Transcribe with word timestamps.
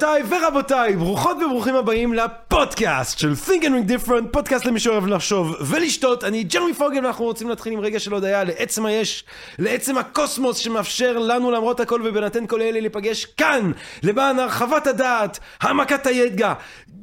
גבירותיי 0.00 0.22
ורבותיי, 0.28 0.96
ברוכות 0.96 1.36
וברוכים 1.36 1.74
הבאים 1.74 2.14
לפודקאסט 2.14 3.18
של 3.18 3.32
Think 3.46 3.62
and 3.62 3.66
Ring 3.66 3.90
Different, 3.90 4.28
פודקאסט 4.30 4.64
למי 4.64 4.80
שאוהב 4.80 5.06
לחשוב 5.06 5.56
ולשתות. 5.60 6.24
אני 6.24 6.42
ג'רמי 6.42 6.74
פוגל 6.74 7.04
ואנחנו 7.04 7.24
רוצים 7.24 7.48
להתחיל 7.48 7.72
עם 7.72 7.80
רגע 7.80 7.98
של 8.00 8.12
הודיה 8.12 8.44
לעצם 8.44 8.86
היש, 8.86 9.24
לעצם 9.58 9.98
הקוסמוס 9.98 10.56
שמאפשר 10.56 11.18
לנו 11.18 11.50
למרות 11.50 11.80
הכל 11.80 12.02
ובהינתן 12.04 12.46
כל 12.46 12.62
אלה 12.62 12.80
להיפגש 12.80 13.24
כאן, 13.24 13.72
למען 14.02 14.38
הרחבת 14.38 14.86
הדעת, 14.86 15.38
העמקת 15.60 16.06
הידע, 16.06 16.52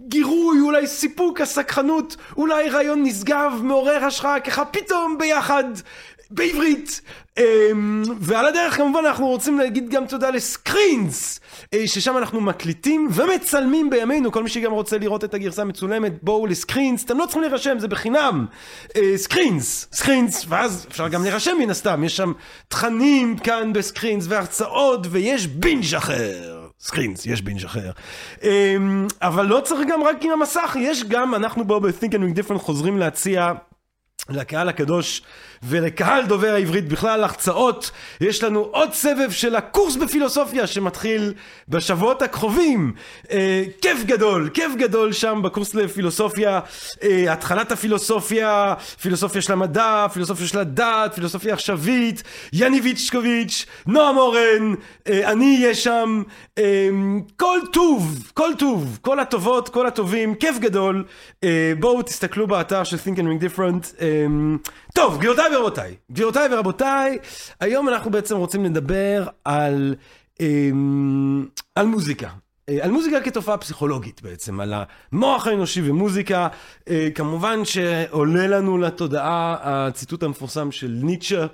גירוי, 0.08 0.59
אולי 0.59 0.88
סיפוק, 0.88 1.41
הסקחנות, 1.41 2.16
אולי 2.38 2.70
רעיון 2.70 3.03
נשגב, 3.03 3.52
מעורר 3.64 4.05
השראה, 4.05 4.39
ככה 4.39 4.66
פתאום 4.66 5.17
ביחד. 5.17 5.64
בעברית. 6.31 7.02
אמ, 7.38 8.04
ועל 8.20 8.45
הדרך 8.45 8.76
כמובן 8.76 8.99
אנחנו 9.05 9.27
רוצים 9.27 9.59
להגיד 9.59 9.90
גם 9.90 10.05
תודה 10.08 10.30
לסקרינס, 10.30 11.40
אה, 11.73 11.88
ששם 11.88 12.17
אנחנו 12.17 12.41
מקליטים 12.41 13.09
ומצלמים 13.12 13.90
בימינו, 13.90 14.31
כל 14.31 14.44
מי 14.44 14.50
שגם 14.50 14.72
רוצה 14.72 14.98
לראות 14.98 15.23
את 15.23 15.34
הגרסה 15.34 15.62
המצולמת, 15.62 16.23
בואו 16.23 16.48
לסקרינס, 16.48 17.05
אתם 17.05 17.17
לא 17.17 17.26
צריכים 17.26 17.41
להירשם, 17.41 17.80
זה 17.80 17.88
בחינם. 17.88 18.45
אה, 18.95 19.13
סקרינס, 19.16 19.88
סקרינס, 19.94 20.45
ואז 20.48 20.88
אפשר 20.91 21.08
גם 21.08 21.23
להירשם 21.23 21.58
מן 21.59 21.70
הסתם, 21.70 22.03
יש 22.03 22.17
שם 22.17 22.31
תכנים 22.67 23.38
כאן 23.38 23.73
ב 23.73 23.80
screens 23.80 24.26
והרצאות, 24.30 25.08
ויש 25.09 25.48
בינג' 25.48 25.95
אחר. 25.98 26.67
screens, 26.80 27.26
יש 27.25 27.41
בינג' 27.41 27.66
אחר. 27.66 27.91
אמ, 28.44 29.08
אבל 29.22 29.45
לא 29.45 29.62
צריך 29.64 29.88
גם 29.89 30.03
רק 30.03 30.17
עם 30.22 30.31
המסך, 30.31 30.75
יש 30.80 31.03
גם, 31.03 31.36
אנחנו 31.36 31.66
בואו 31.66 31.81
ב-Think 31.81 32.11
and 32.11 32.39
Different 32.39 32.58
חוזרים 32.58 32.98
להציע 32.98 33.53
לקהל 34.30 34.70
הקדוש 34.70 35.22
ולקהל 35.63 36.25
דובר 36.25 36.53
העברית 36.53 36.88
בכלל 36.88 37.23
הרצאות. 37.23 37.91
יש 38.22 38.44
לנו 38.44 38.59
עוד 38.59 38.94
סבב 38.94 39.31
של 39.31 39.55
הקורס 39.55 39.95
בפילוסופיה 39.95 40.67
שמתחיל 40.67 41.33
בשבועות 41.69 42.22
הקרובים. 42.22 42.94
אה, 43.31 43.64
כיף 43.81 44.03
גדול, 44.03 44.49
כיף 44.53 44.75
גדול 44.75 45.14
שם 45.14 45.41
בקורס 45.44 45.73
לפילוסופיה. 45.73 46.59
אה, 47.03 47.33
התחלת 47.33 47.72
הפילוסופיה, 47.72 48.73
פילוסופיה 49.02 49.41
של 49.41 49.53
המדע, 49.53 50.05
פילוסופיה 50.14 50.47
של 50.47 50.59
הדת, 50.59 51.14
פילוסופיה 51.16 51.53
עכשווית, 51.53 52.23
יני 52.53 52.81
ויצ'קוביץ', 52.81 53.66
נועם 53.88 54.17
אורן, 54.17 54.73
אה, 55.08 55.31
אני 55.31 55.58
אהיה 55.61 55.75
שם. 55.75 56.23
אה, 56.58 56.89
כל 57.38 57.59
טוב, 57.73 58.31
כל 58.33 58.52
טוב, 58.58 58.97
כל 59.02 59.19
הטובות, 59.19 59.69
כל 59.69 59.88
הטובים, 59.88 60.36
כיף 60.36 60.59
גדול. 60.59 61.03
אה, 61.44 61.73
בואו 61.80 62.02
תסתכלו 62.02 62.47
באתר 62.47 62.83
של 62.83 62.97
Think 62.97 63.17
and 63.17 63.21
Ring 63.21 63.44
Different. 63.44 64.02
אה, 64.02 64.25
טוב, 64.95 65.21
גבירותיי 65.48 65.56
ורבותיי, 65.56 65.95
גבירותיי 66.12 66.48
ורבותיי, 66.52 67.17
היום 67.59 67.90
אנחנו 67.90 68.12
בעצם 68.12 68.38
רוצים 68.38 68.66
לדבר 68.66 69.28
על, 69.45 69.95
אמ, 70.39 71.45
על 71.76 71.86
מוזיקה. 71.86 72.30
אה, 72.70 72.78
על 72.81 72.92
מוזיקה 72.92 73.22
כתופעה 73.22 73.58
פסיכולוגית 73.58 74.22
בעצם, 74.22 74.59
על 74.59 74.73
המוח 75.12 75.48
האנושי 75.48 75.89
ומוזיקה. 75.89 76.48
אה, 76.89 77.08
כמובן 77.16 77.66
שעולה 77.66 78.48
לנו 78.48 78.78
לתודעה 78.78 79.58
הציטוט 79.62 80.23
המפורסם 80.23 80.72
של 80.72 81.00
ניטשה, 81.04 81.45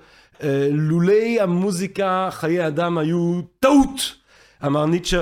אה, 0.44 0.68
לולי 0.72 1.42
המוזיקה 1.42 2.30
חיי 2.32 2.68
אדם 2.68 2.98
היו 2.98 3.42
טעות, 3.60 4.16
אמר 4.66 4.86
ניטשה. 4.86 5.22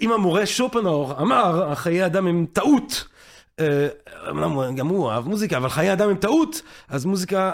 אם 0.00 0.12
המורה 0.12 0.46
שופנאור 0.46 1.20
אמר, 1.20 1.74
חיי 1.74 2.06
אדם 2.06 2.26
הם 2.26 2.46
טעות. 2.52 3.11
אמנם 4.30 4.76
גם 4.76 4.88
הוא 4.88 5.10
אהב 5.10 5.28
מוזיקה, 5.28 5.56
אבל 5.56 5.68
חיי 5.68 5.92
אדם 5.92 6.08
הם 6.08 6.16
טעות, 6.16 6.62
אז 6.88 7.04
מוזיקה, 7.04 7.52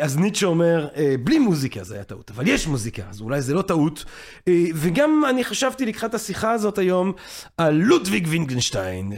אז 0.00 0.16
ניטשה 0.16 0.46
אומר, 0.46 0.88
בלי 1.24 1.38
מוזיקה 1.38 1.84
זה 1.84 1.94
היה 1.94 2.04
טעות, 2.04 2.30
אבל 2.30 2.48
יש 2.48 2.66
מוזיקה, 2.66 3.02
אז 3.10 3.20
אולי 3.20 3.42
זה 3.42 3.54
לא 3.54 3.62
טעות. 3.62 4.04
וגם 4.74 5.22
אני 5.30 5.44
חשבתי 5.44 5.86
לקחת 5.86 6.14
השיחה 6.14 6.52
הזאת 6.52 6.78
היום 6.78 7.12
על 7.56 7.74
לודוויג 7.74 8.26
וינגנשטיין, 8.30 9.12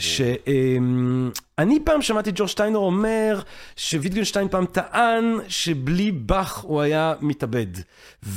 שאני 1.60 1.78
פעם 1.84 2.03
שמעתי 2.03 2.31
ג'ורג' 2.34 2.50
שטיינר 2.50 2.78
אומר 2.78 3.41
שוויטגנשטיין 3.76 4.48
פעם 4.48 4.66
טען 4.66 5.38
שבלי 5.48 6.12
באך 6.12 6.59
הוא 6.59 6.81
היה 6.81 7.15
מתאבד. 7.21 7.66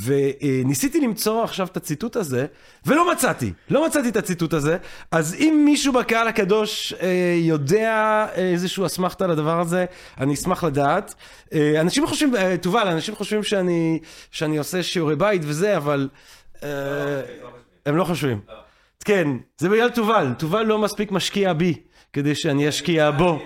וניסיתי 0.02 1.00
למצוא 1.00 1.44
עכשיו 1.44 1.66
את 1.66 1.76
הציטוט 1.76 2.16
הזה, 2.16 2.46
ולא 2.86 3.12
מצאתי, 3.12 3.52
לא 3.70 3.86
מצאתי 3.86 4.08
את 4.08 4.16
הציטוט 4.16 4.52
הזה, 4.52 4.76
אז 5.10 5.34
אם 5.34 5.62
מישהו 5.64 5.92
בקהל 5.92 6.28
הקדוש 6.28 6.94
יודע 7.36 8.26
איזשהו 8.34 8.86
אסמכתה 8.86 9.26
לדבר 9.26 9.60
הזה, 9.60 9.84
אני 10.18 10.34
אשמח 10.34 10.64
לדעת. 10.64 11.14
אנשים 11.80 12.06
חושבים, 12.06 12.34
תובל, 12.60 12.88
אנשים 12.88 13.14
חושבים 13.14 13.42
שאני, 13.42 13.98
שאני 14.30 14.58
עושה 14.58 14.82
שיעורי 14.82 15.16
בית 15.16 15.42
וזה, 15.44 15.76
אבל 15.76 16.08
הם 17.86 17.96
לא 17.96 18.04
חושבים. 18.04 18.40
כן, 19.04 19.28
זה 19.58 19.68
בגלל 19.68 19.90
תובל, 19.90 20.32
תובל 20.38 20.62
לא 20.62 20.78
מספיק 20.78 21.12
משקיע 21.12 21.52
בי, 21.52 21.74
כדי 22.14 22.34
שאני 22.34 22.68
אשקיע 22.68 23.10
בו. 23.10 23.38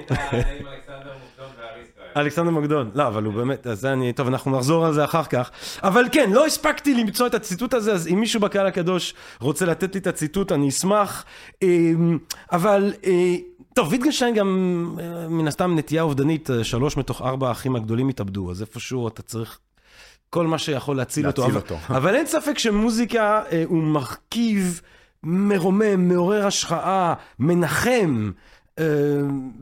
אלכסנדר 2.17 2.51
מוקדון, 2.51 2.91
לא, 2.95 3.07
אבל 3.07 3.25
הוא 3.25 3.35
באמת, 3.35 3.67
אז 3.67 3.81
זה 3.81 3.93
אני, 3.93 4.13
טוב, 4.13 4.27
אנחנו 4.27 4.57
נחזור 4.57 4.87
על 4.87 4.95
זה 4.95 5.05
אחר 5.05 5.25
כך. 5.25 5.51
אבל 5.83 6.05
כן, 6.13 6.31
לא 6.33 6.47
הספקתי 6.47 6.95
למצוא 6.95 7.27
את 7.27 7.35
הציטוט 7.35 7.75
הזה, 7.75 7.93
אז 7.93 8.09
אם 8.09 8.21
מישהו 8.21 8.41
בקהל 8.41 8.67
הקדוש 8.67 9.15
רוצה 9.41 9.67
לתת 9.67 9.95
לי 9.95 10.01
את 10.01 10.07
הציטוט, 10.07 10.53
אני 10.53 10.69
אשמח. 10.69 11.25
אבל, 12.53 12.93
טוב, 13.75 13.89
ויטגנשטיין 13.91 14.35
גם, 14.35 14.49
מן 15.29 15.49
הסתם, 15.49 15.79
נטייה 15.79 16.03
אובדנית, 16.03 16.51
שלוש 16.63 16.97
מתוך 16.97 17.23
ארבע 17.23 17.49
האחים 17.49 17.77
הגדולים 17.77 18.09
התאבדו, 18.09 18.51
אז 18.51 18.61
איפשהו 18.61 19.09
אתה 19.09 19.23
צריך 19.23 19.59
כל 20.31 20.47
מה 20.47 20.59
שיכול 20.59 20.97
להציל, 20.97 21.27
להציל 21.27 21.45
אותו. 21.45 21.57
אותו. 21.57 21.75
אבל, 21.89 21.97
אבל 21.97 22.15
אין 22.15 22.27
ספק 22.27 22.59
שמוזיקה 22.59 23.43
הוא 23.67 23.83
מרכיב 23.83 24.81
מרומם, 25.23 26.09
מעורר 26.09 26.47
השראה, 26.47 27.15
מנחם 27.39 28.31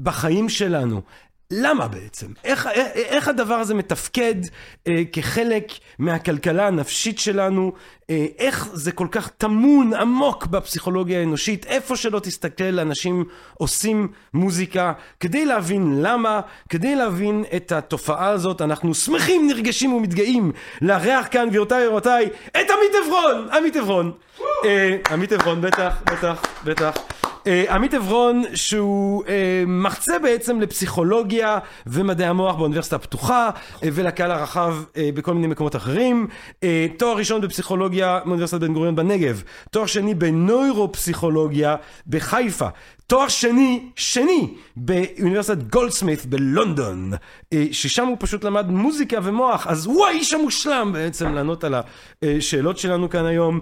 בחיים 0.03 0.49
שלנו. 0.49 1.01
למה 1.51 1.89
בעצם? 1.89 2.27
איך, 2.45 2.69
איך 2.95 3.29
הדבר 3.29 3.55
הזה 3.55 3.75
מתפקד 3.75 4.35
אה, 4.87 5.03
כחלק 5.13 5.73
מהכלכלה 5.99 6.67
הנפשית 6.67 7.19
שלנו? 7.19 7.73
אה, 8.11 8.27
איך 8.39 8.69
זה 8.73 8.93
כל 8.93 9.07
כך 9.11 9.29
טמון 9.29 9.95
עמוק 9.95 10.47
בפסיכולוגיה 10.47 11.21
האנושית? 11.21 11.67
איפה 11.67 11.97
שלא 11.97 12.19
תסתכל, 12.19 12.79
אנשים 12.79 13.25
עושים 13.55 14.09
מוזיקה 14.35 14.93
כדי 15.21 15.45
להבין 15.45 16.03
למה, 16.03 16.41
כדי 16.69 16.97
להבין 16.97 17.45
את 17.57 17.73
התופעה 17.73 18.29
הזאת. 18.29 18.63
אנחנו 18.63 18.95
שמחים, 18.95 19.47
נרגשים 19.47 19.93
ומתגאים 19.93 20.53
לארח 20.83 21.27
כאן, 21.31 21.49
גבירותיי 21.49 21.87
ורבותיי, 21.87 22.27
את 22.49 22.55
עמית 22.55 23.07
עברון! 23.07 23.49
עמית 23.53 23.77
עברון. 23.77 24.13
אה, 24.65 24.97
עמית 25.11 25.33
עברון, 25.33 25.61
בטח, 25.61 26.03
בטח, 26.13 26.43
בטח. 26.65 26.97
עמית 27.71 27.95
עברון 27.95 28.43
שהוא 28.55 29.25
מחצה 29.67 30.19
בעצם 30.19 30.61
לפסיכולוגיה 30.61 31.59
ומדעי 31.87 32.27
המוח 32.27 32.57
באוניברסיטה 32.57 32.97
הפתוחה 32.97 33.51
ולקהל 33.83 34.31
הרחב 34.31 34.77
בכל 35.15 35.35
מיני 35.35 35.47
מקומות 35.47 35.77
אחרים. 35.77 36.27
תואר 36.99 37.17
ראשון 37.17 37.41
בפסיכולוגיה 37.41 38.21
מאוניברסיטת 38.25 38.61
בן 38.61 38.75
גוריון 38.75 38.97
בנגב. 38.97 39.43
תואר 39.71 39.87
שני 39.87 40.15
בנוירופסיכולוגיה 40.15 41.77
בחיפה. 42.07 42.69
תואר 43.07 43.29
שני, 43.29 43.91
שני, 43.97 44.55
באוניברסיטת 44.77 45.63
גולדסמית 45.63 46.27
בלונדון, 46.27 47.13
ששם 47.73 48.07
הוא 48.07 48.17
פשוט 48.21 48.45
למד 48.45 48.71
מוזיקה 48.71 49.19
ומוח, 49.23 49.67
אז 49.67 49.87
הוא 49.87 50.07
האיש 50.07 50.35
המושלם 50.35 50.91
בעצם 50.93 51.35
לענות 51.35 51.65
על 51.65 51.75
השאלות 52.23 52.79
שלנו 52.79 53.11
כאן 53.11 53.27
היום. 53.27 53.61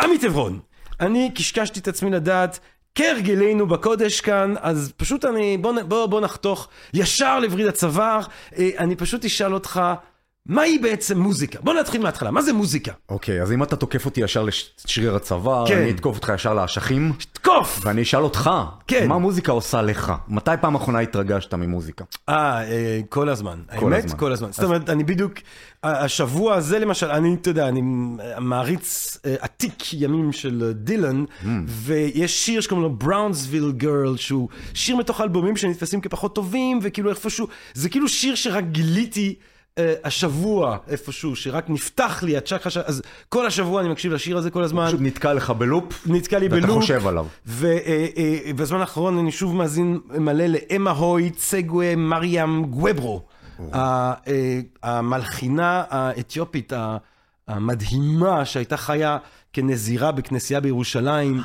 עמית 0.00 0.24
עברון, 0.24 0.58
אני 1.00 1.30
קשקשתי 1.34 1.80
את 1.80 1.88
עצמי 1.88 2.10
לדעת 2.10 2.60
כהרגלנו 2.94 3.66
בקודש 3.66 4.20
כאן, 4.20 4.54
אז 4.60 4.92
פשוט 4.96 5.24
אני, 5.24 5.56
בוא, 5.56 5.72
בוא, 5.88 6.06
בוא 6.06 6.20
נחתוך 6.20 6.68
ישר 6.94 7.40
לווריד 7.40 7.66
הצוואר, 7.66 8.20
אני 8.58 8.96
פשוט 8.96 9.24
אשאל 9.24 9.54
אותך, 9.54 9.80
מהי 10.46 10.78
בעצם 10.78 11.18
מוזיקה? 11.20 11.58
בוא 11.62 11.74
נתחיל 11.74 12.02
מההתחלה, 12.02 12.30
מה 12.30 12.42
זה 12.42 12.52
מוזיקה? 12.52 12.92
אוקיי, 13.08 13.42
אז 13.42 13.52
אם 13.52 13.62
אתה 13.62 13.76
תוקף 13.76 14.04
אותי 14.04 14.20
ישר 14.20 14.42
לשריר 14.42 15.16
הצוואר, 15.16 15.66
כן. 15.68 15.78
אני 15.78 15.90
אתקוף 15.90 16.16
אותך 16.16 16.32
ישר 16.34 16.54
לאשכים. 16.54 17.12
תקוף! 17.32 17.80
ואני 17.82 18.02
אשאל 18.02 18.22
אותך, 18.22 18.50
כן. 18.86 19.08
מה 19.08 19.18
מוזיקה 19.18 19.52
עושה 19.52 19.82
לך? 19.82 20.12
מתי 20.28 20.50
פעם 20.60 20.74
אחרונה 20.74 20.98
התרגשת 20.98 21.54
ממוזיקה? 21.54 22.04
אה, 22.28 22.62
אה, 22.62 23.00
כל 23.08 23.28
הזמן. 23.28 23.58
כל 23.78 23.92
האמת, 23.92 24.04
הזמן. 24.04 24.18
כל 24.18 24.32
הזמן. 24.32 24.52
זאת 24.52 24.64
אומרת, 24.64 24.90
אני 24.90 25.04
בדיוק, 25.04 25.32
השבוע 25.82 26.54
הזה 26.54 26.78
למשל, 26.78 27.10
אני, 27.10 27.34
אתה 27.34 27.50
יודע, 27.50 27.68
אני 27.68 27.80
מעריץ 28.38 29.18
אה, 29.26 29.34
עתיק 29.40 29.94
ימים 29.94 30.32
של 30.32 30.72
דילן, 30.74 31.24
ויש 31.66 32.44
שיר 32.46 32.60
שקוראים 32.60 32.82
לו 32.82 32.90
בראונסוויל 32.90 33.72
גרל, 33.76 34.16
שהוא 34.16 34.48
שיר 34.74 34.96
מתוך 34.96 35.20
אלבומים 35.20 35.56
שנתפסים 35.56 36.00
כפחות 36.00 36.34
טובים, 36.34 36.78
וכאילו 36.82 37.10
איפשהו, 37.10 37.46
זה 37.74 37.88
כאילו 37.88 38.08
שיר 38.08 38.34
שרק 38.34 38.64
גיליתי. 38.64 39.34
אה, 39.78 39.94
השבוע 40.04 40.76
איפשהו, 40.88 41.36
שרק 41.36 41.70
נפתח 41.70 42.22
לי 42.22 42.36
הצ'קרה, 42.36 42.82
אז 42.86 43.02
כל 43.28 43.46
השבוע 43.46 43.80
אני 43.80 43.88
מקשיב 43.88 44.12
לשיר 44.12 44.38
הזה 44.38 44.50
כל 44.50 44.62
הזמן, 44.62 44.86
פשוט 44.86 45.00
נתקע 45.00 45.34
לך 45.34 45.50
בלופ, 45.50 46.06
נתקע 46.06 46.38
לי 46.38 46.48
ואתה 46.48 46.66
בלופ. 46.66 46.80
חושב 46.80 47.06
עליו. 47.06 47.26
ובזמן 47.46 48.80
האחרון 48.80 49.18
אני 49.18 49.32
שוב 49.32 49.56
מאזין 49.56 50.00
מלא 50.18 50.44
לאמה 50.46 50.90
הוי 50.90 51.30
צגווה 51.30 51.96
מריאם 51.96 52.64
גווברו, 52.64 53.22
אה, 53.74 54.12
המלחינה 54.82 55.84
האתיופית 55.90 56.72
המדהימה 57.48 58.44
שהייתה 58.44 58.76
חיה 58.76 59.18
כנזירה 59.52 60.12
בכנסייה 60.12 60.60
בירושלים. 60.60 61.40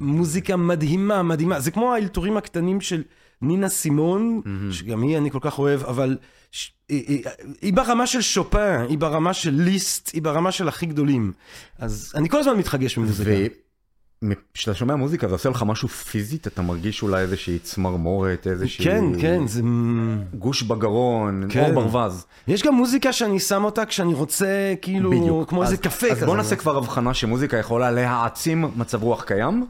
מוזיקה 0.00 0.56
מדהימה, 0.56 1.22
מדהימה. 1.22 1.60
זה 1.60 1.70
כמו 1.70 1.94
האלתורים 1.94 2.36
הקטנים 2.36 2.80
של 2.80 3.02
נינה 3.42 3.68
סימון, 3.68 4.40
שגם 4.70 5.02
היא 5.02 5.18
אני 5.18 5.30
כל 5.30 5.38
כך 5.42 5.58
אוהב, 5.58 5.84
אבל 5.84 6.16
ש- 6.52 6.72
היא- 6.88 7.04
היא- 7.08 7.22
היא 7.62 7.72
ברמה 7.74 8.06
של 8.06 8.20
שופן, 8.20 8.84
היא 8.88 8.98
ברמה 8.98 9.32
של 9.34 9.50
ליסט, 9.50 10.10
היא 10.14 10.22
ברמה 10.22 10.52
של 10.52 10.68
הכי 10.68 10.86
גדולים. 10.86 11.32
אז 11.78 12.12
אני 12.14 12.28
כל 12.28 12.38
הזמן 12.38 12.56
מתחגש 12.56 12.98
ממוזיקה. 12.98 13.30
וכשאתה 14.24 14.74
שומע 14.74 14.94
מוזיקה 14.96 15.28
זה 15.28 15.34
עושה 15.34 15.48
לך 15.48 15.62
משהו 15.66 15.88
פיזית, 15.88 16.46
אתה 16.46 16.62
מרגיש 16.62 17.02
אולי 17.02 17.22
איזושהי 17.22 17.58
צמרמורת, 17.58 18.46
איזושהי... 18.46 18.84
כן, 18.84 19.04
כן, 19.20 19.46
זה... 19.46 19.62
גוש 20.34 20.62
בגרון, 20.62 21.46
כן. 21.48 21.64
אור 21.74 21.82
ברווז. 21.84 22.26
יש 22.48 22.62
גם 22.62 22.74
מוזיקה 22.74 23.12
שאני 23.12 23.40
שם 23.40 23.64
אותה 23.64 23.84
כשאני 23.86 24.14
רוצה, 24.14 24.74
כאילו, 24.82 25.10
בדיוק. 25.10 25.48
כמו 25.48 25.62
אז- 25.62 25.70
איזה 25.70 25.82
קפה 25.82 26.06
אז 26.06 26.16
כזה. 26.16 26.26
בוא 26.26 26.36
נעשה 26.36 26.56
כבר 26.56 26.76
הבחנה 26.76 27.14
שמוזיקה 27.14 27.56
יכולה 27.56 27.90
להעצים 27.90 28.64
מצב 28.76 29.02
רוח 29.02 29.24
קיים 29.24 29.66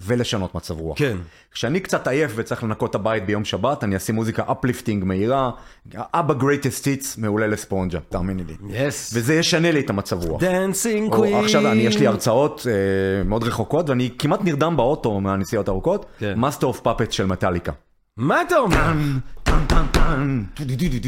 ולשנות 0.00 0.54
מצב 0.54 0.80
רוח. 0.80 0.98
כן. 0.98 1.16
כשאני 1.52 1.80
קצת 1.80 2.08
עייף 2.08 2.32
וצריך 2.34 2.64
לנקות 2.64 2.90
את 2.90 2.94
הבית 2.94 3.26
ביום 3.26 3.44
שבת, 3.44 3.84
אני 3.84 3.96
אשים 3.96 4.14
מוזיקה 4.14 4.42
uplifting 4.52 5.04
מהירה, 5.04 5.50
ABBA 5.96 6.34
greatest 6.34 6.86
hits 6.86 7.18
מעולה 7.18 7.46
לספונג'ה, 7.46 7.98
תאמיני 8.08 8.42
לי. 8.44 8.54
Yes. 8.70 9.10
וזה 9.14 9.34
ישנה 9.34 9.72
לי 9.72 9.80
את 9.80 9.90
המצב 9.90 10.24
רוח. 10.24 10.40
Dancing 10.42 11.14
Queen. 11.14 11.34
עכשיו 11.34 11.72
אני, 11.72 11.82
יש 11.82 11.98
לי 11.98 12.06
הרצאות 12.06 12.66
אה, 12.70 13.24
מאוד 13.24 13.44
רחוקות 13.44 13.88
ואני 13.88 14.10
כמעט 14.18 14.40
נרדם 14.44 14.76
באוטו 14.76 15.20
מהנסיעות 15.20 15.68
הארוכות, 15.68 16.06
כן. 16.18 16.34
Master 16.36 16.66
of 16.66 16.80
Puppets 16.80 17.12
של 17.12 17.26
מטאליקה. 17.26 17.72
מה 18.16 18.42
אתה 18.42 18.56
אומר? 18.56 18.92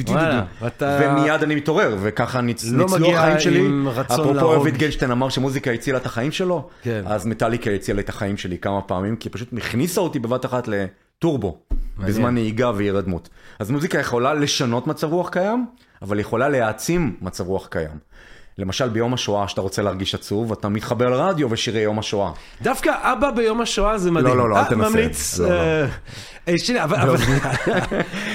וואלה, 0.09 0.45
ואתה- 0.63 0.99
ומיד 1.03 1.43
אני 1.43 1.55
מתעורר, 1.55 1.97
וככה 2.03 2.41
ניצ... 2.41 2.65
לא 2.65 2.79
ניצלו 2.85 2.99
מגיע 2.99 3.19
החיים 3.21 3.41
שלי. 3.41 3.69
אפרופו 4.01 4.35
להרוג. 4.35 4.65
ויטגנשטיין 4.65 5.11
אמר 5.11 5.29
שמוזיקה 5.29 5.71
הצילה 5.71 5.99
את 5.99 6.07
החיים 6.07 6.33
שלו, 6.33 6.69
כן. 6.83 7.03
אז 7.07 7.27
מטאליקה 7.27 7.71
הצילה 7.71 8.01
את 8.01 8.09
החיים 8.09 8.37
שלי 8.37 8.59
כמה 8.59 8.81
פעמים, 8.83 9.17
כי 9.17 9.29
פשוט 9.29 9.49
הכניסה 9.59 10.01
אותי 10.01 10.19
בבת 10.19 10.45
אחת 10.45 10.69
לטורבו, 10.69 11.59
בזמן 11.99 12.35
נהיגה 12.35 12.71
והירדמות. 12.71 13.29
אז 13.59 13.71
מוזיקה 13.71 13.99
יכולה 13.99 14.35
לשנות 14.35 14.87
מצב 14.87 15.13
רוח 15.13 15.29
קיים, 15.29 15.67
אבל 16.03 16.21
יכולה 16.21 16.49
להעצים 16.49 17.17
מצב 17.21 17.47
רוח 17.47 17.67
קיים. 17.67 17.99
למשל 18.59 18.89
ביום 18.89 19.15
השואה, 19.15 19.49
שאתה 19.49 19.61
רוצה 19.61 19.83
להרגיש 19.83 20.15
עצוב, 20.15 20.53
אתה 20.53 20.69
מתחבר 20.69 21.09
לרדיו 21.11 21.51
ושירי 21.51 21.81
יום 21.81 21.99
השואה. 21.99 22.33
דווקא 22.63 22.91
אבא 23.03 23.31
ביום 23.31 23.61
השואה 23.61 23.99
זה 23.99 24.11
מדהים. 24.11 24.37
לא, 24.37 24.49
לא, 24.51 24.57
אל 24.57 24.61
אה, 24.63 24.69
תנסה. 24.69 24.91
ממליץ. 24.91 25.39
לא, 25.39 25.49
לא. 25.49 25.55
אה, 25.55 25.87
אה. 26.49 26.85
אבל- 26.85 27.17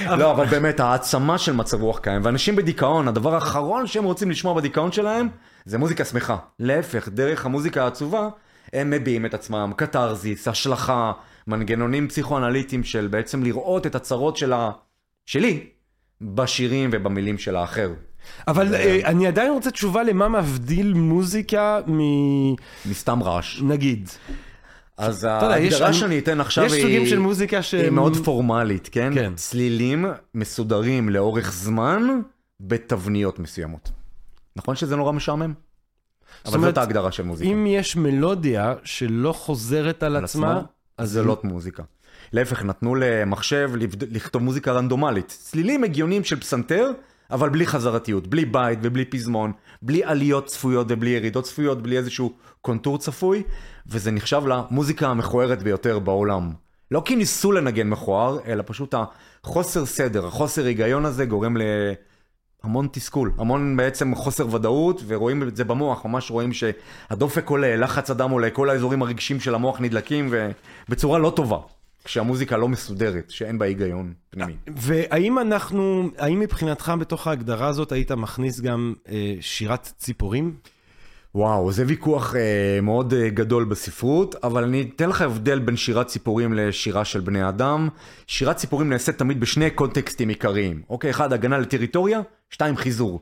לא, 0.19 0.31
אבל 0.31 0.45
באמת, 0.45 0.79
העצמה 0.79 1.37
של 1.37 1.53
מצב 1.53 1.81
רוח 1.81 1.99
קיים. 1.99 2.21
ואנשים 2.25 2.55
בדיכאון, 2.55 3.07
הדבר 3.07 3.35
האחרון 3.35 3.87
שהם 3.87 4.03
רוצים 4.03 4.31
לשמוע 4.31 4.53
בדיכאון 4.53 4.91
שלהם, 4.91 5.27
זה 5.65 5.77
מוזיקה 5.77 6.05
שמחה. 6.05 6.37
להפך, 6.59 7.07
דרך 7.09 7.45
המוזיקה 7.45 7.83
העצובה, 7.83 8.29
הם 8.73 8.89
מביעים 8.89 9.25
את 9.25 9.33
עצמם, 9.33 9.71
קתרזיס, 9.75 10.47
השלכה, 10.47 11.11
מנגנונים 11.47 12.07
פסיכואנליטיים 12.07 12.83
של 12.83 13.07
בעצם 13.07 13.43
לראות 13.43 13.85
את 13.87 13.95
הצרות 13.95 14.37
של 14.37 14.53
ה... 14.53 14.71
שלי, 15.25 15.63
בשירים 16.21 16.89
ובמילים 16.93 17.37
של 17.37 17.55
האחר. 17.55 17.89
אבל 18.47 18.75
אה, 18.75 18.99
אני 19.05 19.27
עדיין 19.27 19.51
רוצה 19.51 19.71
תשובה 19.71 20.03
למה 20.03 20.27
מבדיל 20.29 20.93
מוזיקה 20.93 21.79
מסתם 22.85 23.23
רעש. 23.23 23.61
מנגיד. 23.61 24.09
אז 24.97 25.23
ההגדרה 25.23 25.57
אני- 25.87 25.93
שאני 25.93 26.19
אתן 26.19 26.41
עכשיו 26.41 26.65
יש 26.65 26.73
היא... 26.73 26.81
סוגים 26.83 27.05
של 27.05 27.19
מוזיקה 27.19 27.57
היא 27.57 27.61
שהם- 27.63 27.95
מאוד 27.95 28.17
פורמלית, 28.25 28.89
כן? 28.91 29.11
כן. 29.15 29.33
צלילים 29.35 30.05
מסודרים 30.35 31.09
לאורך 31.09 31.51
זמן 31.53 32.03
בתבניות 32.59 33.39
מסוימות. 33.39 33.91
נכון 34.55 34.75
שזה 34.75 34.95
נורא 34.95 35.11
משעמם? 35.11 35.53
אבל 36.45 36.55
אומרת, 36.55 36.69
זאת 36.75 36.77
ההגדרה 36.77 37.11
של 37.11 37.23
מוזיקה. 37.23 37.51
אם 37.51 37.65
יש 37.67 37.95
מלודיה 37.95 38.73
שלא 38.83 39.33
חוזרת 39.33 40.03
על 40.03 40.15
על 40.15 40.23
עצמה, 40.23 40.61
אז 40.97 41.09
זה 41.11 41.23
לא 41.23 41.37
מוזיקה. 41.43 41.83
להפך, 42.33 42.63
נתנו 42.63 42.95
למחשב 42.95 43.71
לכתוב 44.11 44.43
מוזיקה 44.43 44.71
רנדומלית. 44.71 45.27
צלילים 45.27 45.83
הגיוניים 45.83 46.23
של 46.23 46.39
פסנתר, 46.39 46.91
אבל 47.31 47.49
בלי 47.49 47.67
חזרתיות, 47.67 48.27
בלי 48.27 48.45
בית 48.45 48.79
ובלי 48.81 49.05
פזמון, 49.05 49.51
בלי 49.81 50.03
עליות 50.03 50.45
צפויות 50.45 50.87
ובלי 50.89 51.09
ירידות 51.09 51.43
צפויות, 51.43 51.81
בלי 51.81 51.97
איזשהו 51.97 52.33
קונטור 52.61 52.97
צפוי, 52.97 53.43
וזה 53.87 54.11
נחשב 54.11 54.41
למוזיקה 54.47 55.07
המכוערת 55.07 55.63
ביותר 55.63 55.99
בעולם. 55.99 56.51
לא 56.91 57.01
כי 57.05 57.15
ניסו 57.15 57.51
לנגן 57.51 57.89
מכוער, 57.89 58.39
אלא 58.47 58.63
פשוט 58.65 58.95
החוסר 59.43 59.85
סדר, 59.85 60.27
החוסר 60.27 60.65
היגיון 60.65 61.05
הזה 61.05 61.25
גורם 61.25 61.57
להמון 62.63 62.87
תסכול, 62.91 63.31
המון 63.37 63.77
בעצם 63.77 64.15
חוסר 64.15 64.55
ודאות, 64.55 65.01
ורואים 65.07 65.43
את 65.43 65.55
זה 65.55 65.63
במוח, 65.63 66.05
ממש 66.05 66.31
רואים 66.31 66.51
שהדופק 66.53 67.49
עולה, 67.49 67.75
לחץ 67.75 68.09
הדם 68.09 68.31
עולה, 68.31 68.49
כל 68.49 68.69
האזורים 68.69 69.01
הרגשיים 69.01 69.39
של 69.39 69.55
המוח 69.55 69.79
נדלקים, 69.79 70.33
ובצורה 70.87 71.19
לא 71.19 71.33
טובה, 71.35 71.57
כשהמוזיקה 72.03 72.57
לא 72.57 72.67
מסודרת, 72.67 73.29
שאין 73.29 73.59
בה 73.59 73.65
היגיון 73.65 74.13
פנימי. 74.29 74.53
והאם 74.67 75.39
אנחנו, 75.39 76.09
האם 76.17 76.39
מבחינתך 76.39 76.93
בתוך 76.99 77.27
ההגדרה 77.27 77.67
הזאת 77.67 77.91
היית 77.91 78.11
מכניס 78.11 78.59
גם 78.59 78.93
אה, 79.09 79.35
שירת 79.41 79.93
ציפורים? 79.97 80.55
וואו, 81.35 81.71
זה 81.71 81.83
ויכוח 81.87 82.35
אה, 82.35 82.81
מאוד 82.81 83.13
אה, 83.13 83.29
גדול 83.29 83.63
בספרות, 83.63 84.35
אבל 84.43 84.63
אני 84.63 84.89
אתן 84.95 85.09
לך 85.09 85.21
הבדל 85.21 85.59
בין 85.59 85.77
שירת 85.77 86.07
ציפורים 86.07 86.53
לשירה 86.53 87.05
של 87.05 87.19
בני 87.19 87.49
אדם. 87.49 87.89
שירת 88.27 88.55
ציפורים 88.55 88.89
נעשית 88.89 89.17
תמיד 89.17 89.39
בשני 89.39 89.69
קונטקסטים 89.69 90.29
עיקריים. 90.29 90.81
אוקיי, 90.89 91.09
אחד, 91.09 91.33
הגנה 91.33 91.57
לטריטוריה, 91.57 92.21
שתיים, 92.49 92.77
חיזור. 92.77 93.19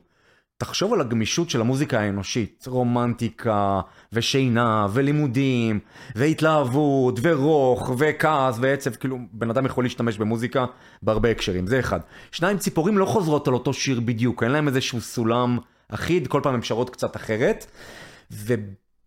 תחשוב 0.59 0.94
על 0.94 1.01
הגמישות 1.01 1.50
של 1.50 1.61
המוזיקה 1.61 2.00
האנושית, 2.00 2.65
רומנטיקה, 2.67 3.81
ושינה, 4.13 4.88
ולימודים, 4.94 5.79
והתלהבות, 6.15 7.19
ורוך, 7.21 7.91
וכעס, 7.97 8.57
ועצב, 8.61 8.95
כאילו, 8.95 9.17
בן 9.31 9.50
אדם 9.50 9.65
יכול 9.65 9.85
להשתמש 9.85 10.17
במוזיקה 10.17 10.65
בהרבה 11.01 11.31
הקשרים, 11.31 11.67
זה 11.67 11.79
אחד. 11.79 12.00
שניים, 12.31 12.57
ציפורים 12.57 12.97
לא 12.97 13.06
חוזרות 13.06 13.47
על 13.47 13.53
אותו 13.53 13.73
שיר 13.73 14.00
בדיוק, 14.00 14.44
אין 14.44 14.51
להם 14.51 14.67
איזשהו 14.67 15.01
סולם 15.01 15.57
אחיד, 15.89 16.27
כל 16.27 16.39
פעם 16.44 16.53
הן 16.53 16.62
שרות 16.62 16.89
קצת 16.89 17.15
אחרת. 17.15 17.65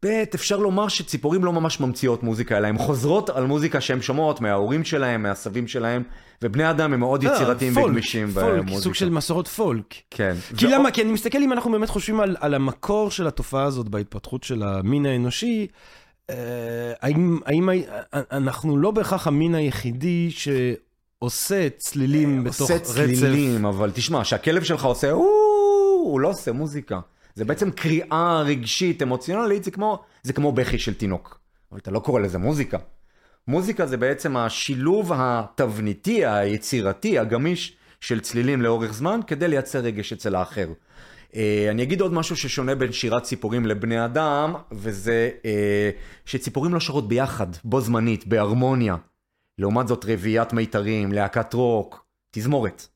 וב' 0.05 0.11
אפשר 0.35 0.57
לומר 0.57 0.89
שציפורים 0.89 1.45
לא 1.45 1.53
ממש 1.53 1.81
ממציאות 1.81 2.23
מוזיקה, 2.23 2.59
אלא 2.59 2.67
הן 2.67 2.79
חוזרות 2.79 3.31
על 3.31 3.47
מוזיקה 3.47 3.81
שהן 3.81 4.03
שומעות 4.03 4.41
מההורים 4.41 4.85
שלהם, 4.85 5.23
מהסבים 5.23 5.69
שלהם, 5.69 6.03
ובני 6.43 6.71
אדם 6.71 6.93
הם 6.93 7.01
מאוד 7.01 7.23
יצירתיים 7.23 7.75
פולק, 7.75 7.87
וגמישים 7.87 8.29
אה, 8.29 8.35
פולק, 8.43 8.59
במוזיקה. 8.59 8.81
סוג 8.83 8.95
של 8.95 9.11
מסורות 9.11 9.49
פולק. 9.49 9.85
כן. 10.11 10.35
כי 10.57 10.67
למה? 10.67 10.91
כי 10.91 11.03
אני 11.03 11.13
מסתכל 11.13 11.39
אם 11.39 11.53
אנחנו 11.53 11.71
באמת 11.73 11.89
חושבים 11.89 12.21
על, 12.21 12.55
המקור 12.55 13.11
של 13.11 13.27
התופעה 13.27 13.65
הזאת 13.65 13.89
בהתפתחות 13.89 14.45
של 14.45 14.63
המין 14.63 15.07
האנושי, 15.07 15.67
אה, 16.31 16.37
האם, 17.03 17.39
האם 17.47 17.69
ה- 17.69 17.73
אנחנו 18.33 18.77
לא 18.77 18.91
בהכרח 18.91 19.27
המין 19.27 19.55
היחידי 19.55 20.31
שעושה 20.31 21.69
צלילים 21.77 22.45
בתוך 22.45 22.61
עושה 22.61 22.75
רצף? 22.75 22.85
צלילים, 22.93 23.65
אבל 23.67 23.91
תשמע, 23.95 24.25
שהכלב 24.25 24.63
שלך 24.63 24.85
עושה, 24.85 25.11
הוא 25.11 26.21
לא 26.21 26.29
עושה 26.29 26.53
מוזיקה. 26.53 27.01
זה 27.35 27.45
בעצם 27.45 27.71
קריאה 27.71 28.43
רגשית, 28.43 29.03
אמוציונלית, 29.03 29.65
זה 29.65 29.71
כמו, 29.71 30.03
זה 30.23 30.33
כמו 30.33 30.53
בכי 30.53 30.79
של 30.79 30.95
תינוק. 30.95 31.41
אבל 31.73 31.81
אתה 31.81 31.91
לא 31.91 31.99
קורא 31.99 32.21
לזה 32.21 32.39
מוזיקה. 32.39 32.79
מוזיקה 33.49 33.87
זה 33.87 33.97
בעצם 33.97 34.37
השילוב 34.37 35.13
התבניתי, 35.15 36.27
היצירתי, 36.27 37.19
הגמיש 37.19 37.77
של 38.01 38.21
צלילים 38.21 38.63
לאורך 38.63 38.93
זמן, 38.95 39.21
כדי 39.27 39.49
לייצר 39.49 39.79
רגש 39.79 40.13
אצל 40.13 40.35
האחר. 40.35 40.69
אה, 41.35 41.67
אני 41.71 41.83
אגיד 41.83 42.01
עוד 42.01 42.13
משהו 42.13 42.37
ששונה 42.37 42.75
בין 42.75 42.93
שירת 42.93 43.23
ציפורים 43.23 43.67
לבני 43.67 44.05
אדם, 44.05 44.55
וזה 44.73 45.31
אה, 45.45 45.91
שציפורים 46.25 46.75
לא 46.75 46.81
שרות 46.81 47.09
ביחד, 47.09 47.47
בו 47.65 47.81
זמנית, 47.81 48.27
בהרמוניה. 48.27 48.97
לעומת 49.59 49.89
זאת 49.89 50.05
רביעיית 50.09 50.53
מיתרים, 50.53 51.13
להקת 51.13 51.55
רוק, 51.55 52.07
תזמורת. 52.31 52.87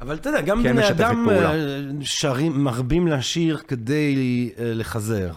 אבל 0.00 0.14
אתה 0.14 0.28
יודע, 0.28 0.40
גם 0.40 0.62
כן 0.62 0.72
בני 0.72 0.88
אדם. 0.88 1.28
אה, 1.30 1.54
שרים, 2.00 2.64
מרבים 2.64 3.06
לשיר 3.06 3.56
כדי 3.68 4.50
אה, 4.58 4.72
לחזר. 4.74 5.32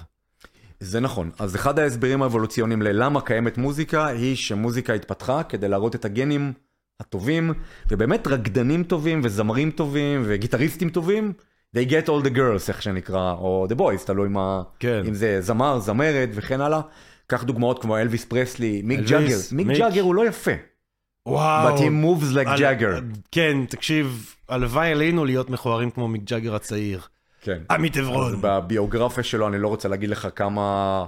זה 0.80 1.00
נכון. 1.00 1.30
אז 1.40 1.56
אחד 1.56 1.80
ההסברים 1.80 2.24
האבולוציוניים 2.24 2.82
ללמה 2.82 3.22
קיימת 3.22 3.58
מוזיקה, 3.58 4.08
היא 4.08 4.36
שמוזיקה 4.36 4.94
התפתחה 4.94 5.44
כדי 5.44 5.68
להראות 5.68 5.96
את 5.96 6.06
הגנים 6.06 6.54
הטובים, 7.00 7.54
ובאמת 7.92 8.28
רקדנים 8.28 8.84
טובים 8.84 9.22
וזמרים 9.24 9.72
טובים 9.72 10.22
וגיטריסטים 10.26 10.90
טובים, 10.90 11.34
they 11.78 11.90
get 11.90 12.08
all 12.08 12.26
the 12.26 12.36
girls, 12.36 12.68
איך 12.68 12.82
שנקרא, 12.82 13.32
או 13.32 13.68
the 13.70 13.76
boys, 13.76 14.06
תלוי 14.06 14.30
מה, 14.30 14.62
כן. 14.80 15.02
אם 15.08 15.14
זה 15.14 15.42
זמר, 15.42 15.80
זמרת 15.80 16.30
וכן 16.34 16.62
הלאה. 16.62 16.82
קח 17.28 17.44
דוגמאות 17.44 17.82
כמו 17.82 17.98
אלוויס 17.98 18.26
פרסלי, 18.26 18.82
מיק 18.84 19.00
אלוויס, 19.00 19.12
ג'אגר. 19.12 19.58
מיק 19.58 19.68
מיק. 19.68 19.78
ג'אגר 19.78 20.02
הוא 20.02 20.16
לא 20.16 20.28
יפה. 20.28 20.52
וואו. 21.32 21.78
but 21.78 21.80
he 21.80 21.84
moves 21.84 22.36
like 22.36 22.50
על- 22.50 22.60
Jagger. 22.60 23.04
כן, 23.32 23.58
תקשיב, 23.70 24.36
הלוואי 24.50 24.92
עלינו 24.92 25.26
להיות 25.26 25.50
מכוערים 25.50 25.92
כמו 25.92 26.08
מיק 26.08 26.22
ג'אגר 26.24 26.56
הצעיר. 26.56 27.02
כן. 27.42 27.58
עמית 27.72 27.98
עברון. 27.98 28.38
בביוגרפיה 28.42 29.24
שלו 29.24 29.48
אני 29.48 29.60
לא 29.60 29.68
רוצה 29.68 29.88
להגיד 29.90 30.10
לך 30.10 30.28
כמה, 30.36 31.06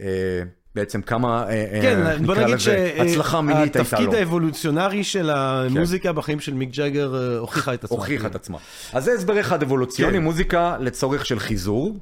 אה, 0.00 0.42
בעצם 0.74 1.02
כמה, 1.02 1.44
אה, 1.50 1.78
כן, 1.82 2.06
אה, 2.06 2.18
בוא 2.26 2.34
נגיד 2.34 2.54
לזה, 2.54 2.92
הצלחה 2.98 3.40
מינית 3.40 3.62
הייתה 3.62 3.78
לו. 3.78 3.84
שהתפקיד 3.84 4.14
האבולוציונרי 4.14 5.04
של 5.04 5.30
המוזיקה 5.30 6.12
בחיים 6.12 6.40
של 6.40 6.54
מיק 6.54 6.70
ג'אגר 6.72 7.14
אה, 7.14 7.38
הוכיחה 7.38 7.74
את 7.74 7.84
עצמה. 7.84 7.96
הוכיחה 7.96 8.26
את 8.26 8.34
עצמה. 8.34 8.58
אז 8.92 9.04
זה 9.04 9.12
הסבר 9.12 9.40
אחד 9.40 9.62
אבולוציוני, 9.62 10.16
כן. 10.18 10.22
מוזיקה 10.22 10.76
לצורך 10.80 11.26
של 11.26 11.38
חיזור. 11.38 11.96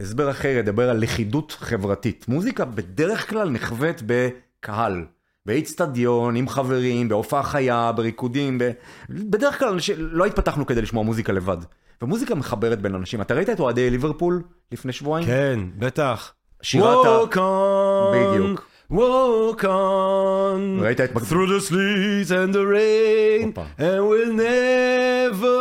הסבר 0.00 0.30
אחר 0.30 0.48
ידבר 0.48 0.90
על 0.90 0.96
לכידות 0.96 1.52
חברתית. 1.60 2.24
מוזיקה 2.28 2.64
בדרך 2.64 3.30
כלל 3.30 3.50
נחווית 3.50 4.02
בקהל. 4.06 5.04
באיצטדיון, 5.46 6.36
עם 6.36 6.48
חברים, 6.48 7.08
בהופעה 7.08 7.42
חיה, 7.42 7.92
בריקודים, 7.96 8.58
ב... 8.58 8.70
בדרך 9.10 9.58
כלל 9.58 9.68
אנשים, 9.68 9.96
לא 9.98 10.26
התפתחנו 10.26 10.66
כדי 10.66 10.82
לשמוע 10.82 11.02
מוזיקה 11.04 11.32
לבד. 11.32 11.56
ומוזיקה 12.02 12.34
מחברת 12.34 12.80
בין 12.82 12.94
אנשים. 12.94 13.20
אתה 13.20 13.34
ראית 13.34 13.50
את 13.50 13.60
אוהדי 13.60 13.90
ליברפול 13.90 14.42
לפני 14.72 14.92
שבועיים? 14.92 15.26
כן, 15.26 15.60
בטח. 15.78 16.32
שירת 16.62 17.06
ה- 17.06 17.22
Walk 17.22 17.36
on, 17.36 18.16
בדיוק. 18.16 18.66
walk 18.92 19.62
on, 19.64 20.82
ראית 20.82 21.00
את- 21.00 21.10
through 21.16 21.20
the 21.48 21.68
sleet 21.70 22.28
and 22.28 22.52
the 22.54 22.64
rain, 22.74 23.46
הופה. 23.46 23.64
and 23.78 24.02
we'll 24.10 24.32
never 24.38 25.58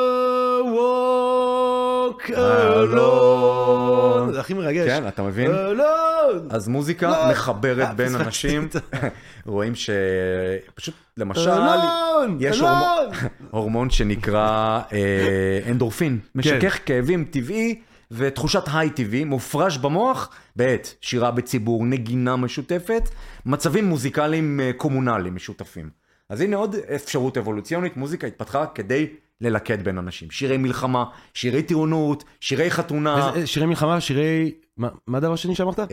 walk 0.75 1.90
Alone. 2.27 2.93
alone. 2.93 4.31
זה 4.33 4.39
הכי 4.39 4.53
מרגש. 4.53 4.87
כן, 4.87 5.07
אתה 5.07 5.23
מבין? 5.23 5.51
alone. 5.51 6.49
אז 6.49 6.67
מוזיקה 6.67 7.09
לא. 7.09 7.31
מחברת 7.31 7.87
אה, 7.87 7.93
בין 7.93 8.15
אנשים, 8.15 8.67
רואים 9.45 9.73
שפשוט, 9.75 10.93
למשל, 11.17 11.49
אלון, 11.49 12.37
יש 12.39 12.59
אלון. 12.59 13.09
הורמון, 13.51 13.89
שנקרא 13.89 14.79
אה, 14.93 15.59
אנדורפין, 15.71 16.19
כן. 16.19 16.39
משכך 16.39 16.79
כאבים 16.85 17.25
טבעי 17.31 17.81
ותחושת 18.11 18.63
היי 18.73 18.89
טבעי, 18.89 19.23
מופרש 19.23 19.77
במוח 19.77 20.29
בעת 20.55 20.93
שירה 21.01 21.31
בציבור, 21.31 21.85
נגינה 21.85 22.35
משותפת, 22.35 23.09
מצבים 23.45 23.85
מוזיקליים 23.85 24.59
אה, 24.59 24.71
קומונליים 24.77 25.35
משותפים. 25.35 25.89
אז 26.29 26.41
הנה 26.41 26.55
עוד 26.55 26.75
אפשרות 26.95 27.37
אבולוציונית, 27.37 27.97
מוזיקה 27.97 28.27
התפתחה 28.27 28.65
כדי 28.65 29.07
ללכד 29.41 29.83
בין 29.83 29.97
אנשים. 29.97 30.31
שירי 30.31 30.57
מלחמה, 30.57 31.05
שירי 31.33 31.63
טירונות, 31.63 32.23
שירי 32.39 32.71
חתונה. 32.71 33.31
איזה- 33.35 33.47
שירי 33.47 33.65
מלחמה, 33.65 34.01
שירי... 34.01 34.51
מה 34.77 34.89
מה 35.07 35.17
הדבר 35.17 35.33
השני 35.33 35.55
שאמרת? 35.55 35.79
אה, 35.79 35.85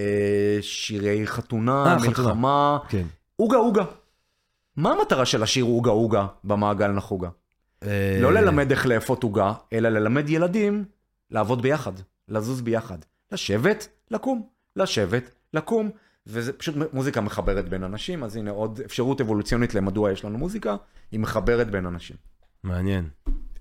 שירי 0.60 1.26
חתונה, 1.26 1.84
אה, 1.86 1.98
חתונה. 1.98 2.08
מלחמה, 2.08 2.78
כן. 2.88 3.02
עוגה 3.36 3.56
עוגה. 3.56 3.84
מה 4.76 4.92
המטרה 4.92 5.26
של 5.26 5.42
השיר 5.42 5.64
עוגה 5.64 5.90
עוגה 5.90 6.26
במעגל 6.44 6.88
נחוגה? 6.88 7.28
אה, 7.82 8.18
לא 8.20 8.32
ללמד 8.32 8.70
איך 8.70 8.86
לאפות 8.86 9.22
עוגה, 9.22 9.52
אלא 9.72 9.88
ללמד 9.88 10.30
ילדים 10.30 10.84
לעבוד 11.30 11.62
ביחד, 11.62 11.92
לזוז 12.28 12.60
ביחד. 12.60 12.98
לשבת, 13.32 13.88
לקום, 14.10 14.42
לשבת, 14.76 15.30
לקום. 15.54 15.90
וזה 16.26 16.52
פשוט 16.52 16.74
מוזיקה 16.92 17.20
מחברת 17.20 17.68
בין 17.68 17.82
אנשים, 17.84 18.24
אז 18.24 18.36
הנה 18.36 18.50
עוד 18.50 18.80
אפשרות 18.84 19.20
אבולוציונית 19.20 19.74
למדוע 19.74 20.12
יש 20.12 20.24
לנו 20.24 20.38
מוזיקה, 20.38 20.76
היא 21.12 21.20
מחברת 21.20 21.70
בין 21.70 21.86
אנשים. 21.86 22.16
מעניין. 22.64 23.08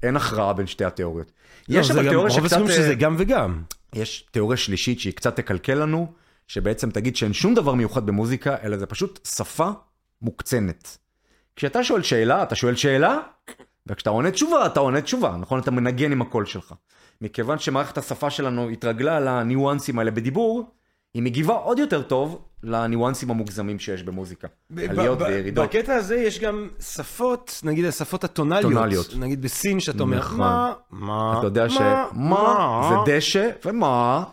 אין 0.04 0.16
הכרעה 0.16 0.54
בין 0.54 0.68
שתי 0.68 0.86
התיאוריות. 0.86 1.32
לא, 1.70 1.80
יש 1.80 1.92
אבל 1.92 2.10
תיאוריה 2.10 2.20
רוב 2.20 2.30
שקצת... 2.30 2.46
הסיכויים 2.46 2.70
אה, 2.70 2.76
שזה 2.76 2.96
גם 2.96 3.16
וגם. 3.18 3.64
יש 3.96 4.28
תיאוריה 4.32 4.58
שלישית 4.58 5.00
שהיא 5.00 5.14
קצת 5.14 5.36
תקלקל 5.36 5.74
לנו, 5.74 6.14
שבעצם 6.48 6.92
תגיד 6.92 7.16
שאין 7.16 7.34
שום 7.34 7.56
דבר 7.56 7.74
מיוחד 7.74 8.06
במוזיקה, 8.06 8.56
אלא 8.64 8.78
זה 8.78 8.86
פשוט 8.86 9.28
שפה 9.36 9.70
מוקצנת. 10.22 10.98
כשאתה 11.56 11.84
שואל 11.84 12.02
שאלה, 12.02 12.44
אתה 12.44 12.56
שואל 12.56 12.76
שאלה, 12.76 13.18
וכשאתה 13.88 14.10
עונה 14.10 14.32
תשובה, 14.32 14.66
אתה 14.66 14.80
עונה 14.80 15.02
תשובה, 15.02 15.36
נכון? 15.40 15.60
אתה 15.60 15.72
מנגן 15.72 16.12
עם 16.12 16.22
הקול 16.22 16.46
שלך. 16.46 16.74
מכיוון 17.22 17.60
שמערכת 17.60 17.98
השפה 17.98 18.30
שלנו 18.30 18.70
התרגלה 18.70 19.20
לניואנסים 19.20 20.00
האלה 20.00 20.12
בדיבור, 20.12 20.72
היא 21.14 21.24
מגיבה 21.24 21.54
עוד 21.54 21.80
יותר 21.80 22.02
טוב 22.02 22.47
לניואנסים 22.64 23.32
המוגזמים 23.32 23.80
שיש 23.80 24.04
במוזיקה. 24.04 24.48
עליות 24.90 25.22
וירידות. 25.22 25.66
בקטע 25.66 25.96
הזה 25.96 26.16
יש 26.16 26.40
גם 26.40 26.70
שפות, 26.80 27.62
נגיד 27.64 27.86
השפות 27.86 28.24
הטונליות. 28.24 28.74
טונליות. 28.74 29.14
נגיד 29.18 29.42
בסין, 29.42 29.80
שאתה 29.80 30.04
אומר, 30.04 30.18
נכון. 30.18 30.40
מה, 30.40 30.74
מה, 30.92 31.36
אתה 31.38 31.48
יודע 31.48 31.64
מה, 31.64 31.70
שמה 31.70 32.90
זה 32.90 33.18
דשא, 33.18 33.50
ומה 33.66 34.24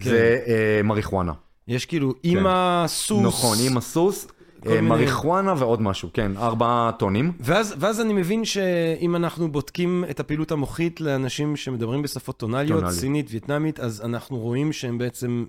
כן. 0.00 0.10
זה 0.10 0.38
אה, 0.46 0.80
מריחואנה. 0.84 1.32
יש 1.68 1.86
כאילו 1.86 2.14
אימא, 2.24 2.84
סוס. 2.86 3.24
נכון, 3.24 3.58
עם 3.66 3.76
הסוס, 3.76 4.28
אה, 4.66 4.80
מריחואנה 4.80 5.54
ועוד 5.58 5.82
משהו, 5.82 6.08
כן, 6.12 6.32
ארבעה 6.36 6.90
טונים. 6.98 7.32
ואז, 7.40 7.74
ואז 7.78 8.00
אני 8.00 8.12
מבין 8.12 8.44
שאם 8.44 9.16
אנחנו 9.16 9.52
בודקים 9.52 10.04
את 10.10 10.20
הפעילות 10.20 10.52
המוחית 10.52 11.00
לאנשים 11.00 11.56
שמדברים 11.56 12.02
בשפות 12.02 12.36
טונליות, 12.36 12.80
טונאלי. 12.80 12.96
סינית, 12.96 13.26
וייטנאמית, 13.30 13.80
אז 13.80 14.02
אנחנו 14.04 14.38
רואים 14.38 14.72
שהם 14.72 14.98
בעצם 14.98 15.44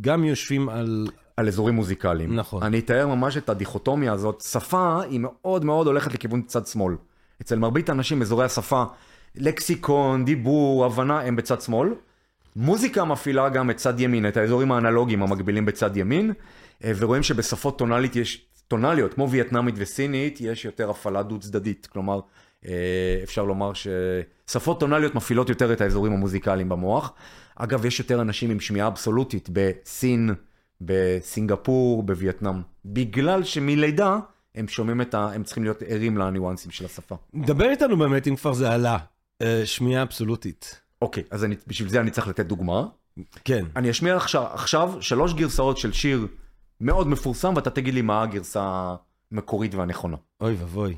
גם 0.00 0.24
יושבים 0.24 0.68
על... 0.68 1.08
על 1.40 1.48
אזורים 1.48 1.74
מוזיקליים. 1.74 2.36
נכון. 2.36 2.62
אני 2.62 2.78
אתאר 2.78 3.06
ממש 3.06 3.36
את 3.36 3.48
הדיכוטומיה 3.48 4.12
הזאת. 4.12 4.40
שפה 4.40 5.02
היא 5.02 5.20
מאוד 5.22 5.64
מאוד 5.64 5.86
הולכת 5.86 6.14
לכיוון 6.14 6.42
צד 6.42 6.66
שמאל. 6.66 6.94
אצל 7.42 7.58
מרבית 7.58 7.88
האנשים 7.88 8.22
אזורי 8.22 8.44
השפה, 8.44 8.84
לקסיקון, 9.34 10.24
דיבור, 10.24 10.84
הבנה, 10.84 11.20
הם 11.20 11.36
בצד 11.36 11.60
שמאל. 11.60 11.88
מוזיקה 12.56 13.04
מפעילה 13.04 13.48
גם 13.48 13.70
את 13.70 13.76
צד 13.76 14.00
ימין, 14.00 14.28
את 14.28 14.36
האזורים 14.36 14.72
האנלוגיים 14.72 15.22
המקבילים 15.22 15.66
בצד 15.66 15.96
ימין, 15.96 16.32
אה, 16.84 16.92
ורואים 16.98 17.22
שבשפות 17.22 17.78
טונאלית 17.78 18.16
יש, 18.16 18.44
טונאליות, 18.68 19.14
כמו 19.14 19.30
וייטנאמית 19.30 19.74
וסינית, 19.78 20.40
יש 20.40 20.64
יותר 20.64 20.90
הפעלה 20.90 21.22
דו 21.22 21.38
צדדית. 21.38 21.88
כלומר, 21.92 22.20
אה, 22.66 23.20
אפשר 23.22 23.44
לומר 23.44 23.72
ששפות 23.74 24.80
טונאליות 24.80 25.14
מפעילות 25.14 25.48
יותר 25.48 25.72
את 25.72 25.80
האזורים 25.80 26.12
המוזיקליים 26.12 26.68
במוח. 26.68 27.12
אגב, 27.56 27.84
יש 27.84 27.98
יותר 27.98 28.20
אנשים 28.20 28.50
עם 28.50 28.60
שמיעה 28.60 28.86
אבסולוטית 28.86 29.48
בסין, 29.52 30.34
בסינגפור, 30.80 32.02
בווייטנאם. 32.02 32.62
בגלל 32.84 33.44
שמלידה 33.44 34.18
הם 34.54 34.68
שומעים 34.68 35.00
את 35.00 35.14
ה... 35.14 35.26
הם 35.34 35.44
צריכים 35.44 35.62
להיות 35.62 35.82
ערים 35.86 36.18
לניואנסים 36.18 36.70
של 36.70 36.84
השפה. 36.84 37.16
דבר 37.34 37.70
איתנו 37.70 37.96
באמת, 37.96 38.26
אם 38.26 38.36
כבר 38.36 38.52
זה 38.52 38.72
עלה, 38.72 38.98
אה, 39.42 39.62
שמיעה 39.64 40.02
אבסולוטית. 40.02 40.80
אוקיי, 41.02 41.22
אז 41.30 41.44
אני, 41.44 41.56
בשביל 41.66 41.88
זה 41.88 42.00
אני 42.00 42.10
צריך 42.10 42.28
לתת 42.28 42.46
דוגמה. 42.46 42.86
כן. 43.44 43.64
אני 43.76 43.90
אשמיע 43.90 44.16
עכשיו, 44.16 44.46
עכשיו 44.46 44.92
שלוש 45.00 45.34
גרסאות 45.34 45.78
של 45.78 45.92
שיר 45.92 46.26
מאוד 46.80 47.08
מפורסם, 47.08 47.52
ואתה 47.56 47.70
תגיד 47.70 47.94
לי 47.94 48.02
מה 48.02 48.22
הגרסה 48.22 48.94
המקורית 49.32 49.74
והנכונה. 49.74 50.16
אוי 50.40 50.54
ואבוי. 50.54 50.96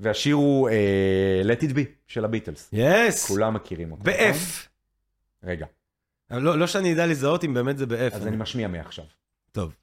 והשיר 0.00 0.34
הוא 0.34 0.68
אה, 0.68 1.42
Let 1.44 1.60
It 1.60 1.72
Be 1.74 1.80
של 2.06 2.24
הביטלס. 2.24 2.70
יס! 2.72 3.28
כולם 3.28 3.54
מכירים 3.54 3.92
אותו. 3.92 4.02
נכון? 4.02 4.14
ב-F. 4.14 4.68
רגע, 5.44 5.66
לא 6.30 6.58
לא 6.58 6.66
שאני 6.66 6.92
אדע 6.92 7.06
לזהות 7.06 7.44
אם 7.44 7.54
באמת 7.54 7.78
זה 7.78 7.86
ב-F. 7.86 8.14
אז 8.14 8.26
אני 8.26 8.36
משמיע 8.36 8.68
מעכשיו. 8.68 9.04
טוב. 9.52 9.74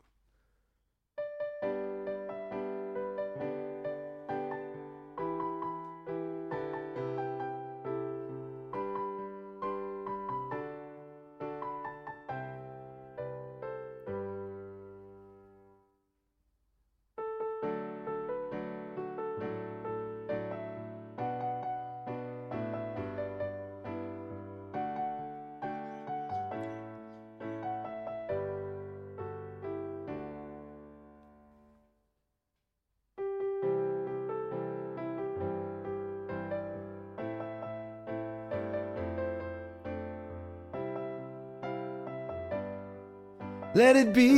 Let 43.77 43.95
it 43.95 44.15
be. 44.17 44.29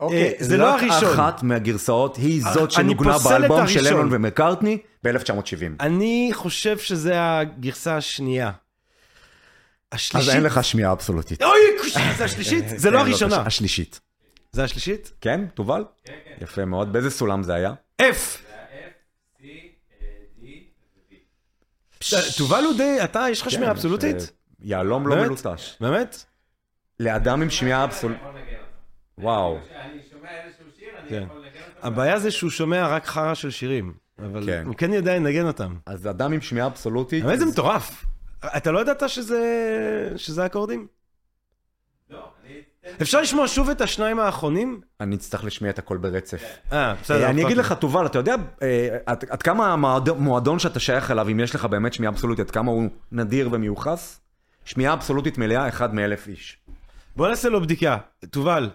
אוקיי, 0.00 0.34
זה 0.38 0.56
לא 0.56 0.64
רק 0.64 0.82
הראשון. 0.82 1.12
אחת 1.14 1.42
מהגרסאות 1.42 2.16
היא 2.16 2.44
אה, 2.46 2.52
זאת 2.52 2.70
שנוגנה 2.70 3.18
באלבום 3.18 3.68
של. 3.68 3.80
לנון 3.80 4.08
ומקארטני 4.12 4.78
ב-1970. 5.04 5.64
אני 5.80 6.30
חושב 6.32 6.78
שזה 6.78 7.12
הגרסה 7.16 7.96
השנייה. 7.96 8.46
אז 8.48 8.54
השלישית? 9.92 10.34
אין 10.34 10.42
לך 10.42 10.64
שמיעה 10.64 10.92
אבסולוטית. 10.92 11.42
אוי, 11.42 11.60
זה 12.16 12.24
השלישית? 12.24 12.64
זה 12.76 12.90
לא 12.90 12.98
כן, 12.98 13.06
הראשונה. 13.06 13.36
זאת 13.36 13.46
השלישית. 13.46 14.00
זה 14.52 14.64
השלישית? 14.64 15.12
כן, 15.20 15.46
תובל? 15.54 15.84
יפה 16.40 16.64
מאוד. 16.64 16.92
באיזה 16.92 17.10
סולם 17.10 17.42
זה 17.42 17.54
היה? 17.54 17.74
F. 18.02 18.38
תובל 22.36 22.64
הוא 22.64 22.76
די, 22.76 22.96
אתה, 23.04 23.26
יש 23.30 23.42
לך 23.42 23.50
שמיעה 23.50 23.70
כן, 23.70 23.76
אבסולוטית? 23.76 24.32
יהלום 24.64 25.08
לא? 25.08 25.16
מלוטש. 25.16 25.76
באמת? 25.80 26.24
לאדם 27.00 27.42
עם 27.42 27.50
שמיעה 27.50 27.84
אבסולוטית. 27.84 28.22
וואו. 29.18 29.58
אני 29.80 29.98
שומע 30.10 30.28
איזשהו 30.44 30.64
שיר, 30.78 30.88
אני 30.98 31.08
כן. 31.08 31.22
יכול 31.22 31.36
לנגן 31.36 31.60
אותו. 31.76 31.86
הבעיה 31.86 32.18
זה 32.18 32.30
שהוא 32.30 32.50
שומע 32.50 32.88
רק 32.88 33.06
חרא 33.06 33.34
של 33.34 33.50
שירים, 33.50 33.94
אבל 34.18 34.46
כן. 34.46 34.62
הוא 34.66 34.74
כן 34.74 34.92
יודע 34.92 35.16
לנגן 35.16 35.46
אותם. 35.46 35.76
אז 35.86 36.06
אדם 36.06 36.32
עם 36.32 36.40
שמיעה 36.40 36.66
אבסולוטית, 36.66 37.24
האמת 37.24 37.38
זה 37.38 37.46
מטורף. 37.46 38.04
אתה 38.56 38.70
לא 38.70 38.80
ידעת 38.80 39.08
שזה 39.08 39.42
שזה 40.16 40.46
אקורדים? 40.46 40.86
לא, 42.10 42.18
אני... 42.44 42.60
אפשר 43.02 43.20
לשמוע 43.20 43.48
שוב 43.48 43.70
את 43.70 43.80
השניים 43.80 44.20
האחרונים? 44.20 44.80
אני 45.00 45.16
אצטרך 45.16 45.44
להשמיע 45.44 45.70
את 45.70 45.78
הכל 45.78 45.96
ברצף. 45.96 46.42
אה, 46.72 46.94
בסדר. 47.02 47.26
אני 47.26 47.40
אכפת 47.40 47.46
אגיד 47.46 47.56
לי. 47.56 47.62
לך, 47.62 47.72
תובל, 47.72 48.06
אתה 48.06 48.18
יודע 48.18 48.34
אה, 48.62 48.96
עד 49.06 49.42
כמה 49.42 49.72
המועדון 49.72 50.58
שאתה 50.58 50.80
שייך 50.80 51.10
אליו, 51.10 51.28
אם 51.28 51.40
יש 51.40 51.54
לך 51.54 51.64
באמת 51.64 51.92
שמיעה 51.92 52.12
אבסולוטית, 52.12 52.46
עד 52.46 52.50
כמה 52.50 52.70
הוא 52.70 52.88
נדיר 53.12 53.48
ומיוחס? 53.52 54.20
שמיעה 54.64 54.92
אבסולוטית 54.92 55.38
מלאה, 55.38 55.68
אחד 55.68 55.94
מאלף 55.94 56.28
איש. 56.28 56.58
בוא 57.16 57.28
נעשה 57.28 57.48
לו 57.48 57.60
בדיקה. 57.60 57.96
תובל. 58.30 58.70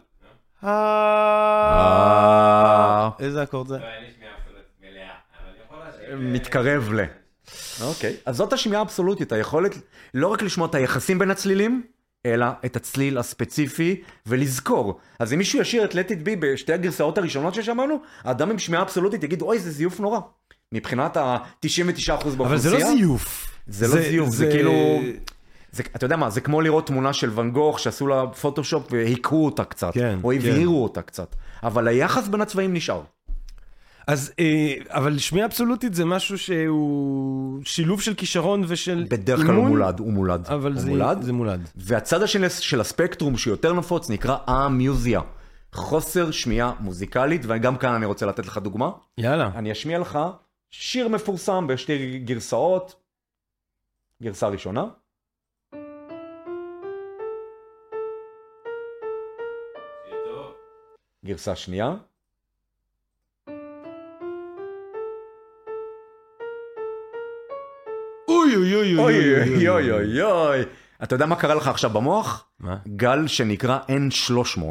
אה. 0.63 1.89
איזה 3.19 3.43
אקורד 3.43 3.67
זה? 3.67 3.77
לא. 3.77 3.83
מתקרב 6.17 6.93
ל... 6.93 7.01
אוקיי. 7.81 8.15
אז 8.25 8.35
זאת 8.35 8.53
השמיעה 8.53 8.81
האבסולוטית, 8.81 9.31
היכולת 9.31 9.75
לא 10.13 10.27
רק 10.27 10.41
לשמוע 10.41 10.67
את 10.67 10.75
היחסים 10.75 11.19
בין 11.19 11.31
הצלילים, 11.31 11.83
אלא 12.25 12.45
את 12.65 12.75
הצליל 12.75 13.17
הספציפי 13.17 14.01
ולזכור. 14.25 14.99
אז 15.19 15.33
אם 15.33 15.37
מישהו 15.37 15.59
ישיר 15.59 15.85
את 15.85 15.91
Let 15.91 16.09
It 16.09 16.25
Be 16.25 16.29
בשתי 16.39 16.73
הגרסאות 16.73 17.17
הראשונות 17.17 17.53
ששמענו, 17.53 17.99
האדם 18.23 18.49
עם 18.49 18.59
שמיעה 18.59 18.83
אבסולוטית 18.83 19.23
יגיד, 19.23 19.41
אוי, 19.41 19.59
זה 19.59 19.71
זיוף 19.71 19.99
נורא. 19.99 20.19
מבחינת 20.71 21.17
ה-99% 21.17 22.09
באוכלוסייה. 22.11 22.45
אבל 22.45 22.57
זה 22.57 22.71
לא 22.71 22.79
זיוף. 22.79 23.51
זה 23.67 23.87
לא 23.87 24.01
זיוף, 24.01 24.29
זה 24.29 24.49
כאילו... 24.51 24.71
זה, 25.71 25.83
אתה 25.95 26.05
יודע 26.05 26.15
מה, 26.15 26.29
זה 26.29 26.41
כמו 26.41 26.61
לראות 26.61 26.87
תמונה 26.87 27.13
של 27.13 27.29
ואן 27.35 27.51
גוך 27.51 27.79
שעשו 27.79 28.07
לה 28.07 28.27
פוטושופ 28.27 28.87
והיכו 28.91 29.45
אותה 29.45 29.63
קצת, 29.63 29.93
כן, 29.93 30.19
או 30.23 30.29
כן. 30.29 30.35
הבהירו 30.35 30.83
אותה 30.83 31.01
קצת, 31.01 31.35
אבל 31.63 31.87
היחס 31.87 32.27
בין 32.27 32.41
הצבעים 32.41 32.73
נשאר. 32.73 33.01
אז, 34.07 34.31
אה, 34.39 34.73
אבל 34.87 35.17
שמיעה 35.17 35.47
אבסולוטית 35.47 35.93
זה 35.93 36.05
משהו 36.05 36.37
שהוא 36.37 37.59
שילוב 37.63 38.01
של 38.01 38.13
כישרון 38.13 38.63
ושל 38.67 39.05
בדרך 39.09 39.39
כלל 39.39 39.47
הוא 39.47 39.55
אימון, 39.55 39.69
מולד, 39.69 39.99
הוא 39.99 40.13
מולד. 40.13 40.45
אבל 40.47 40.71
הוא 40.71 40.81
זה 40.81 40.89
מולד, 40.89 41.21
זה 41.21 41.33
מולד. 41.33 41.69
והצד 41.75 42.23
השני 42.23 42.49
של 42.49 42.81
הספקטרום 42.81 43.37
שיותר 43.37 43.73
נפוץ 43.73 44.09
נקרא 44.09 44.37
אמיוזיה. 44.49 45.21
חוסר 45.73 46.31
שמיעה 46.31 46.73
מוזיקלית, 46.79 47.41
וגם 47.47 47.77
כאן 47.77 47.93
אני 47.93 48.05
רוצה 48.05 48.25
לתת 48.25 48.45
לך 48.45 48.57
דוגמה. 48.57 48.91
יאללה. 49.17 49.51
אני 49.55 49.71
אשמיע 49.71 49.99
לך 49.99 50.19
שיר 50.71 51.07
מפורסם 51.07 51.67
בשתי 51.67 52.19
גרסאות. 52.19 52.95
גרסה 54.23 54.47
ראשונה. 54.47 54.85
גרסה 61.27 61.55
שנייה. 61.55 61.93
אוי 68.27 68.55
אוי 68.55 68.75
אוי 68.75 68.97
אוי 68.97 69.35
אוי 69.35 69.69
אוי 69.69 69.91
אוי 69.91 70.21
אוי. 70.21 70.63
אתה 71.03 71.15
יודע 71.15 71.25
מה 71.25 71.35
קרה 71.35 71.55
לך 71.55 71.67
עכשיו 71.67 71.89
במוח? 71.89 72.49
מה? 72.59 72.77
גל 72.95 73.27
שנקרא 73.27 73.79
N300. 73.89 74.61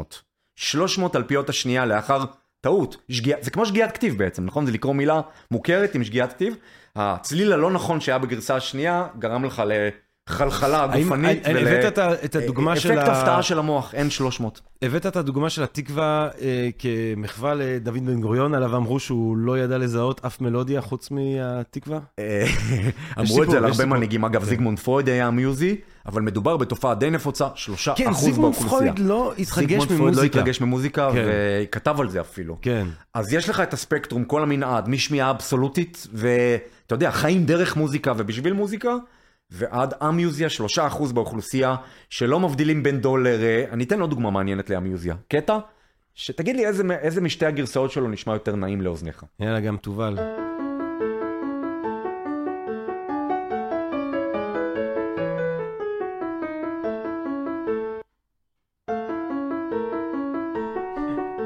300 0.55 1.15
אלפיות 1.15 1.49
השנייה 1.49 1.85
לאחר 1.85 2.23
טעות. 2.61 2.97
שגיאה, 3.11 3.37
זה 3.41 3.51
כמו 3.51 3.65
שגיאת 3.65 3.91
כתיב 3.91 4.17
בעצם, 4.17 4.45
נכון? 4.45 4.65
זה 4.65 4.71
לקרוא 4.71 4.93
מילה 4.95 5.21
מוכרת 5.51 5.95
עם 5.95 6.03
שגיאת 6.03 6.33
כתיב. 6.33 6.55
הצליל 6.95 7.53
הלא 7.53 7.71
נכון 7.71 7.99
שהיה 7.99 8.17
בגרסה 8.17 8.55
השנייה 8.55 9.07
גרם 9.19 9.45
לך 9.45 9.63
לחלחלה 10.29 10.85
האם- 10.89 11.03
גופנית 11.03 11.45
האם 11.45 11.55
הבאת 11.57 11.85
את 11.93 11.97
ה- 11.97 12.13
את 12.25 12.35
הדוגמה 12.35 12.75
של 12.75 12.91
אפקט 12.93 13.07
הפתעה 13.07 13.43
של 13.43 13.59
המוח, 13.59 13.93
N300. 13.93 14.43
הבאת 14.81 15.05
את 15.05 15.15
הדוגמה 15.15 15.49
של 15.49 15.63
התקווה 15.63 16.29
אה, 16.41 16.69
כמחווה 16.79 17.53
לדוד 17.55 17.93
בן 18.05 18.21
גוריון, 18.21 18.53
עליו 18.55 18.75
אמרו 18.75 18.99
שהוא 18.99 19.37
לא 19.37 19.59
ידע 19.59 19.77
לזהות 19.77 20.25
אף 20.25 20.41
מלודיה 20.41 20.81
חוץ 20.81 21.09
מהתקווה? 21.11 21.99
אה, 22.19 22.45
אמרו 23.19 23.43
את 23.43 23.49
זה 23.49 23.57
על 23.57 23.63
יש 23.63 23.69
הרבה 23.69 23.73
סיפור. 23.73 23.85
מנהיגים, 23.95 24.25
אגב 24.25 24.41
כן. 24.41 24.47
זיגמונד 24.47 24.79
פרויד 24.79 25.09
היה 25.09 25.31
מיוזי, 25.31 25.75
אבל 26.05 26.21
מדובר 26.21 26.57
בתופעה 26.57 26.95
די 26.95 27.09
נפוצה, 27.09 27.47
שלושה 27.55 27.93
כן, 27.95 28.07
אחוז 28.09 28.23
זיגמונד 28.23 28.55
באוכלוסייה. 28.55 28.93
פרויד 28.93 29.07
לא 29.09 29.33
התרגש 29.39 29.59
זיגמונד 29.69 29.87
פרויד 29.87 29.99
לא 30.01 30.05
ממוזיקה. 30.05 30.39
התרגש 30.39 30.61
ממוזיקה, 30.61 31.09
כן. 31.13 31.25
וכתב 31.69 31.99
על 32.01 32.09
זה 32.09 32.21
אפילו. 32.21 32.57
כן. 32.61 32.87
אז 33.13 33.33
יש 33.33 33.49
לך 33.49 33.59
את 33.59 33.73
הספקטרום, 33.73 34.23
כל 34.23 34.43
המנעד, 34.43 34.89
משמיעה 34.89 35.29
אבסולוטית, 35.29 36.07
ואתה 36.13 36.59
יודע, 36.95 37.11
חיים 37.11 37.45
דרך 37.45 37.75
מוזיקה 37.77 38.13
ובשביל 38.17 38.53
מוזיקה, 38.53 38.95
ועד 39.51 39.93
אמיוזיה, 40.03 40.49
שלושה 40.49 40.87
אחוז 40.87 41.11
באוכלוסייה, 41.11 41.75
שלא 42.09 42.39
מבדילים 42.39 42.83
בין 42.83 43.01
דולר, 43.01 43.43
אה, 43.43 43.65
אני 43.71 43.83
אתן 43.83 44.01
עוד 44.01 44.09
דוגמה 44.09 44.31
מעניינת 44.31 44.69
לאמיוזיה. 44.69 45.15
קטע, 45.27 45.57
שתגיד 46.15 46.55
לי 46.55 46.65
איזה, 46.65 46.83
איזה 47.01 47.21
משתי 47.21 47.45
הגרסאות 47.45 47.91
שלו 47.91 48.07
נשמע 48.07 48.33
יותר 48.33 48.55
נעים 48.55 48.81
לאוזניך. 48.81 49.23
יאללה, 49.39 49.59
גם 49.59 49.77
תובל. 49.77 50.17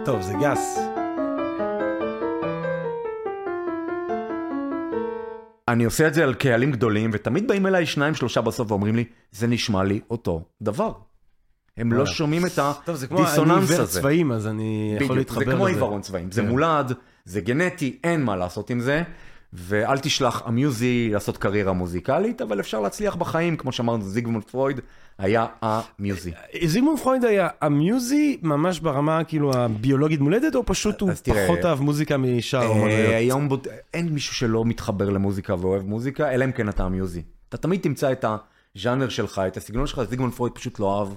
טוב, 0.05 0.21
זה 0.21 0.33
גס. 0.41 0.90
אני 5.71 5.83
עושה 5.85 6.07
את 6.07 6.13
זה 6.13 6.23
על 6.23 6.33
קהלים 6.33 6.71
גדולים, 6.71 7.09
ותמיד 7.13 7.47
באים 7.47 7.67
אליי 7.67 7.85
שניים 7.85 8.15
שלושה 8.15 8.41
בסוף 8.41 8.71
ואומרים 8.71 8.95
לי, 8.95 9.03
זה 9.31 9.47
נשמע 9.47 9.83
לי 9.83 9.99
אותו 10.09 10.43
דבר. 10.61 10.91
הם 11.77 11.91
לא 11.93 11.97
וואלה. 12.01 12.11
שומעים 12.11 12.45
את 12.45 12.51
טוב, 12.85 12.95
זה 12.95 13.07
כמו, 13.07 13.17
אני 13.17 13.27
הדיסוננס 13.27 13.69
עיוור 13.69 13.81
הזה. 13.81 13.99
צבעים, 13.99 14.31
אז 14.31 14.47
אני 14.47 14.93
יכול 14.95 15.07
בדיוק, 15.07 15.17
להתחבר 15.17 15.39
זה 15.39 15.45
לזה. 15.45 15.55
כמו 15.55 15.67
עיוורון 15.67 16.01
צבעים, 16.01 16.31
זה 16.31 16.41
כן. 16.41 16.47
מולד, 16.47 16.93
זה 17.25 17.41
גנטי, 17.41 17.99
אין 18.03 18.23
מה 18.23 18.35
לעשות 18.35 18.69
עם 18.69 18.79
זה, 18.79 19.03
ואל 19.53 19.97
תשלח 19.99 20.43
אמיוזי 20.47 21.09
לעשות 21.13 21.37
קריירה 21.37 21.73
מוזיקלית, 21.73 22.41
אבל 22.41 22.59
אפשר 22.59 22.79
להצליח 22.79 23.15
בחיים, 23.15 23.57
כמו 23.57 23.71
שאמרנו, 23.71 24.03
זיגמונד 24.03 24.43
פרויד 24.43 24.79
היה 25.17 25.45
אמיוזי. 25.99 26.31
זיגמונד 26.65 26.99
פרויד 26.99 27.25
היה 27.25 27.47
המיוזי 27.61 28.37
ממש 28.41 28.79
ברמה 28.79 29.23
כאילו 29.23 29.53
הביולוגית 29.53 30.19
מולדת, 30.19 30.55
או 30.55 30.65
פשוט 30.65 31.01
הוא 31.01 31.09
תראה, 31.23 31.45
פחות 31.47 31.65
אהב 31.65 31.81
מוזיקה 31.81 32.17
משאר 32.17 32.59
אה, 32.61 32.65
האומנויות? 32.65 33.13
היום 33.13 33.49
בוד- 33.49 33.67
אין 33.93 34.09
מישהו 34.09 34.35
שלא 34.35 34.65
מתחבר 34.65 35.09
למוזיקה 35.09 35.55
ואוהב 35.59 35.81
מוזיקה, 35.83 36.31
אלא 36.31 36.45
אם 36.45 36.51
כן 36.51 36.69
אתה 36.69 36.85
אמיוזי. 36.85 37.21
אתה 37.49 37.57
תמיד 37.57 37.81
תמצא 37.81 38.11
את 38.11 38.25
הז'אנר 38.75 39.09
שלך, 39.09 39.41
את 39.47 39.57
הסגנון 39.57 39.87
שלך, 39.87 40.01
זיגמונד 40.09 40.33
פרויד 40.33 40.53
פשוט 40.53 40.79
לא 40.79 40.99
אהב 40.99 41.07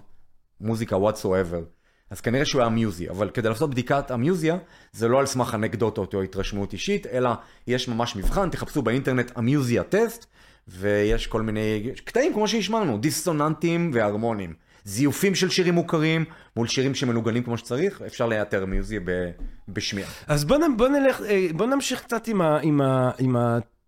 מוזיקה 0.61 0.97
whatsoever. 0.97 1.74
אז 2.11 2.21
כנראה 2.21 2.45
שהוא 2.45 2.61
היה 2.61 2.69
אמיוזי, 2.69 3.11
אבל 3.11 3.31
כדי 3.31 3.49
לעשות 3.49 3.71
בדיקת 3.71 4.11
אמיוזיה, 4.11 4.57
זה 4.93 5.09
לא 5.09 5.21
על 5.21 5.27
סמך 5.27 5.55
אנקדוטות 5.55 6.15
או 6.15 6.23
התרשמות 6.23 6.73
אישית, 6.73 7.07
אלא 7.07 7.31
יש 7.67 7.89
ממש 7.89 8.17
מבחן, 8.17 8.51
תחפשו 8.51 8.83
באינטרנט 8.83 9.39
אמיוזיה 9.39 9.83
טסט, 9.83 10.27
ויש 10.69 11.27
כל 11.27 11.43
מיני 11.43 11.91
קטעים 12.05 12.33
כמו 12.33 12.49
שהשמענו, 12.49 12.99
דיסוננטים 12.99 13.91
והרמונים. 13.95 14.55
זיופים 14.85 15.35
של 15.35 15.51
שירים 15.51 15.75
מוכרים 15.75 16.25
מול 16.57 16.67
שירים 16.67 16.95
שמנוגנים 16.95 17.43
כמו 17.43 17.59
שצריך, 17.59 18.03
אפשר 18.07 18.27
לאתר 18.27 18.63
אמוזיה 18.63 19.01
ב- 19.05 19.31
בשמיעה. 19.69 20.11
אז 20.27 20.45
בוא, 20.45 20.57
נ- 20.59 20.77
בוא 20.77 20.89
נלך, 20.89 21.21
אה, 21.23 21.47
בוא 21.55 21.67
נמשיך 21.67 22.03
קצת 22.03 22.29
עם, 22.29 22.41
ה, 22.41 22.59
עם, 22.63 22.81
ה, 22.81 23.11
עם 23.19 23.37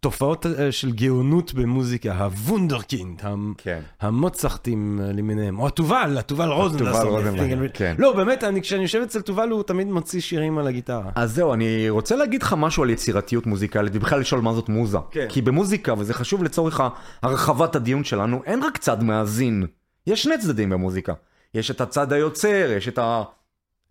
התופעות 0.07 0.47
אה, 0.47 0.73
של 0.73 0.93
גאונות 0.93 1.55
במוזיקה, 1.55 2.15
הוונדרקינד, 2.15 3.23
כן. 3.59 3.81
המוצרטים 4.01 5.01
אה, 5.03 5.13
למיניהם, 5.13 5.59
או 5.59 5.67
התובל, 5.67 6.17
התובל. 6.19 6.49
רוזנבלט, 6.49 7.71
כן. 7.75 7.95
לא, 7.99 8.13
באמת, 8.13 8.45
אני, 8.45 8.63
כשאני 8.63 8.83
יושב 8.83 9.01
אצל 9.01 9.21
תובל 9.21 9.49
הוא 9.49 9.63
תמיד 9.63 9.87
מוציא 9.87 10.21
שירים 10.21 10.59
על 10.59 10.67
הגיטרה. 10.67 11.11
אז 11.15 11.35
זהו, 11.35 11.53
אני 11.53 11.91
רוצה 11.91 12.17
להגיד 12.17 12.43
לך 12.43 12.55
משהו 12.59 12.83
על 12.83 12.91
יצירתיות 12.91 13.47
מוזיקלית, 13.47 13.93
ובכלל 13.95 14.21
לשאול 14.21 14.41
מה 14.41 14.53
זאת 14.53 14.69
מוזה. 14.69 14.99
כן. 15.11 15.27
כי 15.29 15.43
במוזיקה, 15.43 15.95
וזה 15.99 16.15
חשוב 16.15 16.45
לצורך 16.45 16.81
הרחבת 17.23 17.77
הדיון 17.77 18.05
שלנו, 18.05 18.43
אין 18.47 18.63
רק 18.63 18.79
צד 18.79 19.03
מאזין. 19.03 19.67
יש 20.07 20.23
שני 20.23 20.39
צדדים 20.39 20.71
במוזיקה. 20.71 21.13
יש 21.55 21.71
את 21.71 21.81
הצד 21.81 22.13
היוצר, 22.13 22.73
יש 22.77 22.89
את, 22.89 22.99
ה... 22.99 23.23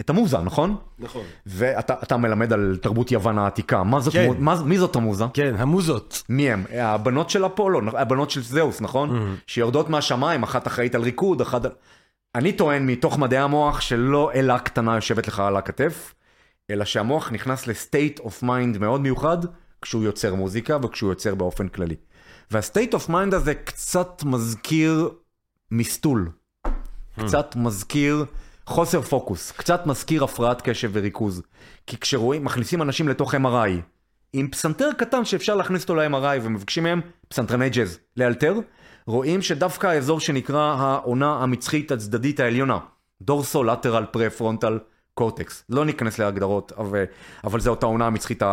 את 0.02 0.10
המוזה, 0.10 0.38
נכון? 0.38 0.76
נכון. 1.00 1.24
ואתה 1.46 1.94
אתה 2.04 2.18
מלמד 2.18 2.54
על 2.54 2.78
תרבות 2.82 3.12
יוון 3.12 3.38
העתיקה. 3.38 3.84
מה 3.84 4.00
זאת, 4.00 4.14
כן. 4.14 4.32
מה... 4.40 4.64
מי 4.64 4.78
זאת 4.78 4.96
המוזה? 4.96 5.26
כן, 5.34 5.56
המוזות. 5.58 6.24
מי 6.30 6.52
הם? 6.52 6.64
הבנות 6.74 7.30
של 7.30 7.46
אפולו, 7.46 7.98
הבנות 7.98 8.30
של 8.30 8.42
זאוס, 8.42 8.82
נכון? 8.82 9.36
שיורדות 9.48 9.90
מהשמיים, 9.90 10.44
אחת 10.44 10.68
אחראית 10.68 10.96
על 10.96 11.02
ריקוד, 11.02 11.42
אחת. 11.42 11.62
אני 12.36 12.54
טוען 12.54 12.86
מתוך 12.88 13.18
מדעי 13.18 13.40
המוח 13.40 13.82
שלא 13.82 14.32
אלה 14.34 14.60
קטנה 14.60 14.96
יושבת 14.96 15.28
לך 15.28 15.40
על 15.40 15.58
הכתף, 15.58 16.14
אלא 16.70 16.86
שהמוח 16.86 17.32
נכנס 17.32 17.68
ל 17.68 17.76
state 17.76 18.20
of 18.20 18.44
mind 18.44 18.78
מאוד 18.78 19.02
מיוחד 19.02 19.38
כשהוא 19.82 20.04
יוצר 20.04 20.36
מוזיקה 20.36 20.78
וכשהוא 20.84 21.10
יוצר 21.10 21.36
באופן 21.36 21.68
כללי. 21.68 21.96
וה 22.52 22.64
state 22.64 22.94
of 22.94 23.10
mind 23.10 23.34
הזה 23.34 23.56
קצת 23.56 24.24
מזכיר 24.26 25.10
מסטול. 25.72 26.30
קצת 27.20 27.56
מזכיר 27.56 28.26
חוסר 28.68 29.02
פוקוס, 29.02 29.52
קצת 29.52 29.86
מזכיר 29.86 30.24
הפרעת 30.24 30.62
קשב 30.62 30.90
וריכוז. 30.94 31.42
כי 31.88 31.98
כשרואים, 31.98 32.44
מכניסים 32.44 32.82
אנשים 32.82 33.08
לתוך 33.08 33.36
MRI, 33.36 33.70
עם 34.34 34.48
פסנתר 34.48 34.90
קטן 34.98 35.26
שאפשר 35.26 35.56
להכניס 35.56 35.82
אותו 35.82 35.96
ל-MRI 35.96 36.40
ומבקשים 36.42 36.84
מהם 36.84 37.02
פסנתרני 37.28 37.70
ג'אז 37.70 38.00
לאלתר, 38.18 38.54
רואים 39.08 39.42
שדווקא 39.42 39.88
האזור 39.88 40.20
שנקרא 40.20 40.76
האונה 40.80 41.44
המצחית 41.44 41.92
הצדדית 41.92 42.40
העליונה, 42.40 42.78
dorsolateral 43.22 44.06
prefrontal 44.06 44.80
קורטקס. 45.14 45.64
לא 45.70 45.86
ניכנס 45.86 46.20
להגדרות, 46.20 46.72
אבל, 46.78 47.04
אבל 47.44 47.60
זו 47.60 47.70
אותה 47.70 47.86
העונה 47.86 48.08
המצחית 48.08 48.44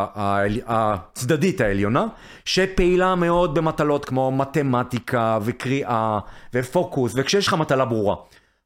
הצדדית 0.66 1.60
העליונה, 1.60 2.06
שפעילה 2.44 3.14
מאוד 3.14 3.54
במטלות 3.54 4.04
כמו 4.04 4.32
מתמטיקה 4.32 5.38
וקריאה 5.42 6.18
ופוקוס, 6.54 7.12
וכשיש 7.16 7.46
לך 7.46 7.54
מטלה 7.54 7.84
ברורה. 7.84 8.16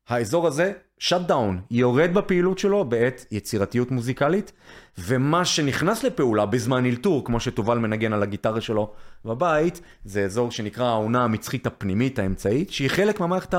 האזור 0.09 0.47
הזה, 0.47 0.73
שאט 0.99 1.21
דאון, 1.21 1.61
יורד 1.71 2.11
בפעילות 2.15 2.59
שלו 2.59 2.85
בעת 2.85 3.27
יצירתיות 3.31 3.91
מוזיקלית, 3.91 4.53
ומה 4.99 5.45
שנכנס 5.45 6.05
לפעולה 6.05 6.47
בזמן 6.47 6.87
אלתור, 6.87 7.25
כמו 7.25 7.41
שתובל 7.41 7.79
מנגן 7.79 8.13
על 8.13 8.23
הגיטרה 8.23 8.61
שלו 8.61 8.91
בבית, 9.25 9.81
זה 10.05 10.25
אזור 10.25 10.51
שנקרא 10.51 10.85
העונה 10.85 11.25
המצחית 11.25 11.67
הפנימית, 11.67 12.19
האמצעית, 12.19 12.71
שהיא 12.73 12.89
חלק 12.91 13.21
מהמערכת 13.21 13.55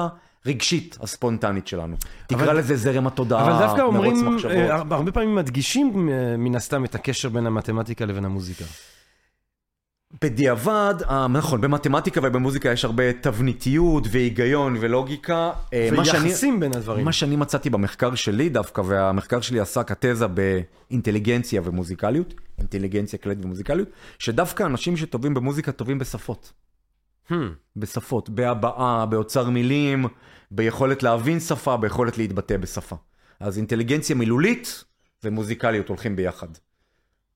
הרגשית 0.45 0.97
הספונטנית 1.01 1.67
שלנו. 1.67 1.95
תקרא 2.27 2.43
אבל- 2.43 2.57
לזה 2.57 2.75
זרם 2.77 3.07
התודעה, 3.07 3.41
אבל 3.41 3.65
דווקא 3.65 3.81
מרוץ 3.81 3.95
אומרים, 3.95 4.35
מחשבות. 4.35 4.51
אה, 4.51 4.75
הרבה 4.75 5.11
פעמים 5.11 5.35
מדגישים 5.35 6.09
אה, 6.09 6.37
מן 6.37 6.55
הסתם 6.55 6.85
את 6.85 6.95
הקשר 6.95 7.29
בין 7.29 7.47
המתמטיקה 7.47 8.05
לבין 8.05 8.25
המוזיקה. 8.25 8.65
בדיעבד, 10.23 10.95
אה, 11.09 11.27
נכון, 11.27 11.61
במתמטיקה 11.61 12.21
ובמוזיקה 12.23 12.71
יש 12.71 12.85
הרבה 12.85 13.13
תבניתיות 13.13 14.03
והיגיון 14.11 14.77
ולוגיקה. 14.79 15.51
אה, 15.73 15.89
מה 15.95 16.05
שאני- 16.05 16.23
ויחסים 16.23 16.59
בין 16.59 16.75
הדברים. 16.75 17.05
מה 17.05 17.11
שאני 17.11 17.35
מצאתי 17.35 17.69
במחקר 17.69 18.15
שלי 18.15 18.49
דווקא, 18.49 18.81
והמחקר 18.81 19.41
שלי 19.41 19.59
עסק 19.59 19.91
התזה 19.91 20.25
באינטליגנציה 20.27 21.61
ומוזיקליות, 21.63 22.33
אינטליגנציה 22.57 23.19
כללית 23.19 23.45
ומוזיקליות, 23.45 23.87
שדווקא 24.19 24.63
אנשים 24.63 24.97
שטובים 24.97 25.33
במוזיקה 25.33 25.71
טובים 25.71 25.99
בשפות. 25.99 26.51
Hmm. 27.31 27.33
בשפות, 27.75 28.29
בהבעה, 28.29 29.05
באוצר 29.05 29.49
מילים, 29.49 30.05
ביכולת 30.51 31.03
להבין 31.03 31.39
שפה, 31.39 31.77
ביכולת 31.77 32.17
להתבטא 32.17 32.57
בשפה. 32.57 32.95
אז 33.39 33.57
אינטליגנציה 33.57 34.15
מילולית 34.15 34.83
ומוזיקליות 35.23 35.87
הולכים 35.89 36.15
ביחד. 36.15 36.47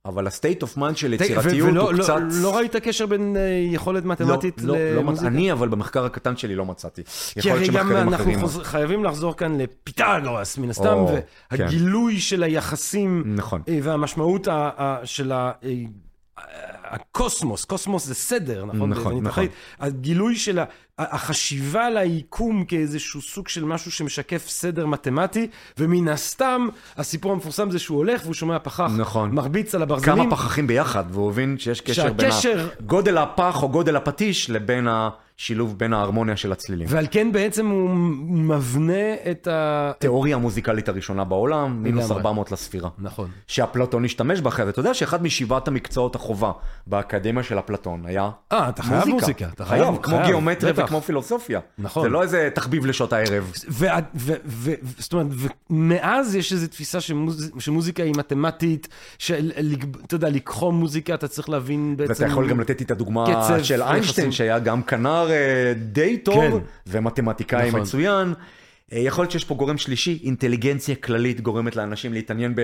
אבל 0.06 0.28
ה-state 0.28 0.64
of 0.64 0.78
mind 0.78 0.96
של 0.96 1.14
יצירתיות 1.14 1.70
הוא 1.70 1.94
לא- 1.94 2.04
קצת... 2.04 2.16
לא 2.42 2.56
ראית 2.58 2.76
קשר 2.76 3.06
בין 3.06 3.36
אה, 3.38 3.42
יכולת 3.74 4.06
מתמטית 4.06 4.62
לא, 4.62 4.78
לא, 4.78 4.84
לא, 4.84 4.92
מצ- 4.92 4.98
למוזיקה? 5.06 5.28
אני 5.28 5.52
אבל 5.52 5.68
במחקר 5.70 6.06
הקטן 6.06 6.38
שלי 6.38 6.56
לא 6.56 6.66
מצאתי. 6.66 7.02
כי 7.42 7.52
הרי 7.52 7.68
גם 7.68 7.92
אנחנו. 7.92 8.34
חוזר- 8.40 8.64
חייבים 8.64 9.04
לחזור 9.04 9.38
כאן 9.38 9.58
לפיתגורס 9.62 10.58
מן 10.58 10.70
הסתם, 10.70 10.88
או, 10.98 11.16
והגילוי 11.52 12.20
של 12.20 12.44
היחסים 12.44 13.24
נכון. 13.36 13.62
אה, 13.68 13.80
והמשמעות 13.84 14.48
ה- 14.48 14.54
ה- 14.78 15.06
של 15.06 15.32
ה- 15.32 15.52
אה, 15.64 15.74
הקוסמוס, 16.92 17.66
קוסמוס 17.66 18.06
זה 18.06 18.16
סדר, 18.16 18.66
נכון? 18.66 18.90
נכון, 18.90 19.04
נכון. 19.14 19.28
אחראית. 19.28 19.52
הגילוי 19.80 20.36
של 20.36 20.60
ה- 20.60 20.66
החשיבה 20.98 21.90
ליקום 21.90 22.66
כאיזשהו 22.66 23.22
סוג 23.22 23.48
של 23.48 23.64
משהו 23.66 23.92
שמשקף 23.92 24.46
סדר 24.50 24.86
מתמטי, 24.86 25.48
ומן 25.78 26.08
הסתם, 26.08 26.68
הסיפור 26.98 27.32
המפורסם 27.32 27.72
זה 27.72 27.80
שהוא 27.80 27.98
הולך 27.98 28.22
והוא 28.24 28.34
שומע 28.34 28.60
פחח 28.60 28.92
נכון. 28.98 29.32
מרביץ 29.32 29.76
על 29.76 29.82
הברזלים. 29.82 30.16
כמה 30.16 30.32
פחכים 30.32 30.68
ביחד, 30.68 31.04
והוא 31.12 31.30
הבין 31.32 31.56
שיש 31.60 31.82
קשר 31.82 32.14
בין 32.14 32.32
שהקשר- 32.32 32.68
ה- 32.80 32.82
גודל 32.84 33.18
הפח 33.18 33.64
או 33.64 33.70
גודל 33.70 33.96
הפטיש 33.96 34.50
לבין 34.50 34.88
השילוב 35.42 35.78
בין 35.78 35.94
ההרמוניה 35.94 36.38
של 36.38 36.52
הצלילים. 36.52 36.88
ועל 36.90 37.08
כן 37.12 37.32
בעצם 37.32 37.68
הוא 37.68 37.90
מבנה 38.30 39.14
את 39.32 39.48
ה... 39.48 39.92
התיאוריה 39.96 40.36
המוזיקלית 40.36 40.90
הראשונה 40.90 41.24
בעולם, 41.24 41.84
מינוס 41.84 42.06
לגמרי. 42.06 42.18
400 42.18 42.52
לספירה. 42.52 42.90
נכון. 43.00 43.30
שאפלטון 43.48 44.06
השתמש 44.06 44.42
בה 44.42 44.50
אחרי 44.50 44.66
זה. 44.66 44.72
אתה 44.72 44.80
יודע 44.80 44.94
שאחד 44.94 45.24
משבעת 45.24 45.68
המקצועות 45.68 46.16
החובה 46.16 46.52
באקדמיה 46.88 47.44
של 47.44 47.60
אפלטון 47.60 48.06
היה 48.06 48.30
אה, 48.52 48.70
אתה 48.70 48.84
חייב 48.84 49.08
מוזיקה. 49.08 49.46
אתה 49.54 49.66
חייב, 49.66 49.84
חייב, 49.84 49.98
כמו 50.02 50.20
גיאומטריה. 50.26 50.74
וכמו 50.76 51.02
פילוסופיה. 51.02 51.60
נכון. 51.78 52.04
זה 52.04 52.10
לא 52.10 52.22
איזה 52.22 52.50
תחביב 52.54 52.86
לשעות 52.86 53.14
הערב. 53.14 53.52
זאת 54.98 55.14
אומרת, 55.14 55.28
ומאז 55.70 56.36
יש 56.36 56.54
איזו 56.54 56.68
תפיסה 56.68 57.02
שמוז... 57.02 57.52
שמוזיקה 57.60 58.04
היא 58.04 58.14
מתמטית, 58.18 58.88
שאתה 59.18 60.16
יודע, 60.16 60.30
לקחום 60.30 60.76
מוזיקה, 60.76 61.14
אתה 61.14 61.28
צריך 61.28 61.50
להבין 61.50 61.98
בעצם... 61.98 62.14
ואתה 62.14 62.26
יכול 62.26 62.50
גם 62.50 62.60
לתת 62.60 62.82
את 62.82 62.92
הדוגמה 62.92 63.26
של. 63.64 63.82
איינשטיין, 63.82 64.32
שהיה 64.32 64.60
גם 64.60 64.84
כנר 64.84 65.31
די 65.76 66.18
טוב, 66.18 66.60
כן. 66.60 66.66
ומתמטיקאי 66.88 67.68
נכון. 67.68 67.82
מצוין. 67.82 68.34
אה, 68.94 69.00
יכול 69.00 69.24
להיות 69.24 69.32
שיש 69.32 69.46
פה 69.46 69.56
גורם 69.56 69.78
שלישי, 69.78 70.20
אינטליגנציה 70.24 70.96
כללית 70.96 71.42
גורמת 71.42 71.76
לאנשים 71.76 72.14
להתעניין 72.14 72.56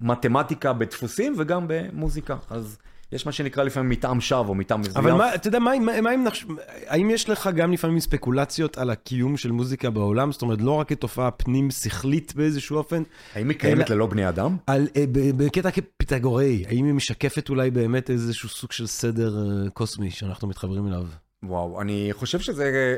במתמטיקה, 0.00 0.72
בדפוסים, 0.72 1.34
וגם 1.38 1.64
במוזיקה. 1.68 2.36
אז 2.50 2.78
יש 3.12 3.26
מה 3.26 3.32
שנקרא 3.32 3.64
לפעמים 3.64 3.90
מטעם 3.90 4.20
שווא 4.20 4.48
או 4.48 4.54
מטעם 4.54 4.80
מזויף. 4.80 4.96
אבל 4.96 5.12
מה, 5.12 5.34
אתה 5.34 5.48
יודע, 5.48 5.58
מה, 5.58 5.78
מה, 5.78 6.00
מה 6.00 6.14
אם 6.14 6.24
נחש... 6.24 6.46
האם 6.86 7.10
יש 7.10 7.28
לך 7.28 7.50
גם 7.56 7.72
לפעמים 7.72 8.00
ספקולציות 8.00 8.78
על 8.78 8.90
הקיום 8.90 9.36
של 9.36 9.50
מוזיקה 9.52 9.90
בעולם? 9.90 10.32
זאת 10.32 10.42
אומרת, 10.42 10.60
לא 10.60 10.70
רק 10.70 10.88
כתופעה 10.88 11.30
פנים-שכלית 11.30 12.34
באיזשהו 12.36 12.76
אופן, 12.76 13.02
האם 13.34 13.48
היא 13.48 13.58
קיימת 13.58 13.90
ללא 13.90 14.06
בני 14.06 14.28
אדם? 14.28 14.56
על, 14.66 14.88
אה, 14.96 15.04
בקטע 15.36 15.70
כפיתגוראי, 15.70 16.64
האם 16.68 16.84
היא 16.84 16.94
משקפת 16.94 17.48
אולי 17.48 17.70
באמת 17.70 18.10
איזשהו 18.10 18.48
סוג 18.48 18.72
של 18.72 18.86
סדר 18.86 19.38
אה, 19.38 19.70
קוסמי 19.70 20.10
שאנחנו 20.10 20.48
מתחברים 20.48 20.86
אליו? 20.86 21.04
וואו, 21.42 21.80
אני 21.80 22.08
חושב 22.12 22.38
שזה... 22.40 22.96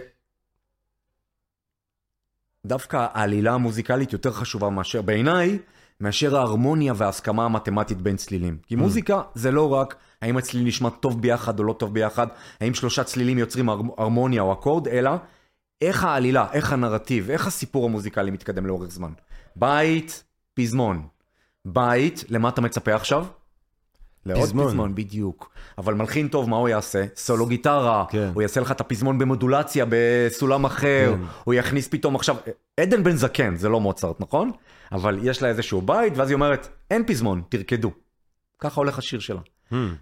דווקא 2.66 3.06
העלילה 3.12 3.52
המוזיקלית 3.52 4.12
יותר 4.12 4.32
חשובה 4.32 4.70
מאשר, 4.70 5.02
בעיניי, 5.02 5.58
מאשר 6.00 6.36
ההרמוניה 6.36 6.92
וההסכמה 6.96 7.44
המתמטית 7.44 7.98
בין 8.02 8.16
צלילים. 8.16 8.58
כי 8.66 8.76
מוזיקה 8.76 9.22
זה 9.34 9.50
לא 9.50 9.72
רק 9.72 9.96
האם 10.22 10.36
הצליל 10.36 10.64
נשמע 10.66 10.90
טוב 10.90 11.22
ביחד 11.22 11.58
או 11.58 11.64
לא 11.64 11.72
טוב 11.72 11.94
ביחד, 11.94 12.26
האם 12.60 12.74
שלושה 12.74 13.04
צלילים 13.04 13.38
יוצרים 13.38 13.68
הר- 13.68 13.80
הרמוניה 13.98 14.42
או 14.42 14.52
אקורד, 14.52 14.88
אלא 14.88 15.10
איך 15.80 16.04
העלילה, 16.04 16.46
איך 16.52 16.72
הנרטיב, 16.72 17.30
איך 17.30 17.46
הסיפור 17.46 17.84
המוזיקלי 17.84 18.30
מתקדם 18.30 18.66
לאורך 18.66 18.90
זמן. 18.90 19.12
בית, 19.56 20.24
פזמון. 20.54 21.06
בית, 21.64 22.24
למה 22.28 22.48
אתה 22.48 22.60
מצפה 22.60 22.94
עכשיו? 22.94 23.26
לעוד 24.26 24.42
פזמון. 24.42 24.68
פזמון, 24.68 24.94
בדיוק. 24.94 25.50
אבל 25.78 25.94
מלחין 25.94 26.28
טוב, 26.28 26.48
מה 26.48 26.56
הוא 26.56 26.68
יעשה? 26.68 27.04
סולו 27.16 27.46
גיטרה, 27.46 28.04
כן. 28.10 28.30
הוא 28.34 28.42
יעשה 28.42 28.60
לך 28.60 28.70
את 28.70 28.80
הפזמון 28.80 29.18
במודולציה 29.18 29.84
בסולם 29.88 30.64
אחר, 30.64 31.14
כן. 31.16 31.24
הוא 31.44 31.54
יכניס 31.54 31.88
פתאום 31.88 32.14
עכשיו, 32.14 32.36
עדן 32.80 33.04
בן 33.04 33.16
זקן, 33.16 33.56
זה 33.56 33.68
לא 33.68 33.80
מוצרט, 33.80 34.20
נכון? 34.20 34.50
אבל 34.92 35.18
יש 35.22 35.42
לה 35.42 35.48
איזשהו 35.48 35.82
בית, 35.82 36.12
ואז 36.16 36.28
היא 36.28 36.34
אומרת, 36.34 36.68
אין 36.90 37.04
פזמון, 37.06 37.42
תרקדו. 37.48 37.90
ככה 38.58 38.80
הולך 38.80 38.98
השיר 38.98 39.20
שלה. 39.20 39.40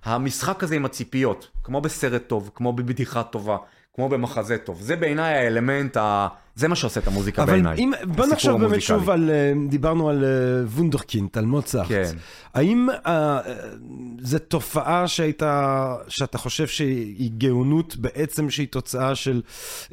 המשחק 0.05 0.65
הזה 0.65 0.75
עם 0.77 0.85
הציפיות, 0.85 1.51
כמו 1.63 1.81
בסרט 1.81 2.23
טוב, 2.27 2.51
כמו 2.55 2.73
בבדיחה 2.73 3.23
טובה, 3.23 3.57
כמו 3.99 4.09
במחזה 4.09 4.59
טוב, 4.59 4.81
זה 4.81 4.97
בעיניי 4.97 5.35
האלמנט, 5.35 5.97
ה... 5.97 6.29
זה 6.55 6.69
מה 6.69 6.77
שעושה 6.77 7.01
את 7.01 7.07
המוזיקה 7.07 7.43
אבל 7.43 7.53
בעיניי. 7.53 7.79
אם, 7.79 7.93
בוא 8.05 8.27
נחשוב 8.27 8.61
באמת. 8.61 8.83
שוב 8.83 9.11
על, 9.11 9.31
אה, 9.31 9.53
דיברנו 9.69 10.09
על 10.09 10.25
אה, 10.25 10.67
וונדרקינט, 10.67 11.37
על 11.37 11.45
מוצרט. 11.45 11.87
כן. 11.89 12.13
האם 12.55 12.89
אה, 13.07 13.41
זו 14.21 14.39
תופעה 14.39 15.09
שהייתה, 15.09 15.95
שאתה 16.09 16.39
חושב 16.39 16.67
שהיא 16.67 17.31
גאונות 17.39 17.97
בעצם 17.97 18.51
שהיא 18.51 18.69
תוצאה 18.71 19.15
של 19.15 19.43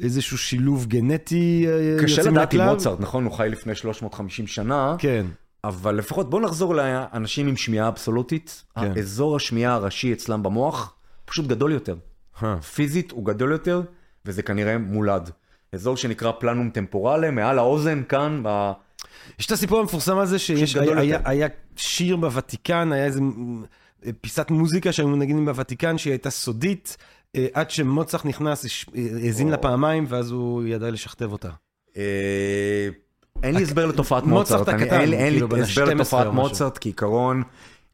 איזשהו 0.00 0.38
שילוב 0.38 0.86
גנטי 0.86 1.66
אה, 1.68 2.02
קשה 2.02 2.20
יוצא 2.20 2.30
לדעת 2.30 2.52
עם 2.54 2.58
מהכלל? 2.60 2.74
מוצרט, 2.74 3.00
נכון? 3.00 3.24
הוא 3.24 3.32
חי 3.32 3.48
לפני 3.50 3.74
350 3.74 4.46
שנה, 4.46 4.96
כן. 4.98 5.26
אבל 5.64 5.94
לפחות 5.94 6.30
בוא 6.30 6.40
נחזור 6.40 6.74
לאנשים 6.74 7.48
עם 7.48 7.56
שמיעה 7.56 7.88
אבסולוטית. 7.88 8.64
כן. 8.74 8.92
האזור 8.96 9.36
השמיעה 9.36 9.74
הראשי 9.74 10.12
אצלם 10.12 10.42
במוח 10.42 10.94
פשוט 11.24 11.46
גדול 11.46 11.72
יותר. 11.72 11.96
אה. 12.42 12.60
פיזית 12.60 13.10
הוא 13.10 13.24
גדול 13.24 13.52
יותר, 13.52 13.82
וזה 14.26 14.42
כנראה 14.42 14.78
מולד. 14.78 15.30
אזור 15.72 15.96
שנקרא 15.96 16.32
פלנום 16.32 16.70
טמפורלה, 16.70 17.30
מעל 17.30 17.58
האוזן, 17.58 18.02
כאן, 18.08 18.40
ב... 18.44 18.72
יש 19.38 19.46
את 19.46 19.52
הסיפור 19.52 19.80
המפורסם 19.80 20.18
הזה 20.18 20.38
שיש, 20.38 20.76
היה, 20.76 21.02
יותר. 21.04 21.28
היה 21.30 21.48
שיר 21.76 22.16
בוותיקן, 22.16 22.92
היה 22.92 23.04
איזה 23.04 23.20
פיסת 24.20 24.50
מוזיקה 24.50 24.92
שהיו 24.92 25.08
מנגנים 25.08 25.44
בוותיקן 25.44 25.98
שהיא 25.98 26.10
הייתה 26.12 26.30
סודית, 26.30 26.96
אה, 27.36 27.46
עד 27.54 27.70
שמוצרט 27.70 28.24
נכנס, 28.24 28.64
אה, 28.96 29.02
האזין 29.24 29.48
לה 29.48 29.56
פעמיים, 29.56 30.04
ואז 30.08 30.30
הוא 30.30 30.64
ידע 30.64 30.90
לשכתב 30.90 31.32
אותה. 31.32 31.50
אה, 31.96 32.88
אין 33.42 33.54
לי 33.54 33.62
הסבר 33.62 33.86
לתופעת 33.86 34.22
מוצרט 34.24 34.68
אין 34.68 35.10
לי- 35.10 35.16
כאילו, 35.18 35.56
הסבר 35.56 35.82
ה-12 35.82 35.90
לתופעת. 35.94 36.26
מוצרט, 36.26 36.78
כעיקרון, 36.80 37.42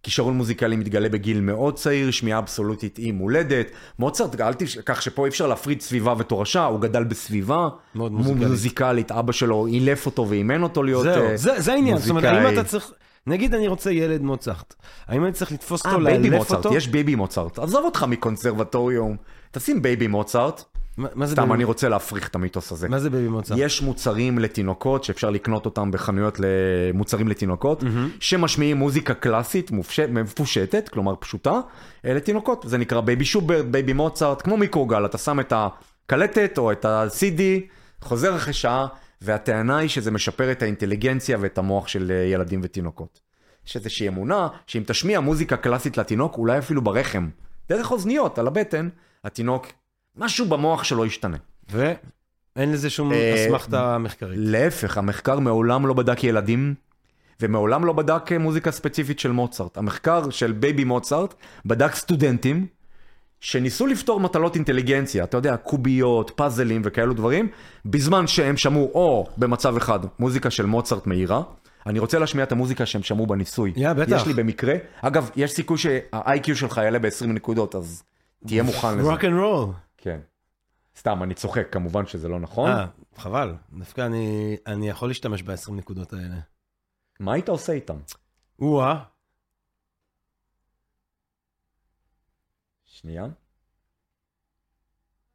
כישרון 0.03 0.37
מוזיקלי 0.37 0.77
מתגלה 0.77 1.09
בגיל 1.09 1.41
מאוד 1.41 1.77
צעיר, 1.77 2.11
שמיעה 2.11 2.39
אבסולוטית 2.39 2.97
היא 2.97 3.13
מולדת. 3.13 3.67
מוצרט, 3.99 4.41
אל 4.41 4.55
תשכח 4.55 5.01
שפה 5.01 5.25
אי 5.25 5.29
אפשר 5.29 5.47
להפריד 5.47 5.81
סביבה 5.81 6.15
ותורשה, 6.19 6.65
הוא 6.65 6.81
גדל 6.81 7.05
בסביבה 7.05 7.69
מאוד 7.95 8.13
מוזיקלית. 8.13 8.49
מוזיקלית, 8.49 9.13
אבא 9.13 9.33
שלו 9.33 9.67
אילף 9.67 10.07
אותו 10.07 10.29
ואימן 10.29 10.63
אותו 10.63 10.83
להיות 10.83 11.03
זהו, 11.03 11.25
אה, 11.25 11.37
זה, 11.37 11.61
זה 11.61 11.73
העניין, 11.73 11.99
זאת 11.99 12.11
אומרת, 12.11 12.25
האם. 12.25 12.53
אתה 12.53 12.65
צריך, 12.65 12.93
נגיד 13.27 13.55
אני 13.55 13.69
רוצה 13.69 13.93
ילד 13.93 14.23
מוצרט, 14.23 14.75
האם 15.09 15.25
אני 15.25 15.33
צריך 15.33 15.53
לתפוס 15.53 15.87
אה, 15.87 15.93
אותו, 15.93 16.05
baby 16.05 16.31
לאלף 16.31 16.41
מוצרט, 16.41 16.67
אותו? 16.67 16.77
יש 16.77 16.89
baby 16.89 17.15
מוצרט. 17.15 17.59
עזוב 17.59 17.85
אותך 17.85 18.07
מקונסרבטוריום, 18.09 19.17
תשים 19.51 19.83
baby 19.83 20.07
מוצרט. 20.07 20.65
מה, 20.97 21.27
זה 21.27 21.33
סתם, 21.33 21.43
baby- 21.43 21.55
אני 21.55 21.65
רוצה 21.65 21.89
להפריך 21.89 22.29
את 22.29 22.35
המיתוס 22.35 22.73
הזה. 22.73 22.89
מה 22.89 22.99
זה 22.99 23.11
baby 23.11 23.29
מוצרט? 23.29 23.59
יש 23.61 23.83
מוצרים 23.83 24.39
לתינוקות 24.39 25.05
שאפשר 25.05 25.31
לקנות 25.31 25.65
אותם 25.65 25.91
בחנויות 25.91 26.39
למוצרים 26.41 27.29
לתינוקות, 27.29 27.85
שמשמיעים 28.21 28.77
מוזיקה 28.77 29.15
קלאסית 29.15 29.71
מופש... 29.71 30.01
מפושטת, 30.01 30.89
כלומר 30.89 31.15
פשוטה, 31.17 31.61
אה, 32.05 32.15
לתינוקות. 32.15 32.65
זה 32.69 32.79
נקרא 32.79 33.01
baby 33.01 33.25
שוברט, 33.25 33.65
baby 33.65 33.93
מוצרט, 33.93 34.43
כמו 34.43 34.57
מיקרוגל, 34.57 35.05
אתה 35.07 35.19
שם 35.19 35.41
את 35.41 35.53
הקלטת 35.57 36.59
או 36.59 36.73
את 36.73 36.85
ה-CD, 36.85 37.41
חוזר 38.01 38.37
אחרי 38.37 38.53
שעה, 38.53 38.87
והטענה 39.23 39.77
היא 39.79 39.89
שזה 39.89 40.11
משפר 40.11 40.53
את 40.53 40.63
האינטליגנציה 40.63 41.37
ואת 41.41 41.59
המוח 41.59 41.89
של 41.89 42.11
אה, 42.15 42.25
ילדים 42.33 42.61
ותינוקות. 42.63 43.21
יש 43.67 43.77
איזושהי 43.77 44.09
אמונה 44.09 44.49
שאם 44.67 44.83
תשמיע 44.87 45.21
מוזיקה 45.21 45.57
קלאסית 45.57 45.99
לתינוק, 45.99 46.39
אולי 46.39 46.59
אפילו 46.59 46.83
ברחם, 46.83 47.29
דרך 47.69 47.91
אוזניות, 47.91 48.39
על 48.39 48.47
הבטן, 48.47 48.89
התינוק, 49.25 49.67
משהו 50.17 50.47
במוח 50.47 50.85
שלו 50.85 51.07
ישתנה. 51.07 51.37
ואין 51.71 52.73
לזה 52.73 52.91
שום 52.91 53.13
אה, 53.13 53.35
אסמכתה 53.35 53.99
מחקרית. 53.99 54.39
להפך, 54.43 54.99
המחקר 54.99 55.39
מעולם 55.39 55.87
לא 55.87 55.95
בדק 55.95 56.25
ילדים, 56.25 56.75
ומעולם 57.41 57.85
לא 57.85 57.93
בדק 57.93 58.33
מוזיקה 58.33 58.71
ספציפית 58.71 59.19
של 59.19 59.33
מוצרט. 59.33 59.77
המחקר 59.77 60.31
של 60.31 60.53
baby 60.53 60.85
מוצרט 60.85 61.35
בדק 61.67 61.95
סטודנטים 61.95 62.67
שניסו 63.41 63.87
לפתור 63.87 64.21
מטלות 64.21 64.55
אינטליגנציה, 64.55 65.25
אתה 65.25 65.37
יודע, 65.37 65.57
קוביות, 65.57 66.31
פאזלים 66.35 66.83
וכאלו 66.85 67.15
דברים, 67.15 67.49
בזמן 67.85 68.27
שהם 68.27 68.57
שמעו 68.57 68.91
או 68.95 69.27
במצב 69.37 69.77
אחד 69.77 70.01
מוזיקה 70.19 70.51
של 70.51 70.67
מוצרט 70.67 71.07
מהירה, 71.07 71.43
אני 71.87 71.99
רוצה 71.99 72.19
להשמיע 72.19 72.45
את 72.45 72.53
המוזיקה 72.53 72.87
שהם 72.87 73.03
שמעו 73.03 73.27
בניסוי. 73.27 73.73
יא, 73.77 73.93
בטח. 73.93 74.17
יש 74.17 74.27
לי 74.27 74.33
במקרה, 74.35 74.75
אגב, 75.01 75.31
יש 75.37 75.51
סיכוי 75.51 75.79
שה-IQ 75.79 76.55
שלך 76.55 76.81
יעלה 76.85 76.99
ב-20 76.99 77.27
נקודות, 77.27 77.75
אז 77.75 78.03
תהיה 78.47 78.63
מוכן 78.63 78.99
לזה. 78.99 79.11
Rock 79.11 79.25
and 79.25 79.39
roll. 79.39 79.69
כן. 80.03 80.21
סתם, 80.97 81.23
אני 81.23 81.35
צוחק, 81.35 81.67
כמובן 81.73 82.07
שזה 82.07 82.29
לא 82.29 82.41
נכון. 82.41 82.71
אה, 82.71 82.87
חבל. 83.17 83.55
דווקא 83.73 84.01
אני- 84.07 84.57
אני 84.67 84.89
יכול 84.89 85.09
להשתמש 85.09 85.43
ב-20 85.43 85.73
נקודות 85.73 86.13
האלה. 86.13 86.37
מה 87.21 87.33
היית 87.33 87.49
עושה 87.49 87.73
איתם? 87.73 87.99
או-אה. 88.59 89.05
שנייה. 92.85 93.27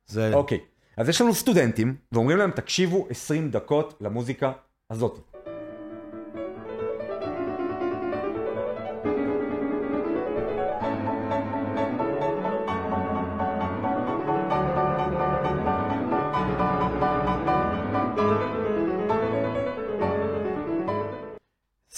זה... 0.06 0.34
אוקיי, 0.34 0.66
אז 0.98 1.10
יש 1.10 1.22
לנו 1.22 1.34
סטודנטים, 1.34 1.98
ואומרים 2.12 2.38
להם, 2.38 2.52
תקשיבו 2.52 3.08
20 3.10 3.52
דקות 3.52 3.98
למוזיקה 4.02 4.52
הזאת. 4.90 5.27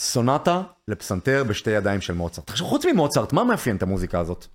סונטה 0.10 0.62
לפסנתר 0.88 1.44
בשתי 1.44 1.72
ידיים 1.72 2.02
של 2.02 2.14
מוצרט. 2.14 2.50
עכשיו, 2.50 2.68
חוץ 2.68 2.86
ממוצרט, 2.86 3.34
מה 3.34 3.44
מאפיין 3.44 3.76
את 3.76 3.84
המוזיקה 3.84 4.20
הזאת? 4.20 4.46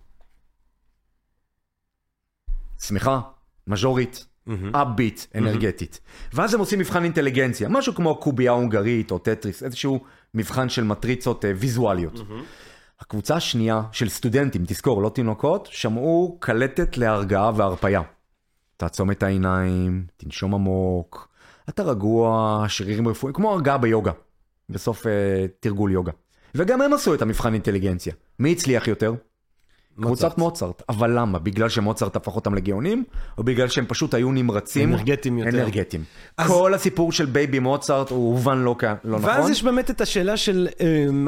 שמחה, 2.81 3.21
מז'ורית. 3.67 4.27
אפביט, 4.73 5.21
אנרגטית. 5.35 6.01
ואז 6.33 6.55
הם 6.55 6.61
עושים 6.61 6.79
מבחן 6.79 7.05
אינטליגנציה, 7.05 7.69
משהו 7.69 7.95
כמו 7.95 8.21
קובייה 8.21 8.53
הונגרית 8.53 9.11
או 9.11 9.19
טטריס, 9.19 9.63
איזשהו 9.63 10.05
מבחן 10.35 10.69
של 10.69 10.85
מטריצות 10.85 11.45
אה, 11.45 11.53
ויזואליות. 11.57 12.21
הקבוצה 13.01 13.37
השנייה 13.37 13.83
של 13.93 14.09
סטודנטים, 14.09 14.65
תזכור, 14.67 15.03
לא 15.03 15.09
תינוקות, 15.09 15.69
שמעו 15.73 16.37
קלטת 16.41 16.97
להרגעה 16.97 17.51
והרפייה. 17.57 18.03
תעצום 18.77 19.11
את 19.11 19.23
העיניים, 19.23 20.07
תנשום 20.17 20.55
עמוק, 20.55 21.29
אתה 21.69 21.83
רגוע, 21.83 22.65
שרירים 22.69 23.09
רפואיים, 23.09 23.35
כמו 23.35 23.53
הרגעה 23.53 23.79
ביוגה, 23.79 24.13
בסוף 24.71 25.07
אה, 25.07 25.13
תרגול 25.61 25.91
יוגה. 25.93 26.13
וגם 26.55 26.83
הם 26.83 26.93
עשו 26.93 27.15
את 27.15 27.23
המבחן 27.23 27.53
אינטליגנציה. 27.55 28.13
מי 28.39 28.53
הצליח 28.53 28.89
יותר? 28.89 29.15
קבוצת 30.03 30.39
מוצרט. 30.39 30.83
אבל 30.89 31.19
למה? 31.19 31.39
בגלל 31.39 31.69
שמוצרט 31.69 32.17
הפך 32.17 32.37
אותם 32.37 32.55
לגאונים, 32.55 33.05
או 33.39 33.45
בגלל 33.45 33.69
שהם 33.69 33.85
פשוט 33.89 34.15
היו 34.15 34.33
נמרצים? 34.33 34.93
אנרגטיים 34.93 35.39
יותר. 35.39 35.51
אנרגטיים. 35.51 36.05
אז- 36.39 36.51
כל 36.51 36.75
הסיפור 36.75 37.13
של 37.13 37.27
baby 37.27 37.59
מוצרט 37.59 38.11
הוא 38.11 38.31
הובן 38.33 38.59
לא, 38.59 38.77
כ- 38.79 38.85
לא 39.05 39.19
נכון. 39.19 39.31
ואז 39.31 39.51
יש 39.51 39.63
באמת 39.63 39.91
את 39.91 40.01
השאלה 40.01 40.37
של 40.37 40.69
אמ, 40.73 40.81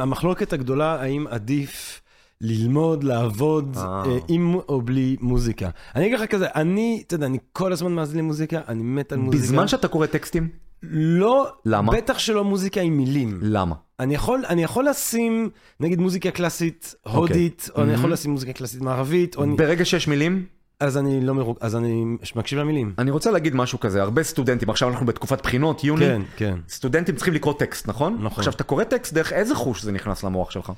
המחלוקת 0.03 0.53
הגדולה, 0.53 1.03
האם 1.03 1.27
עדיף 1.31 2.01
ללמוד, 2.41 3.05
לעבוד 3.05 3.77
אה. 3.77 4.03
אה, 4.07 4.19
עם 4.29 4.55
או 4.55 4.83
בלי 4.83 5.17
מוזיקה. 5.21 5.71
אני 5.97 6.07
אגיד 6.07 6.19
לך 6.21 6.31
כזה, 6.31 6.47
אני, 6.55 7.03
אתה 7.07 7.15
יודע, 7.15 7.27
אני 7.27 7.39
כל 7.53 7.73
הזמן 7.73 7.93
מאזין 7.93 8.19
למוזיקה, 8.19 8.61
אני 8.69 8.83
מת 8.83 9.13
על 9.13 9.19
מוזיקה. 9.19 9.43
בזמן 9.45 9.69
שאתה 9.69 9.89
קורא 9.89 10.07
טקסטים? 10.07 10.49
לא, 10.91 11.53
למה? 11.65 11.93
בטח 11.93 12.19
שלא 12.19 12.45
מוזיקה 12.45 12.81
עם 12.81 12.97
מילים. 12.97 13.39
למה? 13.43 13.75
אני 14.01 14.15
יכול, 14.15 14.45
אני 14.49 14.63
יכול 14.63 14.89
לשים, 14.89 15.51
נגיד, 15.81 16.01
מוזיקה 16.01 16.31
קלאסית 16.31 16.95
הודית, 17.03 17.71
או 17.75 17.83
אני 17.83 17.93
יכול 17.93 18.13
לשים 18.13 18.31
מוזיקה 18.31 18.53
קלאסית 18.53 18.81
מערבית, 18.81 19.37
או 19.37 19.45
אני... 19.45 19.57
ברגע 19.57 19.85
שיש 19.85 20.09
מילים, 20.09 20.47
אז 20.81 20.99
אני 20.99 21.21
לא 21.21 21.35
מרוג... 21.35 21.57
אז 21.61 21.77
אני 21.77 22.05
מקשיב 22.37 22.59
למילים. 22.59 22.95
אני 22.99 23.11
רוצה 23.11 23.31
להגיד 23.31 23.55
משהו 23.55 23.81
כזה, 23.81 24.03
הרבה 24.03 24.23
סטודנטים, 24.23 24.71
עכשיו 24.71 24.89
אנחנו 24.89 25.07
בתקופת 25.07 25.43
בחינות, 25.43 25.85
יוני, 25.85 26.05
כן, 26.05 26.23
כן. 26.37 26.59
סטודנטים 26.69 27.17
צריכים 27.17 27.35
לקרוא 27.35 27.55
טקסט, 27.59 27.89
נכון? 27.89 28.15
נכון. 28.15 28.39
עכשיו, 28.39 28.53
אתה 28.53 28.65
קורא 28.65 28.85
טקסט, 28.85 29.15
דרך 29.15 29.33
איזה 29.33 29.55
חוש 29.55 29.83
זה 29.83 29.93
נכנס 29.93 30.25
למוח 30.25 30.51
שלך? 30.51 30.73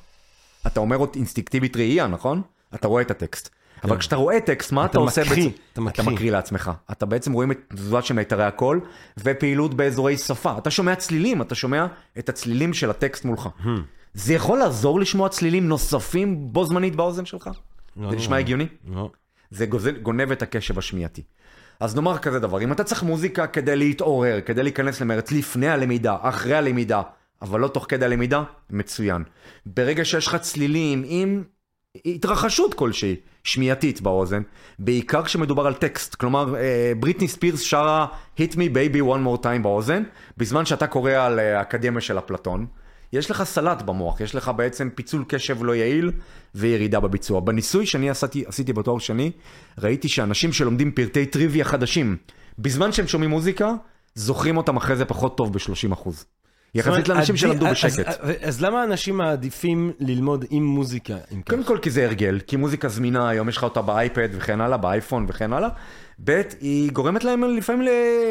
אתה 0.67 0.81
אומר 0.81 0.97
עוד 0.97 1.11
אינסטינקטיבית 1.15 1.77
ראייה, 1.77 2.07
נכון? 2.07 2.43
אתה 2.75 2.89
רואה 2.89 3.03
את 3.03 3.11
הטקסט. 3.11 3.51
אבל 3.85 3.99
כשאתה 3.99 4.17
רואה 4.17 4.41
טקסט, 4.41 4.73
מה 4.73 4.85
אתה, 4.85 4.91
אתה 4.91 4.99
עושה 4.99 5.25
בעצם? 5.25 5.49
אתה 5.73 5.81
מקריא. 5.81 6.11
מקריא 6.11 6.33
לעצמך. 6.33 6.71
אתה 6.91 7.07
בעצם 7.07 7.33
רואים 7.33 7.51
את 7.51 7.59
תזוזה 7.75 8.03
של 8.03 8.15
מיתרי 8.15 8.45
הקול, 8.45 8.81
ופעילות 9.19 9.75
באזורי 9.75 10.17
שפה. 10.17 10.59
אתה 10.59 10.71
שומע 10.71 10.95
צלילים, 10.95 11.43
אתה 11.43 11.55
שומע 11.55 11.87
את 12.19 12.29
הצלילים 12.29 12.75
של 12.75 12.91
הטקסט 12.91 13.25
מולך. 13.25 13.49
Hmm. 13.61 13.69
זה 14.15 14.35
יכול 14.35 14.59
לעזור 14.59 15.01
לשמוע 15.01 15.29
צלילים 15.29 15.69
נוספים 15.69 16.53
בו 16.53 16.65
זמנית 16.65 16.97
באוזן 16.97 17.25
שלך? 17.25 17.51
לא, 17.97 18.11
זה 18.11 18.17
נשמע 18.17 18.37
הגיוני? 18.37 18.67
לא. 18.89 19.11
זה 19.51 19.67
גוזל, 19.67 19.97
גונב 19.97 20.31
את 20.33 20.43
הקשב 20.43 20.79
השמיעתי. 20.79 21.23
אז 21.81 21.97
נאמר 21.97 22.19
כזה 22.19 22.39
דבר, 22.39 22.63
אם 22.63 22.73
אתה 22.73 22.85
צריך 22.85 23.03
מוזיקה 23.03 23.47
כדי 23.47 23.77
להתעורר, 23.77 24.41
כדי 24.41 24.63
להיכנס 24.63 25.01
למרץ 25.01 25.33
לפני 25.33 25.69
הלמידה, 25.69 26.17
אחרי 26.21 26.55
הלמידה, 26.55 27.03
אבל 27.43 27.61
לא 27.61 27.69
תוך 27.69 27.87
כדי 27.89 28.05
הלמידה, 28.05 28.43
מצוין. 28.71 29.25
ברגע 29.67 30.05
שיש 30.05 30.27
לך 30.27 30.37
צלילים 30.37 31.05
עם 31.07 31.45
התרחשות 32.07 32.75
כלשהי, 32.75 33.17
שמיעתית 33.45 34.01
באוזן, 34.01 34.43
בעיקר 34.79 35.23
כשמדובר 35.23 35.67
על 35.67 35.75
טקסט, 35.75 36.15
כלומר 36.15 36.57
אה, 36.57 36.93
בריטני 37.01 37.29
ספירס 37.29 37.61
שרה 37.61 38.07
hit 38.39 38.53
me 38.53 38.75
baby 38.75 39.01
one 39.01 39.27
more 39.27 39.43
time 39.43 39.63
באוזן, 39.63 40.03
בזמן 40.37 40.67
שאתה 40.67 40.87
קורא 40.87 41.13
על 41.13 41.39
אה, 41.39 41.59
האקדמיה 41.59 42.01
של 42.01 42.19
אפלטון, 42.19 42.67
יש 43.13 43.31
לך 43.31 43.43
סלט 43.43 43.83
במוח, 43.83 44.21
יש 44.21 44.35
לך 44.35 44.51
בעצם 44.57 44.89
פיצול 44.95 45.25
קשב 45.29 45.63
לא 45.63 45.75
יעיל 45.75 46.13
וירידה 46.55 47.01
בביצוע. 47.01 47.41
בניסוי 47.41 47.87
שאני 47.87 48.11
עשיתי, 48.11 48.45
עשיתי 48.47 48.73
בתואר 48.73 48.99
שני, 48.99 49.31
ראיתי 49.79 50.09
שאנשים 50.09 50.53
שלומדים 50.53 50.93
פרטי 50.93 51.27
טריוויה 51.27 51.65
חדשים, 51.65 52.17
בזמן 52.59 52.93
שהם 52.93 53.07
שומעים 53.07 53.31
מוזיקה, 53.31 53.73
זוכרים 54.15 54.57
אותם 54.57 54.77
אחרי 54.77 54.97
זה 54.97 55.05
פחות 55.05 55.37
טוב 55.37 55.53
ב-30%. 55.53 56.11
יחסית 56.75 57.09
לאנשים 57.09 57.37
שלמדו 57.37 57.67
בשקט. 57.67 58.07
אז, 58.43 58.63
למה 58.63 58.85
אנשים 58.85 59.17
מעדיפים 59.17 59.93
ללמוד 60.01 60.45
עם 60.51 60.65
מוזיקה? 60.65 61.17
קודם 61.47 61.65
כל 61.65 61.79
כי 61.83 61.91
זה 61.91 62.05
הרגל, 62.05 62.41
כי 62.47 62.57
מוזיקה 62.57 62.89
זמינה, 62.89 63.29
היום 63.29 63.49
יש 63.49 63.57
לך 63.57 63.63
אותה 63.63 63.83
באייפד 63.83 64.29
וכן 64.33 64.61
הלאה, 64.61 64.77
באייפון 64.77 65.27
וכן 65.29 65.53
הלאה. 65.53 65.69
ב', 66.25 66.41
היא 66.61 66.93
גורמת 66.93 67.25
להם 67.25 67.45
לפעמים, 67.45 67.83
ל... 67.83 67.89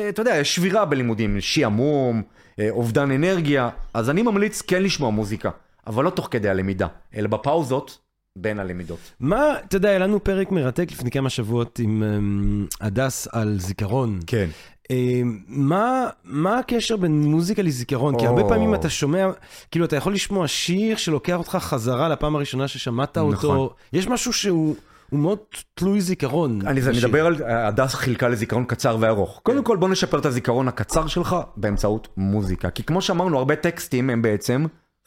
אתה 0.10 0.22
יודע, 0.22 0.36
יש 0.36 0.56
שבירה 0.56 0.86
בלימודים, 0.86 1.42
שעמום, 1.42 2.22
אה, 2.60 2.70
אובדן 2.70 3.12
אנרגיה, 3.12 3.70
אז 3.94 4.10
אני 4.10 4.22
ממליץ 4.22 4.62
כן 4.62 4.84
לשמוע 4.84 5.10
מוזיקה, 5.10 5.50
אבל 5.88 6.04
לא 6.04 6.10
תוך 6.10 6.28
כדי 6.32 6.50
הלמידה, 6.50 6.88
אלא 7.16 7.28
בפאוזות 7.28 7.98
בין 8.36 8.60
הלמידות. 8.60 9.00
מה, 9.20 9.54
אתה 9.68 9.76
יודע, 9.76 9.90
היה 9.90 10.00
לנו 10.00 10.24
פרק 10.24 10.52
מרתק 10.52 10.88
לפני 10.92 11.12
כמה 11.12 11.30
שבועות 11.30 11.80
עם 11.80 12.04
אמ, 12.04 12.66
הדס 12.82 13.28
על 13.32 13.56
זיכרון. 13.60 14.20
כן. 14.28 14.48
אמ, 14.90 15.40
מה, 15.48 16.08
מה 16.24 16.60
הקשר 16.60 16.98
בין 16.98 17.22
מוזיקה 17.22 17.62
לזיכרון? 17.62 18.20
כי 18.20 18.26
הרבה. 18.28 18.44
פעמים 18.44 18.76
אתה 18.76 18.90
שומע, 18.90 19.28
כאילו, 19.72 19.86
אתה 19.86 19.96
יכול 19.96 20.14
לשמוע 20.14 20.48
שיר 20.48 20.98
שלוקח 20.98 21.36
אותך 21.36 21.58
חזרה 21.62 22.10
לפעם 22.10 22.36
הראשונה 22.36 22.68
ששמעת 22.68 23.18
אותו. 23.18 23.32
נכון. 23.32 23.68
יש 23.94 24.08
משהו 24.08 24.34
שהוא 24.34 24.76
הוא 25.10 25.20
מאוד 25.20 25.38
תלוי 25.74 26.02
זיכרון. 26.02 26.62
אני 26.62 26.70
אני 26.70 26.82
בשיר. 26.82 27.08
מדבר 27.08 27.26
על, 27.26 27.36
הדס 27.44 27.94
חילקה 27.94 28.28
לזיכרון 28.28 28.66
קצר 28.66 28.98
וארוך. 29.00 29.40
קודם 29.44 29.64
כל 29.64 29.78
בוא 29.78 29.90
נשפר 29.90 30.20
את 30.20 30.26
הזיכרון 30.26 30.68
הקצר 30.68 31.08
שלך 31.08 31.36
באמצעות 31.58 32.08
מוזיקה. 32.18 32.70
כי 32.70 32.84
כמו 32.84 33.02
שאמרנו, 33.02 33.38
הרבה 33.38 33.56
טקסטים 33.56 34.10
הם 34.10 34.22
בעצם 34.22 34.66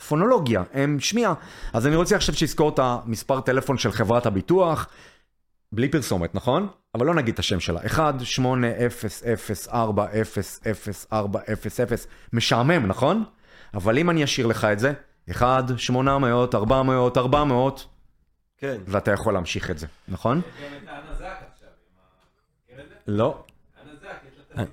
פונולוגיה, 0.09 0.62
הם 0.73 1.01
שמיעה. 1.01 1.35
אז 1.73 1.87
אני 1.87 1.97
רוצה 1.97 2.16
עכשיו 2.16 2.35
שיזכור 2.35 2.69
את 2.69 2.79
המספר 2.83 3.40
טלפון 3.40 3.79
של 3.79 3.93
חברת 3.93 4.27
הביטוח, 4.27 4.88
בלי 5.73 5.89
פרסומת, 5.89 6.35
נכון? 6.35 6.69
אבל 6.95 7.07
לא 7.07 7.15
נגיד 7.15 7.33
את 7.35 7.39
השם 7.39 7.61
שלה. 7.61 7.87
1, 7.87 8.15
8, 8.25 8.69
0, 8.87 9.23
0, 9.23 9.69
4, 9.69 10.05
0, 10.21 10.61
0, 10.71 11.07
4, 11.13 11.41
0, 11.53 11.81
0. 11.81 12.07
משעמם, 12.33 12.87
נכון? 12.87 13.25
אבל 13.75 13.99
אם 13.99 14.11
אני 14.11 14.25
אשאיר 14.25 14.47
לך 14.47 14.65
את 14.65 14.79
זה, 14.79 14.93
1, 15.31 15.65
800, 15.77 16.55
400, 16.55 17.17
400, 17.19 17.87
כן. 18.59 18.77
ואתה 18.87 19.11
יכול 19.11 19.35
להמשיך 19.35 19.71
את 19.71 19.79
זה, 19.79 19.87
נכון? 20.09 20.41
לא. 23.07 23.45
הנזק, 23.83 24.09
לא? 24.45 24.65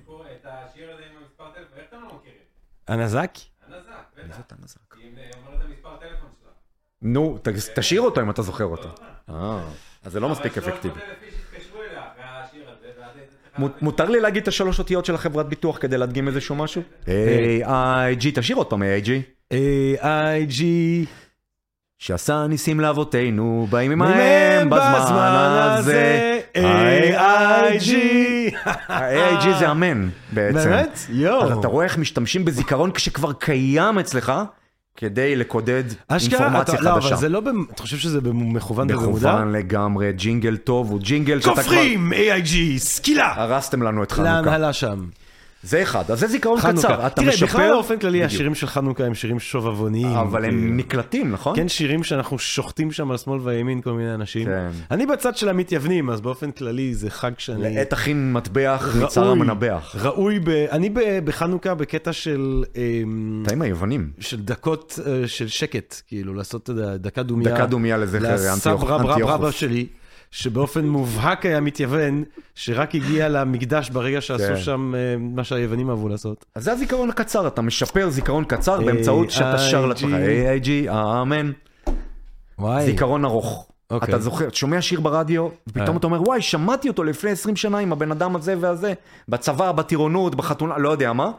הנזק? 2.88 3.30
הנזק, 3.66 3.88
בטח. 4.16 4.36
היא 4.96 5.12
אומרת 5.46 5.60
את 5.60 5.64
המספר 5.64 5.96
טלפון 5.96 6.30
שלה. 6.40 6.50
נו, 7.02 7.38
תשאיר 7.74 8.00
אותו 8.00 8.20
אם 8.20 8.30
אתה 8.30 8.42
זוכר 8.42 8.64
אותו. 8.64 8.88
אז 10.04 10.12
זה 10.12 10.20
לא 10.20 10.28
מספיק 10.28 10.58
אפקטיבי. 10.58 10.94
300,000 10.94 11.16
איש 11.26 11.34
התקשרו 11.54 11.80
אליה 11.90 12.00
אחרי 12.00 12.24
השיר 12.44 12.62
הזה, 12.70 12.86
ואז 13.00 13.10
הייתה 13.16 13.32
צריכה 13.52 13.62
מ- 13.62 13.84
מותר 13.84 14.04
לי 14.08 14.20
להגיד 14.20 14.42
את 14.42 14.48
השלוש 14.48 14.78
אותיות 14.78 15.04
של 15.04 15.14
החברת 15.14 15.48
ביטוח 15.48 15.78
כדי 15.80 15.98
להדגים 15.98 16.28
איזשהו 16.28 16.54
משהו? 16.56 16.82
AIG, 17.04 18.26
תשאיר 18.34 18.56
עוד 18.58 18.66
פעם 18.66 18.82
AIG. 18.82 19.08
A-I-G. 19.52 20.62
שעשה 21.98 22.46
ניסים 22.48 22.80
לאבותינו, 22.80 23.66
באים 23.70 23.98
מהם 23.98 24.02
עמהם 24.12 24.70
בזמן 24.70 25.34
הזה. 25.78 26.40
A-I-G. 26.54 27.92
ה-AIG 28.88 29.58
זה 29.58 29.70
אמן 29.70 30.08
בעצם. 30.32 30.54
באמת? 30.70 30.98
יואו. 31.08 31.42
אז 31.52 31.58
אתה 31.58 31.68
רואה 31.68 31.84
איך 31.84 31.98
משתמשים 31.98 32.44
בזיכרון 32.44 32.90
כשכבר 32.92 33.32
קיים 33.32 33.98
אצלך, 33.98 34.32
כדי 35.00 35.36
לקודד 35.36 35.84
אשכרה, 36.08 36.40
אינפורמציה 36.46 36.74
אתה- 36.74 36.82
לא, 36.82 36.94
חדשה. 36.94 37.08
אבל 37.08 37.16
זה 37.16 37.28
לא, 37.28 37.40
במ- 37.40 37.64
אתה 37.74 37.82
חושב 37.82 37.96
שזה 37.96 38.20
במכוון 38.20 38.90
ובמודע? 38.90 39.28
מכוון 39.32 39.52
לגמרי, 39.52 40.12
ג'ינגל 40.12 40.56
טוב, 40.56 40.90
הוא 40.90 41.00
ג'ינגל 41.00 41.40
שאתה 41.40 41.52
כבר... 41.52 41.62
כופרים, 41.62 42.12
A-I-G, 42.12 42.54
סקילה. 42.78 43.32
הרסתם 43.36 43.82
לנו 43.82 44.02
את 44.02 44.12
חנוכה. 44.12 44.30
להנהלה 44.32 44.72
שם. 44.72 45.04
זה 45.62 45.82
אחד, 45.82 46.10
אז 46.10 46.20
זה 46.20 46.26
זיכרון 46.26 46.60
חנוכה. 46.60 46.88
קצר, 46.88 47.06
אתה 47.06 47.22
תראה, 47.22 47.28
משפר... 47.28 47.46
בכלל 47.46 47.70
באופן 47.70 47.98
כללי 47.98 48.18
בדיוק. 48.18 48.32
השירים 48.32 48.54
של 48.54 48.66
חנוכה 48.66 49.04
הם 49.04 49.14
שירים 49.14 49.38
שובבוניים. 49.38 50.06
אבל 50.16 50.44
הם 50.44 50.50
כאילו. 50.50 50.74
נקלטים, 50.74 51.30
נכון? 51.30 51.56
כן, 51.56 51.68
שירים 51.68 52.02
שאנחנו 52.02 52.38
שוחטים 52.38 52.92
שם 52.92 53.10
על 53.10 53.16
שמאל 53.16 53.40
וימין 53.42 53.80
כל 53.80 53.92
מיני 53.92 54.14
אנשים. 54.14 54.44
כן. 54.44 54.68
אני 54.90 55.06
בצד 55.06 55.36
של 55.36 55.48
המתייוונים, 55.48 56.10
אז 56.10 56.20
באופן 56.20 56.50
כללי 56.50 56.94
זה 56.94 57.10
חג 57.10 57.30
שאני... 57.38 57.74
לעת 57.74 57.92
הכין 57.92 58.32
מטבח, 58.32 58.96
מצר 59.02 59.30
המנבח. 59.30 59.96
ראוי, 60.00 60.38
ב... 60.40 60.48
אני 60.48 60.90
ב... 60.90 61.00
בחנוכה 61.24 61.74
בקטע 61.74 62.12
של, 62.12 62.64
אמ, 62.76 63.42
אתה 63.46 63.52
עם 63.52 63.62
היוונים. 63.62 64.10
של 64.20 64.40
דקות 64.40 64.98
אה, 65.06 65.28
של 65.28 65.48
שקט, 65.48 66.02
כאילו 66.06 66.34
לעשות 66.34 66.62
אתה 66.62 66.72
יודע, 66.72 66.96
דקה 66.96 67.22
דומייה. 67.22 67.54
דקה 67.54 67.66
דומייה 67.66 67.96
לזכר 67.96 68.34
לסב 68.34 68.70
רב 68.70 69.06
רב 69.06 69.10
אנטיוכוס. 69.10 69.54
שלי, 69.54 69.86
שבאופן 70.30 70.88
מובהק 70.88 71.46
היה 71.46 71.60
מתייוון, 71.60 72.24
שרק 72.54 72.94
הגיע 72.94 73.28
למקדש 73.28 73.90
ברגע 73.90 74.20
שעשו 74.20 74.44
כן. 74.44 74.56
שם 74.56 74.94
אה, 74.94 75.16
מה 75.18 75.44
שהיוונים 75.44 75.90
אהבו 75.90 76.08
לעשות. 76.08 76.44
אז 76.54 76.64
זה 76.64 76.72
הזיכרון 76.72 77.10
הקצר, 77.10 77.46
אתה 77.46 77.62
משפר 77.62 78.10
זיכרון 78.10 78.44
קצר 78.44 78.80
באמצעות 78.80 79.30
שאתה 79.30 79.58
שר 79.58 79.86
לעצמך, 79.86 80.12
AIG. 80.12 80.88
AIG, 80.88 80.92
אמן. 80.92 81.52
וואי. 82.58 82.84
זיכרון 82.84 83.24
ארוך. 83.24 83.68
אוקיי. 83.90 84.14
אתה 84.14 84.22
זוכר, 84.22 84.48
אתה 84.48 84.56
שומע 84.56 84.82
שיר 84.82 85.00
ברדיו, 85.00 85.48
ופתאום 85.68 85.88
אה. 85.88 85.96
אתה 85.96 86.06
אומר, 86.06 86.22
וואי, 86.22 86.42
שמעתי 86.42 86.88
אותו 86.88 87.04
לפני 87.04 87.30
20 87.30 87.56
שנה 87.56 87.78
עם 87.78 87.92
הבן 87.92 88.10
אדם 88.10 88.36
הזה 88.36 88.54
והזה, 88.60 88.92
בצבא, 89.28 89.72
בטירונות, 89.72 90.34
בחתונה, 90.34 90.78
לא 90.78 90.88
יודע 90.88 91.12
מה. 91.12 91.30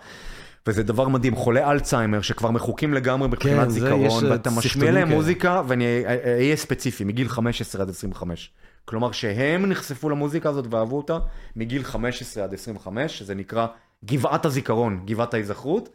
וזה 0.67 0.83
דבר 0.83 1.07
מדהים, 1.07 1.35
חולי 1.35 1.63
אלצהיימר 1.63 2.21
שכבר 2.21 2.51
מחוקים 2.51 2.93
לגמרי 2.93 3.27
מבחינת 3.27 3.63
כן, 3.63 3.69
זיכרון, 3.69 4.25
אה, 4.25 4.31
ואתה 4.31 4.49
משמיע 4.49 4.91
להם. 4.91 5.09
מוזיקה, 5.09 5.61
ואני 5.67 5.85
אהיה 6.25 6.55
ספציפי, 6.55 7.03
מגיל 7.03 7.29
15 7.29 7.81
עד 7.81 7.89
25. 7.89 8.51
כלומר 8.89 9.11
שהם 9.11 9.65
נחשפו 9.65 10.09
למוזיקה 10.09 10.49
הזאת 10.49 10.65
ואהבו 10.69 10.97
אותה 10.97 11.17
מגיל 11.55 11.83
15 11.83 12.43
עד 12.43 12.53
25, 12.53 13.17
שזה 13.17 13.35
נקרא 13.35 13.67
גבעת 14.05 14.45
הזיכרון, 14.45 15.01
גבעת 15.05 15.33
ההיזכרות. 15.33 15.89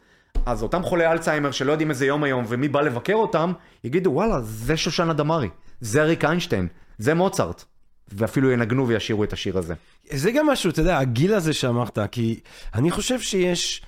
אז 0.47 0.63
אותם 0.63 0.83
חולי 0.83 1.07
אלצהיימר 1.07 1.51
שלא 1.51 1.73
יודעים 1.73 1.91
איזה 1.91 2.07
יום 2.07 2.25
היום 2.25 2.45
ומי 2.49 2.69
בא 2.69 2.81
לבקר 2.81 3.15
אותם, 3.15 3.53
יגידו 3.85 4.11
וואלה, 4.11 4.41
זה 4.41 4.77
שושנה 4.77 5.13
דמארי, 5.13 5.49
זה 5.81 6.03
אריק 6.03 6.25
איינשטיין, 6.25 6.69
זה 6.99 7.15
מוצרט. 7.15 7.65
ואפילו 8.09 8.51
ינגנו 8.51 8.89
וישירו 8.89 9.25
את 9.25 9.33
השיר 9.33 9.59
הזה. 9.59 9.75
זה 10.11 10.33
גם 10.33 10.47
משהו, 10.47 10.71
אתה 10.71 10.81
יודע, 10.81 10.99
הגיל 10.99 11.35
הזה 11.35 11.53
שאמרת, 11.53 11.99
כי 12.13 12.41
אני 12.75 12.91
חושב 12.91 13.21
שיש, 13.21 13.83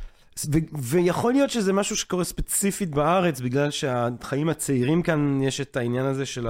ו- 0.53 0.59
ויכול 0.79 1.33
להיות 1.33 1.51
שזה 1.51 1.73
משהו 1.73 1.97
שקורה 1.97 2.25
ספציפית 2.25 2.90
בארץ, 2.90 3.40
בגלל 3.40 3.71
שהחיים 3.71 4.49
הצעירים 4.49 5.03
כאן, 5.03 5.42
יש 5.42 5.61
את 5.61 5.77
העניין 5.77 6.07
הזה 6.07 6.27
של 6.27 6.47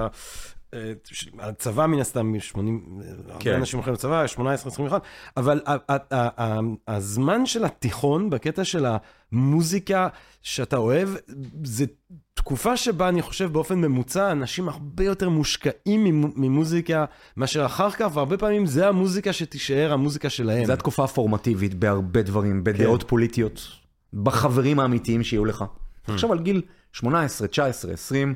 הצבא 1.39 1.85
מן 1.85 1.99
הסתם, 1.99 2.39
80, 2.39 2.99
הרבה 3.27 3.39
כן. 3.39 3.53
אנשים 3.53 3.77
הולכים 3.77 3.93
לצבא, 3.93 4.27
18, 4.27 4.71
21, 4.71 5.01
אבל 5.37 5.61
הזמן 6.87 7.45
של 7.45 7.65
התיכון, 7.65 8.29
בקטע 8.29 8.63
של 8.63 8.85
המוזיקה 9.31 10.07
שאתה 10.41 10.77
אוהב, 10.77 11.09
זה 11.63 11.85
תקופה 12.33 12.77
שבה 12.77 13.09
אני 13.09 13.21
חושב 13.21 13.53
באופן 13.53 13.81
ממוצע, 13.81 14.31
אנשים 14.31 14.69
הרבה 14.69 15.03
יותר 15.03 15.29
מושקעים 15.29 16.03
ממ- 16.03 16.31
ממוזיקה 16.35 17.05
מאשר 17.37 17.65
אחר 17.65 17.91
כך, 17.91 18.09
והרבה 18.13 18.37
פעמים 18.37 18.65
זה 18.65 18.87
המוזיקה 18.87 19.33
שתישאר 19.33 19.93
המוזיקה 19.93 20.29
שלהם. 20.29 20.65
זו 20.65 20.73
התקופה 20.73 21.03
הפורמטיבית 21.03 21.73
בהרבה 21.73 22.21
דברים, 22.21 22.63
בדעות 22.63 23.03
פוליטיות, 23.07 23.67
בחברים 24.13 24.79
האמיתיים 24.79 25.23
שיהיו 25.23 25.45
לך. 25.45 25.63
תחשוב 26.07 26.31
על 26.31 26.39
גיל 26.39 26.61
18, 26.93 27.47
19, 27.47 27.93
20, 27.93 28.35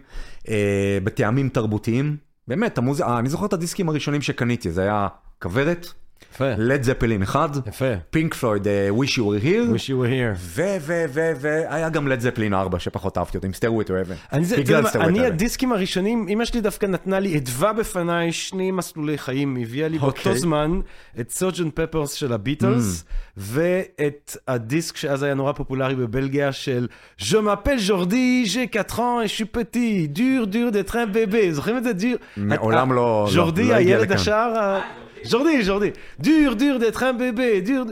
אה, 0.50 0.98
בטעמים 1.04 1.50
תרבותיים. 1.50 2.18
באמת, 2.48 2.78
המוזיקה, 2.78 3.20
אני 3.20 3.30
זוכר 3.30 3.46
את 3.46 3.54
הדיסקים 3.54 3.90
הראשונים 3.90 4.22
שקניתי, 4.22 4.72
זה 4.72 4.82
היה 4.82 5.08
כוורת, 5.42 5.88
יפה, 6.34 6.46
לד 6.58 6.84
זפלין 6.84 7.22
אחד, 7.22 7.50
יפה. 7.68 7.86
פינק 8.10 8.34
פלויד, 8.34 8.68
אה, 8.68 8.90
Wish 9.00 9.10
You 9.12 9.22
Were 9.22 9.44
Here, 9.46 9.76
wish 9.76 9.88
you 9.88 9.96
were 10.04 10.10
here. 10.10 10.36
ו, 10.38 10.62
ו, 10.82 11.04
ו, 11.10 11.32
והיה 11.40 11.90
גם 11.90 12.08
לד 12.08 12.20
זפלין 12.20 12.54
4 12.54 12.80
שפחות 12.80 13.18
אהבתי 13.18 13.38
אותו, 13.38 13.48
עם 13.48 13.54
Stairway 13.54 13.86
to 13.86 13.94
Heaven. 14.02 14.16
אני, 14.34 14.46
זה, 14.46 14.56
מה, 14.82 14.90
Stairway 14.90 15.10
אני. 15.20 15.26
הדיסקים 15.26 15.72
הראשונים, 15.72 16.26
אמא 16.30 16.46
שלי 16.46 16.62
דווקא 16.62 16.86
נתנה 16.86 17.20
לי, 17.20 17.36
התוותה 17.36 17.74
בפניי 17.74 18.32
שני 18.32 18.72
מסלולי 18.72 19.18
חיים, 19.18 19.58
הביאה 19.62 19.88
לי 19.88 19.98
באותו 20.00 20.18
אוקיי. 20.18 20.38
זמן 20.38 20.80
את 21.20 21.32
Sergeant 21.32 21.80
Pepper's 21.80 22.14
של 22.14 22.34
הביטלס, 22.34 23.04
ואת 23.38 24.38
הדיסק 24.48 24.98
שאז 24.98 25.24
היה 25.24 25.34
נורא 25.34 25.52
פופולרי 25.52 25.96
בבלגיה 25.96 26.52
של 26.52 26.88
Je 27.20 27.24
m'appelle 27.36 27.90
Jordi, 27.90 28.46
j'ai 28.46 28.68
4 28.68 29.00
ans 29.00 29.22
et 29.22 29.28
je 29.28 29.34
suis 29.34 29.46
petit, 29.46 30.08
dur 30.10 30.48
dur 30.48 30.72
d'être 30.72 30.96
un 30.96 31.06
bébé, 31.14 31.52
זוכרים 31.52 31.78
את 31.78 31.84
זה? 31.84 31.94
דיר... 31.94 32.18
מעולם 32.38 32.90
לא- 32.94 32.96
לא- 32.96 33.30
ז'ורדי, 33.32 33.68
לא 33.68 33.74
הילד. 33.74 34.12
השער, 34.12 34.80
ז'ורדי, 35.24 35.64
ז'ורדי, 35.64 35.90
דיר 36.20 36.54
דיר 36.54 36.78
d'être 36.82 36.98
un 36.98 37.20
bébé, 37.20 37.66
דיר... 37.66 37.84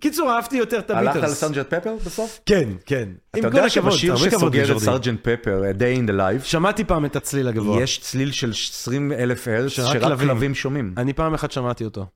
קיצור, 0.00 0.30
אהבתי 0.30 0.56
יותר 0.56 0.78
את 0.78 0.90
הביטלס. 0.90 1.16
הלכת 1.16 1.28
על 1.28 1.34
סרג'נט 1.34 1.74
פפר 1.74 1.94
בסוף? 2.06 2.40
כן, 2.46 2.68
כן. 2.86 3.08
אתה 3.30 3.38
עם 3.38 3.42
כל 3.42 3.48
יודע 3.48 3.64
הכבוד, 3.64 3.92
שבשיר 3.92 4.16
שסוגר 4.16 4.76
את. 4.76 4.78
סרג'נט 4.78 5.20
פפר, 5.22 5.62
A 5.70 5.78
Day 5.78 6.06
in 6.06 6.10
the 6.10 6.12
Life, 6.12 6.44
שמעתי 6.44 6.84
פעם 6.84 7.04
את 7.04 7.16
הצליל 7.16 7.48
הגבוה. 7.48 7.82
יש 7.82 7.98
צליל 7.98 8.32
של 8.32 8.50
20 8.50 9.12
אלף 9.12 9.48
הרץ 9.48 9.70
שרק 9.70 10.02
כלבים. 10.02 10.54
שומעים. 10.54 10.94
אני 10.96 11.12
פעם 11.12 11.34
אחת 11.34 11.52
שמעתי 11.52 11.84
אותו. 11.84 12.06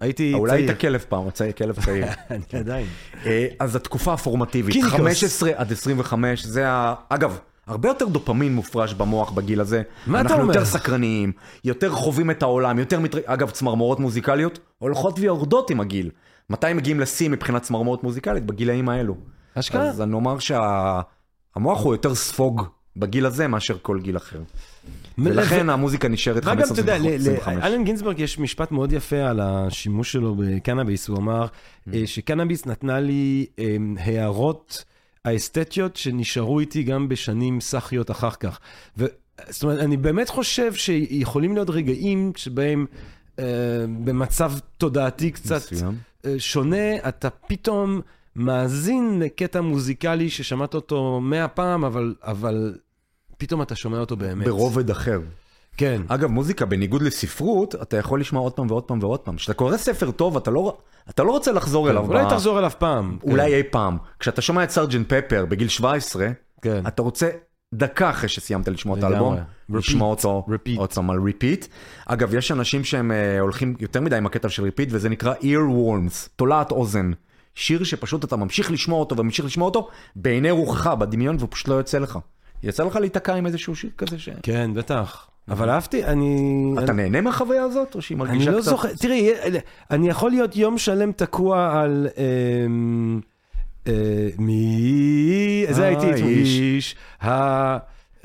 הייתי 0.00 0.34
אולי 0.34 0.52
צעיר. 0.52 0.68
היית 0.68 0.80
כלב 0.80 1.04
פעם, 1.08 1.30
צעיר, 1.30 1.52
כלב 1.52 1.84
צעיר. 1.84 2.06
אני 2.30 2.60
עדיין. 2.60 2.86
אה, 3.26 3.46
אז 3.60 3.76
התקופה 3.76 4.12
הפורמטיבית, 4.12 4.72
קיניקוס. 4.72 4.94
15 4.94 5.50
עד 5.54 5.72
25, 5.72 6.44
זה 6.44 6.68
ה... 6.68 6.94
אגב, 7.08 7.38
הרבה 7.66 7.88
יותר 7.88 8.06
דופמין 8.06 8.54
מופרש 8.54 8.94
במוח 8.94 9.30
בגיל 9.30 9.60
הזה. 9.60 9.82
מה 10.06 10.20
אתה 10.20 10.28
אנחנו 10.28 10.42
אומר? 10.42 10.54
יותר 10.54 10.66
סקרניים, 10.66 11.32
יותר 11.64 11.90
חווים 11.90 12.30
את 12.30 12.42
העולם, 12.42 12.78
יותר 12.78 13.00
מתר... 13.00 13.18
אגב, 13.24 13.50
צמרמורות 13.50 14.00
מוזיקליות 14.00 14.58
הולכות 14.78 15.18
ויורדות 15.18 15.70
עם 15.70 15.80
הגיל. 15.80 16.10
מתי 16.50 16.66
הם 16.66 16.76
מגיעים 16.76 17.00
לשיא 17.00 17.30
מבחינת 17.30 17.62
צמרמורת 17.62 18.02
מוזיקלית? 18.02 18.44
בגילאים 18.46 18.88
האלו. 18.88 19.16
אשכרה? 19.54 19.82
אז 19.82 20.00
אני 20.02 20.12
אומר 20.12 20.38
שהמוח 20.38 21.84
הוא 21.84 21.94
יותר 21.94 22.14
ספוג 22.14 22.62
בגיל 22.96 23.26
הזה 23.26 23.48
מאשר 23.48 23.76
כל 23.82 24.00
גיל 24.00 24.16
אחר. 24.16 24.40
ולכן 25.18 25.70
המוזיקה 25.70 26.08
נשארת 26.08 26.44
מה 26.44 26.54
גם, 26.54 26.62
אתה 26.72 26.80
יודע, 26.80 26.96
15-25. 27.44 27.50
לאלן 27.50 27.84
גינזברג 27.84 28.20
יש 28.20 28.38
משפט 28.38 28.72
מאוד 28.72 28.92
יפה 28.92 29.16
על 29.16 29.40
השימוש 29.40 30.12
שלו 30.12 30.34
בקנאביס. 30.38 31.08
הוא 31.08 31.18
אמר 31.18 31.46
Mm. 31.46 31.94
אה, 31.94 32.02
שקנאביס 32.06 32.66
נתנה 32.66 33.00
לי 33.00 33.46
אה, 33.58 33.76
הערות 33.98 34.84
האסתטיות 35.24 35.96
שנשארו 35.96 36.60
איתי 36.60 36.82
גם 36.82 37.08
בשנים 37.08 37.60
סאחיות 37.60 38.10
אחר 38.10 38.30
כך. 38.30 38.60
ו- 38.98 39.06
זאת 39.48 39.62
אומרת, 39.62 39.80
אני 39.80 39.96
באמת 39.96 40.28
חושב 40.28 40.74
שיכולים 40.74 41.54
להיות 41.54 41.70
רגעים 41.70 42.32
שבהם 42.36 42.86
אה, 43.38 43.44
במצב 44.04 44.52
תודעתי 44.78 45.30
קצת 45.30 45.72
מסוים. 45.72 45.98
אה, 46.24 46.34
שונה, 46.38 47.08
אתה 47.08 47.30
פתאום 47.30 48.00
מאזין 48.36 49.18
לקטע 49.22 49.60
מוזיקלי 49.60 50.30
ששמעת 50.30 50.74
אותו 50.74 51.20
מאה 51.20 51.48
פעם, 51.48 51.84
אבל, 51.84 52.14
אבל 52.22 52.74
פתאום 53.38 53.62
אתה 53.62 53.74
שומע 53.74 53.98
אותו 53.98 54.16
באמת. 54.16 54.46
ברובד 54.46 54.90
אחר. 54.90 55.20
כן. 55.76 56.02
אגב, 56.08 56.30
מוזיקה, 56.30 56.66
בניגוד 56.66 57.02
לספרות, 57.02 57.74
אתה 57.74 57.96
יכול 57.96 58.20
לשמוע 58.20 58.42
עוד 58.42 58.52
פעם 58.52 58.70
ועוד 58.70 58.82
פעם 58.82 58.98
ועוד 59.02 59.20
פעם. 59.20 59.36
כשאתה 59.36 59.54
קורא 59.54 59.76
ספר 59.76 60.10
טוב, 60.10 60.36
אתה 60.36 60.50
לא, 60.50 60.76
אתה 61.10 61.22
לא 61.22 61.30
רוצה 61.30 61.52
לחזור 61.52 61.90
אליו. 61.90 62.06
אולי 62.06 62.24
תחזור 62.30 62.58
אליו 62.58 62.70
פעם. 62.78 63.18
אולי 63.22 63.54
אי 63.54 63.62
פעם. 63.62 63.98
כשאתה 64.18 64.42
שומע 64.42 64.64
את 64.64 64.70
סרג'נט 64.70 65.12
פפר 65.12 65.46
בגיל 65.48 65.68
17, 65.68 66.28
כן. 66.62 66.86
אתה 66.86 67.02
רוצה 67.02 67.30
דקה 67.74 68.10
אחרי 68.10 68.28
שסיימת 68.28 68.68
לשמוע 68.68 68.98
את. 68.98 69.02
האלבום. 69.04 69.36
לשמוע 69.68 70.08
אותו 70.08 70.46
Repeat. 70.48 70.78
עוד 70.78 70.92
פעם 70.92 71.10
על 71.10 71.20
repeat. 71.20 71.66
אגב, 72.06 72.34
יש 72.34 72.52
אנשים 72.52 72.84
שהם 72.84 73.12
אה, 73.12 73.40
הולכים 73.40 73.74
יותר 73.80 74.00
מדי 74.00 74.16
עם 74.16 74.26
הקטע 74.26 74.48
של 74.48 74.62
repeat, 74.62 74.88
וזה 74.92 75.08
נקרא 75.08 75.34
earworms, 75.34 76.28
תולעת 76.36 76.70
אוזן. 76.70 77.10
שיר 77.54 77.84
שפשוט 77.84 78.24
אתה 78.24 78.36
ממשיך 78.36 78.70
לשמוע 78.70 79.00
אותו 79.00 79.16
וממשיך 79.16 79.44
לשמוע 79.44 79.66
אותו 79.66 79.88
בעיני 80.16 80.50
רוחך, 80.50 80.86
בדמיון, 80.86 81.36
והוא 81.38 81.48
פשוט 81.50 81.68
לא 81.68 81.74
יוצא 81.74 81.98
לך. 81.98 82.18
יצא 82.62 82.84
לך 82.84 82.96
להיתקע 82.96 83.34
עם 83.34 83.46
איזשהו 83.46 83.76
שיר 83.76 83.90
כזה 83.98 84.18
ש... 84.18 84.28
כן, 84.42 84.74
בטח. 84.74 85.28
אבל 85.48 85.70
אהבתי, 85.70 86.04
אני... 86.04 86.74
אתה 86.84 86.92
נהנה 86.92 87.20
מהחוויה 87.20 87.62
הזאת, 87.62 87.94
או 87.94 88.02
שהיא 88.02 88.16
אני 88.16 88.24
מרגישה 88.24 88.50
לא 88.50 88.60
קצת... 88.60 88.70
זוכר, 88.70 88.88
תראי, 88.94 89.30
אני 89.90 90.08
יכול 90.08 90.30
להיות 90.30 90.56
יום 90.56 90.78
שלם 90.78 91.12
תקוע 91.12 91.80
על... 91.80 92.08
אמ, 92.16 93.20
אה, 93.86 93.92
מי... 94.38 95.66
זה 95.70 95.84
הייתי 95.86 96.06
האיש. 96.06 96.58
איש. 96.58 96.96
ה... 97.22 97.30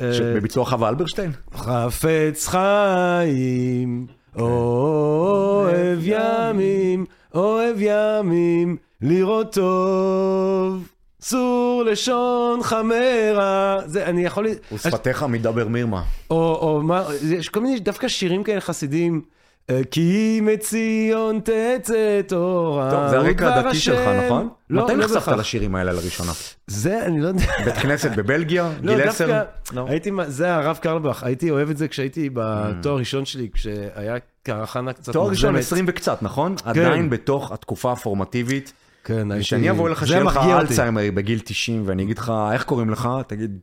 אה, 0.01 0.33
בביצוע 0.35 0.65
חווה 0.65 0.89
אלברשטיין? 0.89 1.31
חפץ 1.53 2.47
חיים, 2.47 4.07
אוהב 4.35 5.99
ימים, 6.01 7.05
אוהב 7.35 7.75
ימים 7.79 8.77
לראות 9.01 9.53
טוב, 9.53 10.87
צור 11.19 11.83
לשון 11.85 12.63
חמרה. 12.63 13.79
זה, 13.85 14.05
אני 14.05 14.25
יכול... 14.25 14.47
ושפתיך 14.73 15.23
מדבר 15.23 15.67
מירמה. 15.67 16.03
או, 16.29 16.55
או 16.61 16.81
מה, 16.81 17.03
יש 17.23 17.49
כל 17.49 17.59
מיני 17.59 17.79
דווקא 17.79 18.07
שירים 18.07 18.43
כאלה 18.43 18.61
חסידיים. 18.61 19.21
אה, 19.69 19.81
כי 19.91 20.39
מציון 20.43 21.39
תצא 21.39 22.21
תורה. 22.27 22.91
טוב, 22.91 23.07
זה 23.09 23.17
הרקע 23.17 23.55
הדתי 23.55 23.77
שלך. 23.77 24.07
נכון? 24.25 24.49
לא, 24.69 24.83
מתי 24.83 24.95
לא 24.95 25.05
נחשפת. 25.05 25.31
לשירים 25.37 25.75
האלה 25.75 25.91
לראשונה? 25.91 26.31
זה, 26.67 27.05
אני 27.05 27.21
לא 27.21 27.27
יודע. 27.27 27.45
בית 27.65 27.75
כנסת 27.75 28.11
בבלגיה? 28.15 28.71
לא, 28.81 28.95
גיל 28.95 29.05
דווקא, 29.05 29.23
עשר? 29.23 29.41
לא. 29.73 29.85
הייתי, 29.89 30.11
זה 30.27 30.55
הרב 30.55 30.77
קרלבך, 30.81 31.23
הייתי 31.23 31.51
אוהב 31.51 31.69
את 31.69 31.77
זה 31.77 31.87
כשהייתי 31.87 32.29
בתואר 32.33 32.93
הראשון 32.95 33.25
שלי, 33.25 33.49
כשהיה 33.53 34.15
קרחנה 34.43 34.93
קצת 34.93 35.13
תואר 35.13 35.29
ראשון 35.29 35.49
מוגזמת. 35.49 35.65
20 35.65 35.85
וקצת, 35.87 36.23
נכון? 36.23 36.55
עדיין 36.65 37.09
בתוך 37.09 37.51
התקופה 37.51 37.91
הפורמטיבית. 37.91 38.73
כן, 39.03 39.31
הייתי... 39.31 39.43
כשאני 39.45 39.69
אבוא 39.69 39.95
זה 39.95 40.07
שיהיה 40.07 40.23
לך. 40.23 40.37
אלצהיימר 40.37 41.01
בגיל 41.13 41.39
90 41.39 41.83
ואני 41.85 42.03
אגיד 42.03 42.17
לך, 42.17 42.33
איך 42.53 42.63
קוראים 42.63 42.89
לך? 42.89 43.09
תגיד, 43.27 43.59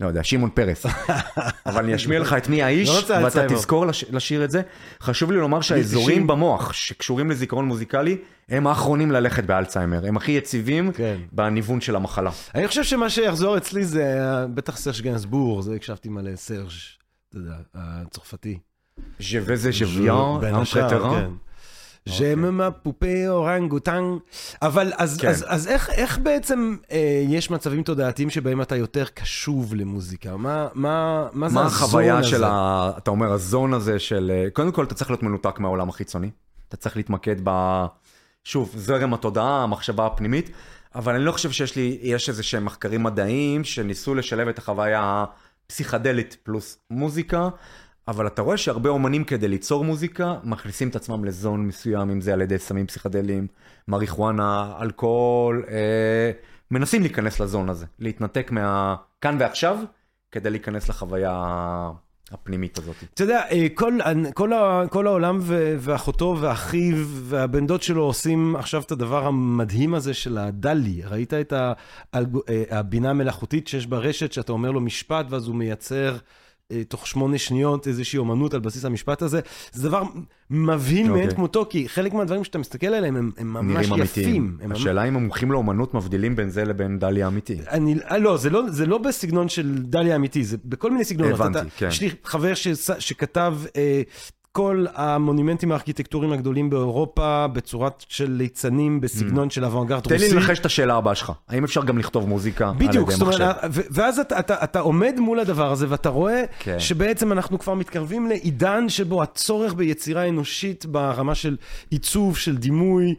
לא 0.00 0.06
יודע, 0.06 0.22
שמעון 0.24 0.50
פרס. 0.54 0.86
אבל 1.66 1.84
אני 1.84 1.94
אשמיע 1.94 2.18
לך 2.18 2.32
את 2.32 2.48
מי 2.48 2.62
האיש, 2.62 2.88
לא 3.10 3.16
ואתה. 3.24 3.46
תזכור 3.48 3.86
לש- 3.86 4.04
לשיר 4.10 4.44
את 4.44 4.50
זה. 4.50 4.62
חשוב 5.02 5.32
לי 5.32 5.38
לומר 5.38 5.60
שהאזורים 5.60 6.08
90. 6.08 6.26
במוח 6.26 6.72
שקשורים 6.72 7.30
לזיכרון 7.30 7.64
מוזיקלי, 7.64 8.16
הם 8.48 8.66
האחרונים 8.66 9.10
ללכת 9.10 9.44
באלצהיימר. 9.44 10.06
הם 10.06 10.16
הכי 10.16 10.32
יציבים 10.32 10.92
כן. 10.92 11.16
בניוון 11.32 11.80
של 11.80 11.96
המחלה. 11.96 12.30
אני 12.54 12.68
חושב 12.68 12.82
שמה 12.84 13.10
שיחזור 13.10 13.56
אצלי 13.56 13.84
זה 13.84 14.16
בטח 14.54 14.76
סרש 14.76 15.00
גנסבור, 15.00 15.62
זה 15.62 15.74
הקשבתי 15.74 16.08
מלא 16.08 16.36
סרש, 16.36 16.98
אתה 17.28 17.38
יודע, 17.38 17.54
הצרפתי. 17.74 18.58
ז'ווה 19.20 19.56
ז'וויאן, 19.56 20.40
בין 20.40 20.54
השאר. 20.54 21.14
כן. 21.14 21.30
ז'ממה 22.08 22.70
פופי 22.70 23.28
אורנגוטנג, 23.28 24.18
אבל 24.62 24.92
אז, 24.96 25.16
כן. 25.20 25.28
אז, 25.28 25.44
אז 25.48 25.68
איך, 25.68 25.90
איך 25.90 26.18
בעצם 26.18 26.76
אה, 26.90 27.24
יש 27.28 27.50
מצבים 27.50 27.82
תודעתיים 27.82 28.30
שבהם 28.30 28.62
אתה 28.62 28.76
יותר 28.76 29.04
קשוב 29.04 29.74
למוזיקה? 29.74 30.36
מה, 30.36 30.68
מה, 30.74 31.26
מה 31.32 31.48
זה 31.48 31.54
מה 31.54 31.60
הזון 31.60 31.76
החוויה 31.76 32.18
הזה? 32.18 32.28
של 32.28 32.44
ה... 32.44 32.90
אתה 32.98 33.10
אומר, 33.10 33.32
הזון 33.32 33.74
הזה 33.74 33.98
של... 33.98 34.30
אה, 34.34 34.50
קודם 34.52 34.72
כל, 34.72 34.84
אתה 34.84 34.94
צריך 34.94 35.10
להיות 35.10 35.22
מנותק 35.22 35.58
מהעולם 35.58 35.88
החיצוני. 35.88 36.30
אתה 36.68 36.76
צריך 36.76 36.96
להתמקד 36.96 37.36
ב... 37.44 37.84
שוב, 38.44 38.72
זרם 38.76 39.14
התודעה, 39.14 39.62
המחשבה 39.62 40.06
הפנימית, 40.06 40.50
אבל 40.94 41.14
אני 41.14 41.24
לא 41.24 41.32
חושב 41.32 41.50
שיש 41.50 41.76
לי... 41.76 41.98
יש 42.02 42.28
איזה 42.28 42.42
שהם 42.42 42.64
מחקרים 42.64 43.02
מדעיים 43.02 43.64
שניסו 43.64 44.14
לשלב 44.14 44.48
את 44.48 44.58
החוויה 44.58 45.24
הפסיכדלית 45.66 46.36
פלוס 46.42 46.78
מוזיקה, 46.90 47.48
אבל 48.08 48.26
אתה 48.26 48.42
רואה 48.42 48.56
שהרבה 48.56 48.90
אומנים 48.90 49.24
כדי 49.24 49.48
ליצור 49.48 49.84
מוזיקה, 49.84 50.34
מכניסים 50.44 50.88
את 50.88 50.96
עצמם 50.96 51.24
לזון 51.24 51.66
מסוים, 51.66 52.10
אם 52.10 52.20
זה 52.20 52.32
על 52.32 52.42
ידי 52.42 52.58
סמים 52.58 52.86
פסיכדליים, 52.86 53.46
מריחואנה, 53.88 54.74
אלכוהול, 54.80 55.64
אה, 55.68 56.30
מנסים 56.70 57.02
להיכנס 57.02 57.40
לזון 57.40 57.68
הזה, 57.68 57.86
להתנתק 57.98 58.50
מה... 58.50 58.96
כאן 59.20 59.36
ועכשיו, 59.40 59.78
כדי 60.32 60.50
להיכנס 60.50 60.88
לחוויה 60.88 61.32
הפנימית 62.30 62.78
הזאת. 62.78 62.96
אתה 63.14 63.22
יודע, 63.22 63.42
אה, 63.50 63.66
כל, 63.74 63.98
כל, 64.34 64.52
ה- 64.52 64.82
כל 64.90 65.06
העולם 65.06 65.38
ואחותו 65.78 66.36
ואחיו 66.40 66.96
והבן 67.06 67.66
דוד 67.66 67.82
שלו 67.82 68.02
עושים 68.02 68.56
עכשיו 68.56 68.82
את 68.82 68.92
הדבר 68.92 69.26
המדהים 69.26 69.94
הזה 69.94 70.14
של 70.14 70.38
הדלי. 70.38 71.02
ראית 71.04 71.34
את 71.34 71.52
אה, 71.52 71.72
הבינה 72.70 73.10
המלאכותית 73.10 73.68
שיש 73.68 73.86
ברשת, 73.86 74.32
שאתה 74.32 74.52
אומר 74.52 74.70
לו 74.70 74.80
משפט 74.80 75.26
ואז 75.30 75.46
הוא 75.46 75.54
מייצר 75.54 76.12
אה, 76.12 76.18
תוך 76.88 77.06
שמונה 77.06 77.38
שניות 77.38 77.88
איזושהי 77.88 78.18
אומנות 78.18 78.54
על 78.54 78.60
בסיס 78.60 78.84
המשפט 78.84 79.22
הזה. 79.22 79.40
זה 79.72 79.88
דבר 79.88 80.02
מבהיל 80.50 81.10
מאין 81.10 81.22
אוקיי. 81.22 81.36
כמותו, 81.36 81.66
כי 81.70 81.88
חלק 81.88 82.12
מהדברים 82.12 82.44
שאתה 82.44 82.58
מסתכל 82.58 82.86
עליהם 82.86 83.16
הם, 83.16 83.30
הם 83.36 83.52
ממש 83.52 83.86
יפים. 83.86 84.00
אמיתיים. 84.00 84.58
הם 84.62 84.72
השאלה 84.72 85.04
אם 85.04 85.16
המומחים 85.16 85.52
לאומנות 85.52 85.94
מבדילים 85.94 86.36
בין 86.36 86.50
זה 86.50 86.64
לבין 86.64 86.98
דליה 86.98 87.26
אמיתי. 87.26 87.56
אני, 87.70 87.94
אה, 88.10 88.18
לא, 88.18 88.36
זה 88.36 88.50
לא, 88.50 88.62
זה 88.70 88.86
לא 88.86 88.98
בסגנון 88.98 89.48
של 89.48 89.82
דליה 89.82 90.16
אמיתי, 90.16 90.44
זה 90.44 90.56
בכל 90.64 90.90
מיני 90.90 91.04
סגנונות. 91.04 91.40
הבנתי, 91.40 91.58
אתה, 91.58 91.68
כן. 91.76 91.88
יש 91.88 92.00
לי 92.00 92.10
חבר 92.24 92.54
שס, 92.54 92.90
שכתב 92.98 93.56
אה, 93.76 94.02
כל 94.56 94.86
המונומנטים 94.94 95.72
הארכיטקטוריים 95.72 96.32
הגדולים 96.32 96.70
באירופה 96.70 97.46
בצורת 97.52 98.04
של 98.08 98.30
ליצנים 98.30 99.00
בסגנון 99.00 99.50
של 99.50 99.64
אוונגרד 99.64 100.04
Mm. 100.06 100.08
תן 100.08 100.14
רוסי. 100.14 100.28
לי 100.28 100.34
לנחש 100.34 100.58
את 100.58 100.66
השאלה 100.66 100.94
הבאה 100.94 101.14
שלך. 101.14 101.32
האם 101.48 101.64
אפשר 101.64 101.84
גם 101.84 101.98
לכתוב 101.98 102.28
מוזיקה 102.28 102.68
על 102.68 102.74
בדיוק, 102.74 103.08
ידי 103.08 103.12
זאת 103.12 103.22
אומרת, 103.22 103.40
מחשב? 103.40 103.68
ו- 103.72 103.80
ואז 103.90 104.18
אתה, 104.18 104.38
אתה, 104.38 104.64
אתה 104.64 104.80
עומד 104.80 105.14
מול 105.18 105.40
הדבר 105.40 105.72
הזה 105.72 105.86
ואתה 105.88 106.08
רואה 106.08 106.42
כן. 106.58 106.80
שבעצם 106.80 107.32
אנחנו 107.32 107.58
כבר 107.58 107.74
מתקרבים 107.74 108.26
לעידן 108.26 108.88
שבו 108.88 109.22
הצורך 109.22 109.74
ביצירה 109.74 110.28
אנושית 110.28 110.86
ברמה 110.86 111.34
של 111.34 111.56
עיצוב, 111.90 112.36
של 112.36 112.56
דימוי, 112.56 113.14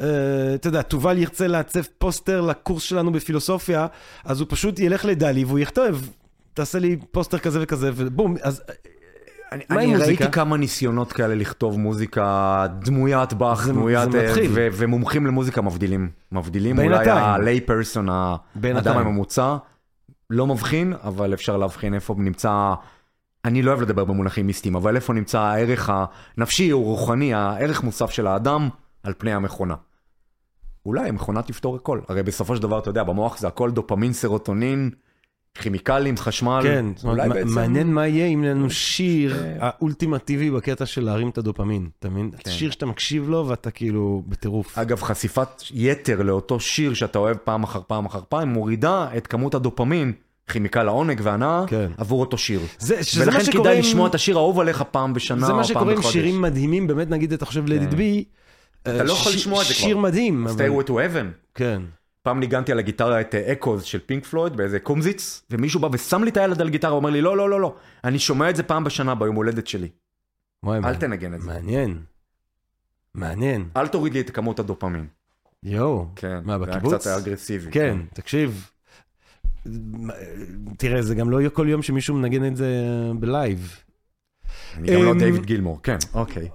אה, 0.00 0.06
אתה 0.54 0.68
יודע, 0.68 0.82
תובל 0.82 1.18
ירצה 1.18 1.46
לעצב 1.46 1.82
פוסטר 1.98 2.40
לקורס 2.40 2.82
שלנו 2.82 3.12
בפילוסופיה, 3.12 3.86
אז 4.24 4.40
הוא 4.40 4.46
פשוט 4.50 4.78
ילך 4.78 5.04
לדלי 5.04 5.44
והוא 5.44 5.58
יכתוב, 5.58 6.10
תעשה 6.54 6.78
לי 6.78 6.96
פוסטר 7.10 7.38
כזה 7.38 7.58
וכזה, 7.62 7.90
ובום, 7.94 8.36
אז 8.42 8.62
אני, 9.52 9.64
אני? 9.70 9.96
ראיתי 9.96 10.30
כמה 10.32 10.56
ניסיונות 10.56 11.12
כאלה 11.12 11.34
לכתוב 11.34 11.78
מוזיקה 11.78 12.66
דמוית 12.78 13.32
באך, 13.32 13.68
דמוית... 13.68 14.12
זה 14.12 14.20
אה, 14.20 14.28
מתחיל. 14.28 14.50
ו- 14.54 14.68
ומומחים 14.72 15.26
למוזיקה 15.26 15.62
מבדילים. 15.62 16.10
מבדילים 16.32 16.78
אולי. 16.78 17.10
ה-lay 17.10 17.68
person, 17.70 18.10
האדם. 18.10 18.98
הממוצע, 18.98 19.56
לא 20.30 20.46
מבחין, 20.46 20.94
אבל 21.04 21.34
אפשר 21.34 21.56
להבחין 21.56 21.94
איפה 21.94 22.14
נמצא... 22.18 22.74
אני 23.44 23.62
לא 23.62 23.70
אוהב 23.70 23.82
לדבר 23.82 24.04
במונחים 24.04 24.46
מיסטיים, 24.46 24.76
אבל 24.76 24.96
איפה 24.96 25.12
נמצא 25.12 25.40
הערך 25.40 25.90
הנפשי 26.36 26.72
או 26.72 26.82
רוחני, 26.82 27.34
הערך 27.34 27.82
מוסף 27.82 28.10
של 28.10 28.26
האדם 28.26 28.68
על 29.02 29.12
פני 29.18 29.32
המכונה. 29.32 29.74
אולי 30.86 31.08
המכונה 31.08 31.42
תפתור 31.42 31.76
הכל. 31.76 32.00
הרי 32.08 32.22
בסופו 32.22 32.56
של 32.56 32.62
דבר, 32.62 32.78
אתה 32.78 32.90
יודע, 32.90 33.02
במוח 33.02 33.38
זה 33.38 33.48
הכל 33.48 33.70
דופמין, 33.70 34.12
סרוטונין, 34.12 34.90
כימיקלים, 35.54 36.16
חשמל. 36.16 36.60
כן, 36.62 36.86
אולי 37.04 37.28
בעצם... 37.28 37.54
מעניין 37.54 37.94
מה 37.94 38.06
יהיה 38.06 38.26
אם 38.26 38.44
לנו 38.44 38.70
שיר 38.70 39.42
האולטימטיבי 39.60 40.50
בקטע 40.50 40.86
של 40.86 41.04
להרים 41.04 41.28
את 41.28 41.38
הדופמין, 41.38 41.88
אתה 41.98 42.08
מבין? 42.08 42.30
כן. 42.38 42.50
שיר 42.50 42.70
שאתה 42.70 42.86
מקשיב 42.86 43.28
לו 43.28 43.48
ואתה 43.48 43.70
כאילו 43.70 44.22
בטירוף. 44.28 44.78
אגב, 44.78 45.02
חשיפת 45.02 45.48
יתר 45.74 46.22
לאותו 46.22 46.60
שיר 46.60 46.94
שאתה 46.94 47.18
אוהב 47.18 47.36
פעם 47.36 47.62
אחר 47.62 47.80
פעם 47.86 48.06
אחר 48.06 48.20
פעם, 48.28 48.48
מורידה 48.48 49.08
את 49.16 49.26
כמות 49.26 49.54
הדופמין, 49.54 50.12
כימיקל 50.48 50.88
העונג 50.88 51.20
וההנאה, 51.22 51.64
כן. 51.66 51.90
עבור 51.98 52.20
אותו 52.20 52.38
שיר. 52.38 52.60
זה, 52.78 53.04
שזה 53.04 53.26
מה 53.26 53.32
ולכן 53.32 53.44
שקורה 53.44 53.64
כדאי 53.64 53.78
לשמוע 53.78 54.08
את 54.08 54.14
השיר 54.14 54.36
האהוב 54.36 54.60
עליך 54.60 54.82
פעם 54.90 55.14
בשנה 55.14 55.46
זה 55.46 55.52
או 55.52 55.56
מה 55.56 55.62
פעם 55.62 55.68
שקורה 55.68 55.92
עם 55.92 55.98
בחודש. 55.98 56.12
שירים 56.12 56.42
מדהימים, 56.42 56.86
באמת 56.86 57.10
נגיד 57.10 57.32
אתה 57.32 57.46
חושב 57.46 57.66
לדיד 57.66 57.94
בי. 57.94 58.24
אתה 58.82 59.02
לא 59.02 59.12
יכול 59.12 59.32
לשמוע 59.32 59.62
את 59.62 59.66
זה 59.66 59.74
כבר. 59.74 59.82
שיר 59.82 59.98
מדהים. 59.98 60.46
Stay 60.46 60.84
with 60.84 60.88
to 60.88 60.92
heaven. 60.92 61.26
כן. 61.54 61.82
פעם 62.22 62.40
ניגנתי 62.40 62.72
על 62.72 62.78
הגיטרה 62.78 63.20
את 63.20 63.34
אקוז 63.34 63.82
של 63.84 63.98
פינק 64.06 64.24
פלויד 64.26 64.56
באיזה 64.56 64.78
קומזיץ, 64.80 65.42
ומישהו 65.50 65.80
בא 65.80 65.88
ושם 65.92 66.24
לי 66.24 66.30
את 66.30 66.36
הילד 66.36 66.60
על 66.60 66.68
גיטרה, 66.68 66.90
אומר 66.90 67.10
לי, 67.10 67.20
לא, 67.20 67.36
לא, 67.36 67.50
לא, 67.50 67.60
לא, 67.60 67.74
אני 68.04 68.18
שומע 68.18 68.50
את 68.50 68.56
זה 68.56 68.62
פעם 68.62 68.84
בשנה 68.84 69.14
ביום 69.14 69.36
הולדת 69.36 69.66
שלי. 69.66 69.88
וואי, 70.62 70.76
אל 70.78 70.82
מה- 70.82 70.94
תנגן 70.94 71.34
את 71.34 71.42
זה. 71.42 71.46
מעניין. 71.48 71.98
מעניין. 73.14 73.68
אל 73.76 73.88
תוריד 73.88 74.12
לי 74.14 74.20
את 74.20 74.30
כמות 74.30 74.58
הדופמין. 74.58 75.06
יואו. 75.62 76.06
כן, 76.16 76.40
מה, 76.44 76.58
זה 76.58 76.64
היה 76.64 76.76
בקיבוץ? 76.76 76.94
קצת 76.94 77.22
אגרסיבי. 77.22 77.70
כן, 77.70 77.96
תקשיב. 78.14 78.70
תראה, 80.78 81.02
זה 81.02 81.14
גם 81.14 81.30
לא 81.30 81.40
יהיה 81.40 81.50
כל 81.50 81.66
יום 81.68 81.82
שמישהו 81.82 82.14
מנגן 82.14 82.44
את 82.46 82.56
זה 82.56 82.68
בלייב. 83.18 83.76
אני 84.76 84.94
גם 84.96 85.02
לא 85.02 85.12
אמ, 85.12 85.18
דיוויד 85.18 85.46
גילמור, 85.46 85.80
כן, 85.82 85.96
אוקיי. 86.14 86.48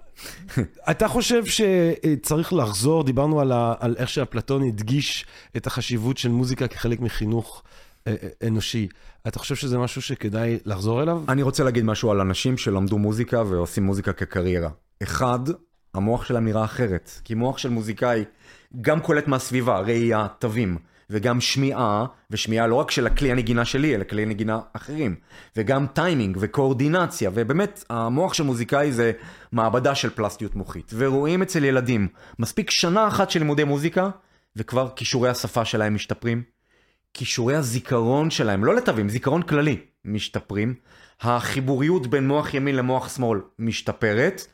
אתה 0.92 1.08
חושב 1.08 1.44
שצריך 1.46 2.54
לחזור, 2.54 3.04
דיברנו 3.04 3.40
על, 3.40 3.52
ה, 3.52 3.74
על 3.80 3.96
איך 3.98 4.10
שאפלטון 4.10 4.64
הדגיש 4.64 5.26
את 5.58 5.68
החשיבות 5.68 6.18
של 6.18 6.30
מוזיקה 6.30 6.68
כחלק 6.68 7.00
מחינוך 7.00 7.64
אה, 8.08 8.16
אה, 8.24 8.48
אנושי. 8.48 8.88
אתה 9.28 9.40
חושב 9.40 9.56
שזה 9.56 9.78
משהו 9.78 10.02
שכדאי 10.02 10.60
לחזור 10.66 11.04
אליו? 11.04 11.24
אני 11.30 11.42
רוצה 11.42 11.64
להגיד 11.64 11.86
משהו 11.86 12.12
על 12.12 12.22
אנשים 12.22 12.58
שלמדו 12.58 12.98
מוזיקה 12.98 13.44
ועושים 13.48 13.84
מוזיקה 13.84 14.14
כקריירה. 14.14 14.70
אחד, 15.04 15.40
המוח 15.94 16.26
שלהם 16.26 16.46
נראה 16.46 16.64
אחרת. 16.64 17.12
כי 17.24 17.34
מוח 17.34 17.58
של 17.58 17.70
מוזיקאי 17.70 18.24
גם 18.82 19.00
קולט 19.00 19.28
מהסביבה, 19.28 19.80
ראייה, 19.80 20.28
תווים, 20.40 20.78
וגם 21.10 21.42
שמיעה, 21.42 22.06
ושמיעה 22.32 22.68
לא 22.68 22.76
רק 22.76 22.92
של 22.92 23.08
הכלי 23.08 23.32
הנגינה 23.32 23.66
שלי, 23.66 23.96
אלא 23.96 24.04
כלי 24.04 24.26
נגינה 24.26 24.60
אחרים. 24.74 25.16
וגם 25.58 25.86
טיימינג 25.94 26.38
וקואורדינציה, 26.40 27.30
ובאמת, 27.34 27.84
המוח 27.90 28.34
של 28.34 28.44
מוזיקאי 28.44 28.92
זה 28.92 29.12
מעבדה 29.52 29.96
של 29.96 30.10
פלסטיות 30.10 30.56
מוחית. 30.56 30.92
ורואים 30.96 31.42
אצל 31.42 31.64
ילדים, 31.64 32.08
מספיק 32.40 32.70
שנה 32.70 33.08
אחת 33.08 33.30
של 33.30 33.40
לימודי 33.40 33.64
מוזיקה, 33.64 34.10
וכבר 34.56 34.90
כישורי 34.96 35.30
השפה 35.30 35.66
שלהם 35.66 35.96
משתפרים. 35.96 36.44
כישורי 37.14 37.56
הזיכרון 37.56 38.30
שלהם, 38.30 38.66
לא 38.66 38.76
לתווים, 38.76 39.10
זיכרון 39.10 39.42
כללי, 39.42 39.78
משתפרים. 40.06 40.74
החיבוריות 41.22 42.08
בין 42.08 42.28
מוח 42.28 42.54
ימין 42.54 42.76
למוח 42.76 43.16
שמאל 43.16 43.40
משתפרת, 43.60 44.48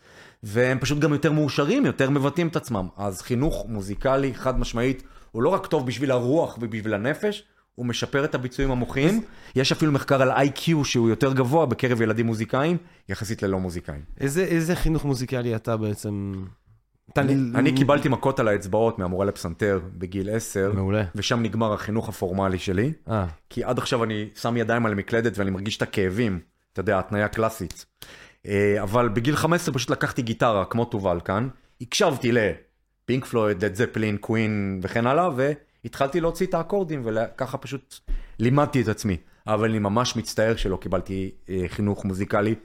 והם 0.43 0.80
פשוט 0.80 0.99
גם 0.99 1.14
יותר 1.14 1.32
מאושרים, 1.32 1.86
יותר 1.86 2.10
מבטאים 2.10 2.47
את 2.47 2.56
עצמם. 2.56 2.88
אז 2.97 3.22
חינוך 3.22 3.66
מוזיקלי 3.70 4.34
חד 4.34 4.60
משמעית, 4.60 5.04
הוא 5.32 5.43
לא 5.43 5.49
רק 5.49 5.67
טוב 5.67 5.86
בשביל 5.88 6.11
הרוח 6.11 6.57
ובשביל 6.61 6.93
הנפש, 6.93 7.43
הוא 7.75 7.86
משפר 7.86 8.25
את 8.25 8.36
הביצועים 8.36 8.71
המוחיים. 8.71 9.21
יש 9.55 9.71
אפילו 9.71 9.91
מחקר 9.91 10.21
על 10.21 10.32
איי-קיו 10.32 10.86
שהוא 10.86 11.09
יותר 11.09 11.34
גבוה 11.34 11.65
בקרב 11.65 12.01
ילדים 12.01 12.25
מוזיקאים, 12.25 12.77
יחסית 13.09 13.43
ללא 13.43 13.59
מוזיקאים. 13.59 14.01
איזה, 14.19 14.43
איזה 14.43 14.75
חינוך 14.75 15.05
מוזיקלי 15.05 15.55
אתה 15.55 15.77
בעצם 15.77 16.34
אתה- 17.13 17.21
אני, 17.21 17.34
אני 17.55 17.75
קיבלתי 17.75 18.09
מכות 18.09 18.39
על 18.39 18.47
האצבעות 18.47 18.99
מהמורה 18.99 19.25
לפסנתר 19.25 19.79
בגיל 19.97 20.29
10, 20.36 20.71
מעולה. 20.75 21.03
ושם 21.15 21.41
נגמר 21.43 21.73
החינוך 21.73 22.09
הפורמלי 22.09 22.59
שלי, 22.59 22.93
אה, 23.09 23.25
כי 23.49 23.63
עד 23.63 23.77
עכשיו 23.77 24.03
אני 24.03 24.29
שם 24.41 24.57
ידיים 24.57 24.86
על 24.86 24.91
המקלדת 24.91 25.38
ואני 25.38 25.51
מרגיש 25.51 25.77
את 25.77 25.82
הכאבים, 25.82 26.39
אתה 26.73 26.79
יודע, 26.79 26.99
התניה 26.99 27.27
קלאסית. 27.27 27.86
אה, 28.47 28.77
אבל 28.84 29.09
בגיל 29.09 29.36
15 29.36 29.73
פשוט 29.73 29.89
לקחתי 29.89 30.21
גיטרה, 30.21 30.65
כמו 30.65 30.86
תובל 30.86 31.19
כאן, 31.25 31.47
הקשבתי 31.82 32.32
לפינק 33.04 33.26
פלויד, 33.26 33.66
לד 33.66 33.76
זפלין, 33.76 34.18
קווין 34.18 34.80
וכן 34.84 35.08
הלאה, 35.08 35.30
והתחלתי 35.84 36.22
להוציא 36.22 36.45
את 36.45 36.54
האקורדים, 36.54 37.02
וככה 37.06 37.58
פשוט 37.58 37.99
לימדתי 38.39 38.82
את 38.82 38.88
עצמי. 38.88 39.18
אבל 39.47 39.70
אני 39.70 39.80
ממש 39.80 40.16
מצטער 40.16 40.56
שלא 40.56 40.78
קיבלתי 40.78 41.32
אה, 41.49 41.64
חינוך 41.68 42.06
מוזיקלי 42.06 42.56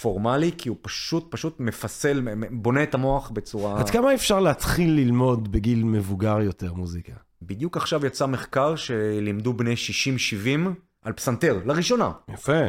פורמלי, 0.00 0.50
כי 0.58 0.68
הוא 0.68 0.76
פשוט, 0.82 1.26
פשוט 1.30 1.60
מפסל, 1.60 2.22
בונה 2.50 2.82
את 2.82 2.94
המוח 2.94 3.30
בצורה... 3.30 3.80
עד 3.80 3.90
כמה 3.90 4.14
אפשר 4.14 4.40
להתחיל 4.40 4.90
ללמוד 4.90 5.52
בגיל 5.52 5.84
מבוגר 5.84 6.40
יותר 6.40 6.72
מוזיקה? 6.74 7.12
בדיוק 7.42 7.76
עכשיו 7.76 8.06
יצא 8.06 8.26
מחקר 8.26 8.76
שלימדו 8.76 9.52
בני 9.52 9.74
60-70 9.74 10.68
על 11.02 11.12
פסנתר, 11.12 11.60
לראשונה. 11.64 12.10
יפה. 12.28 12.60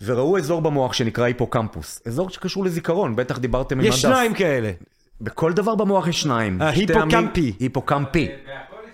וראו 0.00 0.38
אזור 0.38 0.62
במוח 0.62 0.92
שנקרא 0.92 1.24
היפוקמפוס. 1.24 2.02
אזור 2.06 2.30
שקשור 2.30 2.64
לזיכרון, 2.64 3.16
בטח 3.16 3.38
דיברתם 3.38 3.80
עם 3.80 3.86
הדס. 3.86 3.94
יש 3.94 4.02
שניים 4.02 4.34
כאלה. 4.34 4.72
בכל 5.20 5.52
דבר 5.52 5.74
במוח 5.74 6.06
יש 6.08 6.20
שניים. 6.22 6.62
אה, 6.62 6.74
שתי 6.76 6.94
עמים- 6.94 7.28
היפוקמפי. 7.60 8.28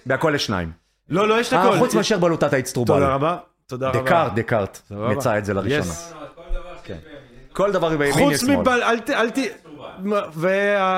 בהכל 0.06 0.32
יש 0.34 0.46
שניים. 0.46 0.70
לא, 1.08 1.28
לא, 1.28 1.40
יש 1.40 1.48
את 1.48 1.52
אה, 1.52 1.62
הכל. 1.62 1.78
חוץ 1.78 1.94
מאשר 1.94 2.18
בלוטת 2.18 2.52
האצטרובל. 2.52 2.94
תודה 2.94 3.08
רבה. 3.14 3.36
תודה 3.66 3.88
רבה. 3.88 4.00
דקארט, 4.02 4.32
דקארט. 4.34 4.80
מצא 4.90 5.38
את 5.38 5.44
זה 5.44 5.54
לראשונה. 5.54 5.80
אז 5.82 6.14
כל 6.34 6.42
דבר 6.52 6.76
שיש 6.86 6.88
בימין. 6.88 7.52
כל 7.52 7.72
דבר 7.72 7.88
בימין 7.88 8.08
יש 8.08 8.14
חוץ 8.16 8.36
שמאל. 8.36 8.56
מבל, 8.56 8.82
אל 9.10 9.30
ת... 9.30 9.38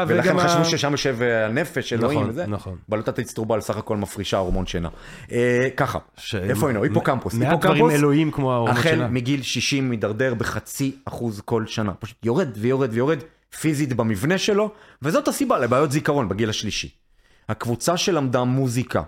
ולכן 0.06 0.38
חשבו 0.38 0.64
ששם 0.64 0.92
יושב 0.92 1.16
אה, 1.22 1.46
הנפש, 1.46 1.92
אלוהים 1.92 2.18
נכון, 2.20 2.30
וזה. 2.30 2.46
נכון. 2.46 2.76
בלוטת 2.88 3.18
האצטרובל 3.18 3.60
סך 3.60 3.76
הכל 3.76 3.96
מפרישה 3.96 4.36
הורמון 4.36 4.66
שינה. 4.66 4.88
אה, 5.32 5.68
ככה, 5.76 5.98
איפה 6.42 6.66
היינו? 6.68 6.82
היפוקמפוס. 6.82 7.34
מעט 7.34 7.60
דברים 7.60 7.90
אלוהים 7.90 8.30
כמו 8.30 8.52
ההורמון 8.52 8.76
החל 8.76 8.90
שלה. 8.90 9.08
מגיל 9.08 9.42
60 9.42 9.90
מידרדר 9.90 10.34
בחצי 10.34 10.96
אחוז 11.04 11.40
כל 11.44 11.66
שנה. 11.66 11.92
פשוט 11.98 12.16
יורד 12.22 12.48
ויורד 12.56 12.88
ויורד 12.92 13.18
פיזית 13.60 13.92
במבנה 13.92 14.38
שלו, 14.38 14.70
וזאת 15.02 15.28
הסיבה 15.28 15.58
לבעיות 15.58 15.92
זיכרון 15.92 16.28
בגיל 16.28 16.50
השלישי. 16.50 16.88
הקבוצה 17.48 17.96
שלמדה 17.96 18.44
מוזיקה 18.44 19.02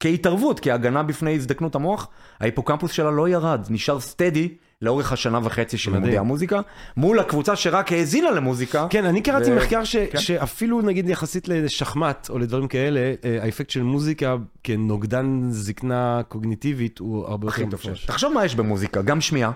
כהתערבות, 0.00 0.60
כהגנה 0.60 1.02
בפני 1.02 1.34
הזדקנות 1.34 1.74
המוח, 1.74 2.08
ההיפוקמפוס 2.40 2.92
שלה 2.92 3.10
לא 3.10 3.28
ירד, 3.28 3.66
נשאר 3.70 4.00
סטדי 4.00 4.48
לאורך 4.82 5.12
השנה 5.12 5.40
וחצי 5.42 5.78
של. 5.78 5.92
לימודי 5.92 6.18
המוזיקה, 6.18 6.60
מול 6.96 7.18
הקבוצה 7.18 7.56
שרק 7.56 7.92
האזינה 7.92 8.30
למוזיקה. 8.30 8.86
כן, 8.90 9.04
אני 9.04 9.22
קראתי 9.22 9.52
ו- 9.52 9.56
מחקר 9.56 9.84
ש, 9.84 9.96
כן. 9.96 10.18
שאפילו 10.18 10.82
נגיד 10.82 11.08
יחסית 11.08 11.48
לשחמט 11.48 12.26
או 12.30 12.38
לדברים 12.38 12.68
כאלה, 12.68 13.00
אה, 13.24 13.38
האפקט 13.42 13.70
של 13.70 13.82
מוזיקה 13.82 14.36
כנוגדן 14.64 15.46
זקנה 15.50 16.20
קוגניטיבית 16.28 16.98
הוא 16.98 17.26
הרבה 17.26 17.48
יותר. 17.58 17.76
שיש. 17.76 18.06
תחשוב 18.06 18.32
מה 18.32 18.44
יש 18.44 18.54
במוזיקה, 18.54 19.02
גם 19.02 19.20
שמיעה, 19.20 19.50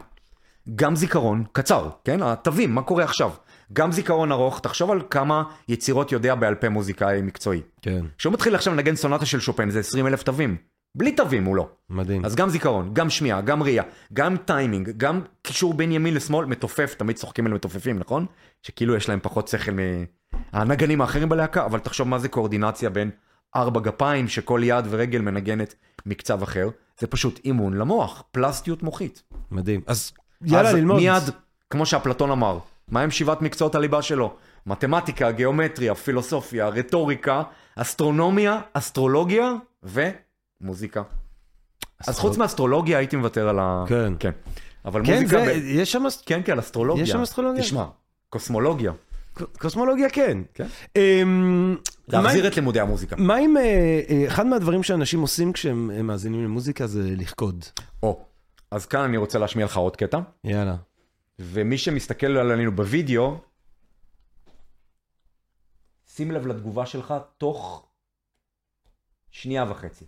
גם 0.75 0.97
זיכרון, 0.97 1.45
קצר, 1.53 1.89
כן? 2.05 2.23
התווים, 2.23 2.75
מה 2.75 2.83
קורה 2.83 3.05
עכשיו. 3.05 3.31
גם 3.73 3.93
זיכרון 3.93 4.33
ארוך, 4.33 4.61
תחשוב 4.61 4.91
על 4.91 5.03
כמה 5.11 5.43
יצירות 5.69 6.13
יודע 6.13 6.35
בעל 6.35 6.55
פה 6.55 6.69
מוזיקאי 6.69 7.23
מקצועי. 7.23 7.61
כן, 7.83 8.05
כשהוא 8.19 8.33
מתחיל 8.33 8.55
עכשיו 8.55 8.75
לנגן 8.75 8.97
סונטה 8.97 9.27
של 9.27 9.41
שופן, 9.41 9.71
זה 9.71 9.81
20 9.81 10.07
אלף 10.07 10.23
תווים. 10.23 10.57
בלי 10.95 11.13
תווים 11.13 11.45
הוא 11.45 11.57
לא. 11.57 11.69
מדהים. 11.91 12.25
אז 12.25 12.35
גם 12.35 12.49
זיכרון, 12.49 12.91
גם 12.95 13.11
שמיעה, 13.11 13.41
גם 13.41 13.63
ראייה, 13.63 13.83
גם 14.13 14.37
טיימינג, 14.37 14.91
גם 14.97 15.21
קישור 15.43 15.75
בין 15.75 15.93
ימין 15.93 16.15
לשמאל, 16.15 16.47
מתופף, 16.47 16.95
תמיד 16.99 17.17
צוחקים 17.17 17.47
על 17.47 17.53
מתופפים, 17.55 17.99
נכון? 17.99 18.27
שכאילו 18.63 18.95
יש 18.95 19.09
להם 19.09 19.19
פחות 19.23 19.49
שכל 19.49 19.73
מהנגנים 20.53 21.01
האחרים 21.01 21.29
בלהקה, 21.29 21.65
אבל 21.65 21.79
תחשוב 21.79 22.09
מה 22.09 22.19
זה 22.19 22.29
קואורדינציה 22.29 22.91
בין 22.91 23.11
ארבע 23.57 23.81
גפיים, 23.81 24.29
שכל 24.29 24.61
יד 24.65 24.85
ורגל 24.91 25.21
מנגנת 25.21 25.75
מקצב 26.07 26.43
אחר. 26.43 26.69
זה 27.01 27.07
פשוט 27.07 27.41
אימון 27.45 27.75
למוח, 27.75 28.23
פלסטיות 28.31 28.83
מוחית. 28.83 29.23
מדהים. 29.51 29.81
אז 29.87 30.13
יאללה, 30.43 30.69
אז 30.69 30.75
ללמוד. 30.75 30.97
מיד, 30.97 31.23
כמו 31.71 31.87
שאפלטון 31.87 32.31
אמר, 32.31 32.59
מה 32.91 33.01
הם 33.01 33.11
שבעת 33.11 33.43
מקצועות 33.43 33.75
הליבה 33.75 34.03
שלו? 34.03 34.35
מתמטיקה, 34.67 35.31
גיאומטריה, 35.31 35.95
פילוסופיה, 35.95 36.69
רטוריקה, 36.69 37.43
אסטרונומיה, 37.77 38.61
אסטרולוגיה 38.73 39.53
ומוזיקה. 39.83 41.03
אז 42.07 42.19
חוץ 42.19 42.37
מאסטרולוגיה 42.37 42.99
הייתי 42.99 43.17
מוותר 43.17 43.49
על 43.49 43.59
ה... 43.59 43.85
כן. 43.89 44.13
כן. 44.19 44.31
אבל 44.85 45.07
כן, 45.07 45.13
מוזיקה... 45.13 45.45
זה, 45.45 45.55
ב- 45.55 45.65
יש 45.65 45.93
שם 45.93 46.05
כן, 46.27 46.41
כן, 46.45 46.59
אסטרולוגיה. 46.59 47.03
יש 47.03 47.11
שם 47.11 47.23
אסטרולוגיה? 47.23 47.63
תשמע, 47.63 47.85
קוסמולוגיה. 48.31 48.93
קוסמולוגיה, 49.59 50.11
כן. 50.11 50.39
כן. 50.55 50.67
אמ, 50.97 51.77
להחזיר 52.09 52.47
את 52.47 52.57
לימודי 52.57 52.81
המוזיקה. 52.81 53.17
מה 53.19 53.39
אם, 53.39 53.57
אה, 53.57 53.63
אה, 54.11 54.25
אחד 54.27 54.47
מהדברים 54.47 54.83
שאנשים 54.83 55.21
עושים 55.21 55.53
כשהם 55.53 55.91
אה, 55.95 56.03
מאזינים 56.03 56.45
למוזיקה 56.45 56.87
זה 56.87 57.03
לכקוד. 57.17 57.65
או, 58.03 58.25
אז 58.71 58.87
כאן 58.87 59.01
אני 59.01 59.17
רוצה 59.17 59.39
להשמיע 59.39 59.65
לך 59.65 59.77
עוד 59.77 59.97
קטע, 59.97 60.19
יאללה. 60.45 60.77
ומי 61.43 61.79
שמסתכל 61.79 62.27
עלינו 62.27 62.73
בווידאו, 62.73 63.39
שים 66.07 66.31
לב 66.31 66.47
לתגובה 66.47 66.87
שלך 66.87 67.15
תוך 67.39 67.89
שנייה 69.31 69.65
וחצי. 69.71 70.05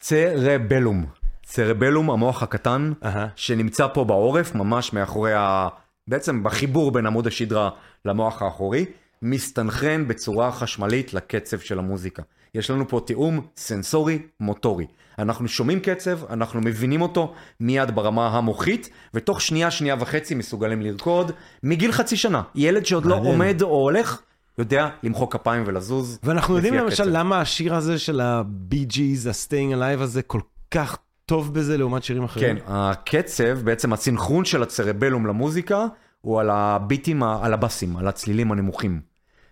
צרבלום. 0.00 1.19
צרבלום, 1.50 2.10
המוח 2.10 2.42
הקטן, 2.42 2.92
אהה. 3.04 3.26
שנמצא 3.36 3.86
פה 3.86 4.04
בעורף, 4.04 4.54
ממש 4.54 4.92
מאחורי 4.92 5.32
ה... 5.34 5.68
בעצם 6.08 6.42
בחיבור 6.42 6.90
בין 6.90 7.06
עמוד 7.06 7.26
השדרה 7.26 7.70
למוח 8.04 8.42
האחורי, 8.42 8.84
מסתנכרן 9.22 10.08
בצורה 10.08 10.52
חשמלית 10.52 11.14
לקצב 11.14 11.58
של 11.58 11.78
המוזיקה. 11.78 12.22
יש 12.54 12.70
לנו 12.70 12.88
פה 12.88 13.00
תיאום 13.06 13.46
סנסורי 13.56 14.18
מוטורי. 14.40 14.86
אנחנו 15.18 15.48
שומעים 15.48 15.80
קצב, 15.80 16.32
אנחנו 16.32 16.60
מבינים 16.60 17.02
אותו 17.02 17.34
מיד 17.60 17.94
ברמה 17.94 18.28
המוחית, 18.28 18.90
ותוך 19.14 19.40
שנייה, 19.40 19.70
שנייה 19.70 19.96
וחצי 20.00 20.34
מסוגלים 20.34 20.82
לרקוד 20.82 21.32
מגיל 21.62 21.92
חצי 21.92 22.16
שנה. 22.16 22.42
ילד 22.54 22.86
שעוד 22.86 23.06
לא 23.06 23.16
מעניין. 23.16 23.34
עומד 23.34 23.62
או 23.62 23.68
הולך, 23.68 24.20
יודע 24.58 24.88
למחוא 25.02 25.30
כפיים 25.30 25.64
ולזוז. 25.66 26.18
ואנחנו 26.22 26.56
יודעים 26.56 26.74
למשל 26.74 27.02
הקצב. 27.02 27.16
למה 27.16 27.40
השיר 27.40 27.74
הזה 27.74 27.98
של 27.98 28.20
ה-Bee 28.20 28.92
Gees, 28.92 29.28
ה-Staying 29.28 29.74
Alive 29.74 30.02
הזה, 30.02 30.22
כל 30.22 30.40
כך 30.70 30.98
טוב 31.30 31.54
בזה 31.54 31.78
לעומת 31.78 32.04
שירים 32.04 32.24
אחרים. 32.24 32.56
כן, 32.56 32.62
הקצב, 32.66 33.58
בעצם 33.64 33.92
הסינכרון 33.92 34.44
של 34.44 34.62
הצרבלום 34.62 35.26
למוזיקה, 35.26 35.86
הוא 36.20 36.40
על 36.40 36.50
הביטים, 36.50 37.22
על 37.22 37.52
הבאסים, 37.52 37.96
על 37.96 38.08
הצלילים 38.08 38.52
הנמוכים. 38.52 39.00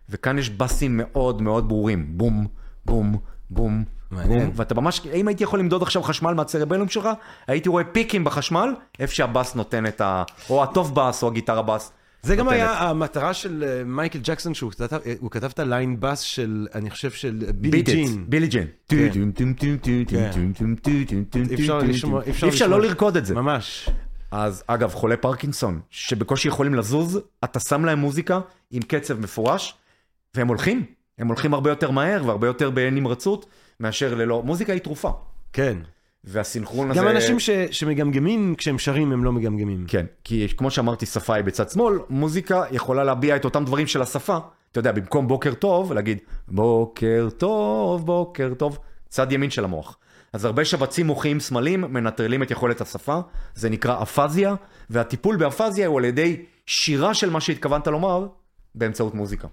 וכאן 0.08 0.38
יש 0.38 0.50
באסים 0.50 1.00
מאוד 1.02 1.42
מאוד 1.42 1.68
ברורים, 1.68 2.06
בום, 2.18 2.46
בום, 2.84 3.16
בום. 3.50 3.84
בום, 4.10 4.50
ואתה 4.54 4.74
ממש, 4.74 5.06
אם 5.14 5.28
הייתי 5.28 5.44
יכול 5.44 5.58
למדוד 5.58 5.82
עכשיו 5.82 6.02
חשמל 6.02 6.34
מהצרבלום 6.34 6.88
שלך, 6.88 7.08
הייתי 7.46 7.68
רואה 7.68 7.84
פיקים 7.84 8.24
בחשמל, 8.24 8.74
איפה 8.98 9.14
שהבאס 9.14 9.54
נותן 9.54 9.86
את 9.86 10.00
ה... 10.00 10.22
או 10.50 10.62
הטוב 10.62 10.94
באס 10.94 11.22
או 11.22 11.28
הגיטרה 11.28 11.62
באס. 11.62 11.92
זה 12.22 12.36
גם. 12.36 12.48
היה 12.48 12.72
המטרה 12.72 13.34
של 13.34 13.64
אה, 13.68 13.84
מייקל 13.84 14.18
ג'קסון, 14.22 14.54
שהוא 14.54 14.72
כתב, 14.72 14.98
אה, 15.44 15.46
את 15.46 15.58
הליין 15.58 16.00
בס 16.00 16.20
של, 16.20 16.66
אני 16.74 16.90
חושב, 16.90 17.10
של 17.10 17.44
בילי 17.54 17.82
ג'ין. 17.82 18.24
בילי 18.28 18.46
ג'ין. 18.46 18.66
כן. 18.88 18.96
אי 22.42 22.48
אפשר 22.48 22.68
לא. 22.68 22.80
לרקוד 22.80 23.16
את 23.16 23.26
זה. 23.26 23.34
ממש. 23.34 23.88
אז 24.30 24.64
אגב, 24.66 24.94
חולי 24.94 25.16
פרקינסון, 25.16 25.80
שבקושי 25.90 26.48
יכולים 26.48 26.74
לזוז, 26.74 27.20
אתה 27.44 27.60
שם 27.60 27.84
להם 27.84 27.98
מוזיקה 27.98 28.40
עם 28.70 28.82
קצב 28.82 29.20
מפורש, 29.20 29.74
והם 30.34 30.48
הולכים. 30.48 30.84
הם 31.18 31.28
הולכים 31.28 31.54
הרבה 31.54 31.70
יותר 31.70 31.90
מהר 31.90 32.26
והרבה 32.26 32.46
יותר 32.46 32.70
בנמרצות, 32.70 33.46
מאשר 33.80 34.14
ללא... 34.14 34.42
מוזיקה 34.42 34.72
היא 34.72 34.80
תרופה. 34.80 35.10
כן. 35.52 35.78
והסינכרון 36.24 36.90
הזה... 36.90 37.00
גם 37.00 37.08
אנשים 37.08 37.40
ש, 37.40 37.50
שמגמגמים, 37.70 38.54
כשהם 38.58 38.78
שרים 38.78 39.12
הם 39.12 39.24
לא 39.24 39.32
מגמגמים. 39.32 39.84
כן, 39.88 40.06
כי 40.24 40.48
כמו 40.56 40.70
שאמרתי, 40.70 41.06
שפה 41.06 41.34
היא 41.34 41.44
בצד 41.44 41.70
שמאל, 41.70 41.98
מוזיקה 42.10 42.64
יכולה 42.70 43.04
להביע 43.04 43.36
את 43.36 43.44
אותם 43.44 43.64
דברים 43.64 43.86
של 43.86 44.02
השפה. 44.02 44.38
אתה 44.72 44.78
יודע, 44.78 44.92
במקום 44.92 45.28
בוקר 45.28 45.54
טוב, 45.54 45.92
להגיד 45.92 46.18
בוקר 46.48 47.28
טוב, 47.36 48.06
בוקר 48.06 48.54
טוב, 48.54 48.78
צד 49.08 49.32
ימין 49.32 49.50
של 49.50 49.64
המוח. 49.64 49.98
אז 50.32 50.44
הרבה 50.44 50.64
שבצים 50.64 51.06
מוחיים 51.06 51.40
שמאליים 51.40 51.80
מנטרלים 51.80 52.42
את 52.42 52.50
יכולת 52.50 52.80
השפה, 52.80 53.20
זה 53.54 53.70
נקרא 53.70 54.02
אפזיה, 54.02 54.54
והטיפול 54.90 55.36
באפזיה 55.36 55.86
הוא 55.86 55.98
על 55.98 56.04
ידי 56.04 56.42
שירה 56.66 57.14
של 57.14 57.30
מה 57.30 57.40
שהתכוונת 57.40 57.86
לומר 57.86 58.26
באמצעות 58.74 59.14
מוזיקה. 59.14 59.48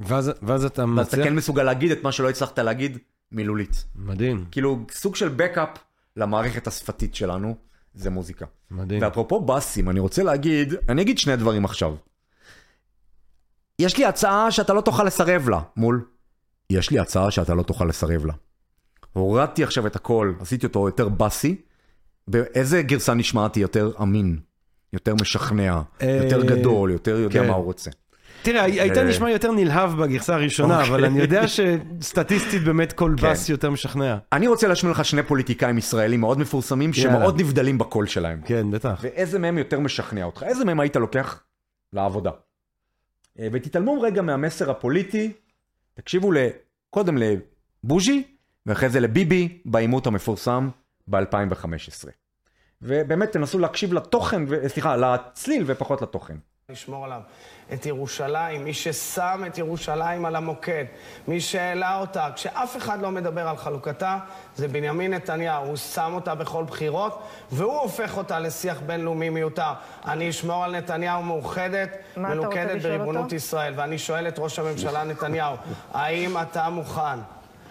ואז, 0.00 0.32
ואז 0.42 0.42
אתה 0.42 0.50
ואז 0.52 0.64
אתה 0.64 0.86
מצליח... 0.86 1.26
כן 1.26 1.34
מסוגל 1.34 1.62
להגיד 1.62 1.90
את 1.90 2.02
מה 2.02 2.12
שלא 2.12 2.30
הצלחת 2.30 2.58
להגיד 2.58 2.98
מילולית. 3.32 3.84
מדהים, 3.96 4.44
כאילו, 4.50 4.78
סוג 4.90 5.16
של 5.16 5.28
בקאפ 5.28 5.68
למערכת 6.20 6.66
השפתית 6.66 7.14
שלנו, 7.14 7.54
זה 7.94 8.10
מוזיקה. 8.10 8.46
מדהים. 8.70 9.02
ואפרופו 9.02 9.40
באסים, 9.40 9.90
אני 9.90 10.00
רוצה 10.00 10.22
להגיד, 10.22 10.74
אני 10.88 11.02
אגיד 11.02 11.18
שני 11.18 11.36
דברים 11.36 11.64
עכשיו. 11.64 11.94
יש 13.78 13.96
לי 13.98 14.04
הצעה 14.04 14.50
שאתה 14.50 14.72
לא 14.72 14.80
תוכל 14.80 15.04
לסרב 15.04 15.48
לה, 15.48 15.60
מול, 15.76 16.04
יש 16.70 16.90
לי 16.90 16.98
הצעה 16.98 17.30
שאתה 17.30 17.54
לא 17.54 17.62
תוכל 17.62 17.84
לסרב 17.84 18.26
לה. 18.26 18.32
הורדתי 19.12 19.64
עכשיו 19.64 19.86
את 19.86 19.96
הכל, 19.96 20.32
עשיתי 20.40 20.66
אותו 20.66 20.88
יותר 20.88 21.08
באסי, 21.08 21.56
באיזה 22.28 22.82
גרסה 22.82 23.14
נשמעתי 23.14 23.60
יותר 23.60 23.92
אמין, 24.02 24.38
יותר 24.92 25.14
משכנע, 25.14 25.82
יותר 26.00 26.42
אה, 26.42 26.46
גדול, 26.46 26.90
יותר 26.90 27.16
יודע 27.16 27.40
כן. 27.40 27.48
מה 27.48 27.54
הוא 27.54 27.64
רוצה. 27.64 27.90
תראה, 28.42 28.62
היית 28.64 28.98
אה. 28.98 29.04
נשמע 29.04 29.30
יותר 29.30 29.52
נלהב 29.52 30.02
בגרסה 30.02 30.34
הראשונה, 30.34 30.80
אוקיי. 30.80 30.90
אבל 30.90 31.04
אני 31.04 31.18
יודע 31.18 31.42
שסטטיסטית 32.00 32.62
באמת 32.62 32.92
כל 32.92 33.14
כן. 33.16 33.30
בס 33.30 33.48
יותר 33.48 33.70
משכנע. 33.70 34.16
אני 34.32 34.46
רוצה 34.46 34.68
להשמיע 34.68 34.92
לך 34.92 35.04
שני 35.04 35.22
פוליטיקאים 35.22 35.78
ישראלים 35.78 36.20
מאוד 36.20 36.38
מפורסמים. 36.38 36.92
שמאוד 36.92 37.40
נבדלים 37.40 37.78
בקול 37.78 38.06
שלהם. 38.06 38.40
כן, 38.44 38.70
בטח. 38.70 38.98
ואיזה 39.02 39.38
מהם 39.38 39.58
יותר 39.58 39.80
משכנע 39.80 40.24
אותך? 40.24 40.42
איזה 40.42 40.64
מהם 40.64 40.80
היית 40.80 40.96
לוקח 40.96 41.42
לעבודה? 41.92 42.30
אה, 43.38 43.48
ותתעלמו 43.52 44.00
רגע 44.00 44.22
מהמסר 44.22 44.70
הפוליטי, 44.70 45.32
תקשיבו 45.94 46.32
קודם 46.90 47.18
לבוז'י, 47.18 48.22
ואחרי 48.66 48.88
זה 48.88 49.00
לביבי 49.00 49.58
בעימות 49.64 50.06
המפורסם 50.06 50.68
ב-2015. 51.08 52.08
ובאמת 52.82 53.32
תנסו 53.32 53.58
להקשיב 53.58 53.92
לתוכן, 53.92 54.44
ו- 54.48 54.68
סליחה, 54.68 54.96
לצליל 54.96 55.64
ופחות 55.66 56.02
לתוכן. 56.02 56.36
לשמור 56.70 57.04
עליו. 57.04 57.20
את 57.72 57.86
ירושלים, 57.86 58.64
מי 58.64 58.74
ששם 58.74 59.42
את 59.46 59.58
ירושלים 59.58 60.24
על 60.24 60.36
המוקד, 60.36 60.84
מי 61.28 61.40
שהעלה 61.40 62.00
אותה, 62.00 62.28
כשאף 62.34 62.76
אחד 62.76 63.00
לא 63.02 63.10
מדבר 63.10 63.48
על 63.48 63.56
חלוקתה, 63.56 64.18
זה 64.56 64.68
בנימין 64.68 65.14
נתניהו. 65.14 65.66
הוא 65.66 65.76
שם 65.76 66.12
אותה 66.14 66.34
בכל 66.34 66.64
בחירות, 66.64 67.22
והוא 67.52 67.78
הופך 67.78 68.16
אותה 68.16 68.38
לשיח 68.38 68.80
בינלאומי 68.86 69.28
מיותר. 69.28 69.72
אני 70.04 70.30
אשמור 70.30 70.64
על 70.64 70.76
נתניהו 70.76 71.22
מאוחדת, 71.22 71.96
מלוכדת 72.16 72.82
בריבונות 72.82 73.24
אותו? 73.24 73.34
ישראל. 73.34 73.72
ואני 73.76 73.98
שואל 73.98 74.28
את 74.28 74.38
ראש 74.38 74.58
הממשלה 74.58 75.04
נתניהו, 75.04 75.56
האם 75.92 76.36
אתה 76.38 76.68
מוכן, 76.68 77.18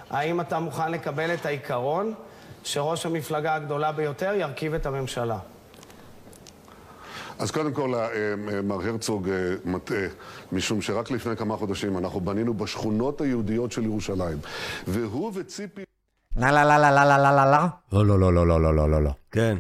האם 0.10 0.42
אתה 0.42 0.60
מוכן 0.60 0.92
לקבל 0.92 1.34
את 1.34 1.46
העיקרון 1.46 2.14
שראש 2.64 3.06
המפלגה 3.06 3.56
הגדולה 3.56 3.92
ביותר 3.92 4.34
ירכיב 4.34 4.74
את 4.74 4.86
הממשלה? 4.86 5.38
אז 7.40 7.52
קודם 7.52 7.74
כל, 7.74 7.96
אה, 7.96 8.08
אה, 8.14 8.62
מר 8.62 8.88
הרצוג 8.88 9.30
אה, 9.30 9.36
מטעה, 9.66 10.08
משום 10.52 10.82
שרק 10.82 11.12
לפני 11.12 11.36
כמה 11.36 11.58
חודשים 11.58 11.98
אנחנו 11.98 12.22
בנינו 12.22 12.54
בשכונות 12.54 13.22
היהודיות 13.22 13.72
של 13.72 13.84
ירושלים. 13.84 14.38
והוא 14.88 15.32
וציפי... 15.36 15.82
לה 16.38 16.52
לה 16.52 16.64
לה 16.64 16.78
לה 16.78 16.92
לה 16.92 17.06
לה 17.06 17.18
לה 17.18 17.32
לה 17.32 17.46
לה. 17.46 17.68
לא, 17.94 18.06
לא, 18.06 18.20
לא, 18.20 18.34
לא, 18.34 18.48
לא, 18.48 18.62
לא, 18.62 18.76
לא, 18.76 18.90
לא, 18.90 19.04
לא. 19.04 19.12
כן. 19.32 19.58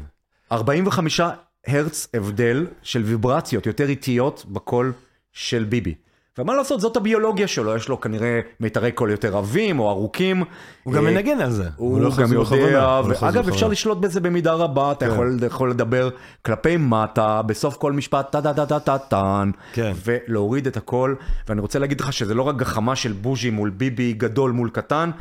45 0.51 1.21
הרץ 1.67 2.07
הבדל 2.13 2.67
של 2.81 3.03
ויברציות 3.03 3.65
יותר 3.65 3.89
איטיות 3.89 4.45
בקול 4.47 4.93
של 5.33 5.63
ביבי. 5.63 5.95
ומה 6.39 6.55
לעשות, 6.55 6.81
זאת 6.81 6.97
הביולוגיה 6.97 7.47
שלו, 7.47 7.75
יש 7.75 7.89
לו 7.89 8.01
כנראה 8.01 8.39
מיתרי 8.59 8.91
קול 8.91 9.11
יותר 9.11 9.37
עבים 9.37 9.79
או 9.79 9.89
ארוכים. 9.89 10.43
הוא 10.83 10.93
גם 10.93 11.05
אה, 11.05 11.11
מנגן 11.11 11.39
על 11.41 11.51
זה. 11.51 11.69
הוא, 11.75 12.01
לא 12.01 12.09
גם 12.17 12.33
יודע, 12.33 12.85
הוא 12.95 13.09
לא 13.09 13.15
ואגב 13.21 13.49
אפשר. 13.49 13.67
לשלוט 13.67 13.97
בזה 13.97 14.19
במידה 14.19 14.53
רבה, 14.53 14.91
אתה 14.91 15.05
כן. 15.05 15.11
יכול, 15.11 15.39
יכול 15.45 15.69
לדבר 15.69 16.09
כלפי 16.41 16.77
מטה, 16.77 17.41
בסוף 17.41 17.77
כל 17.77 17.93
משפט 17.93 18.31
טה 18.31 18.41
טה 18.41 18.53
טה 18.53 18.65
טה 18.65 18.79
טה 18.79 18.97
טן, 18.97 19.51
כן. 19.73 19.91
ולהוריד 20.05 20.67
את 20.67 20.77
הכל, 20.77 21.15
ואני 21.49 21.61
רוצה 21.61 21.79
להגיד 21.79 22.01
לך 22.01 22.13
שזה 22.13 22.33
לא 22.33 22.41
רק 22.41 22.55
גחמה 22.55 22.95
של 22.95 23.11
בוז'י 23.11 23.49
מול 23.49 23.69
ביבי, 23.69 24.13
גדול 24.13 24.51
מול 24.51 24.69
קטן, 24.69 25.11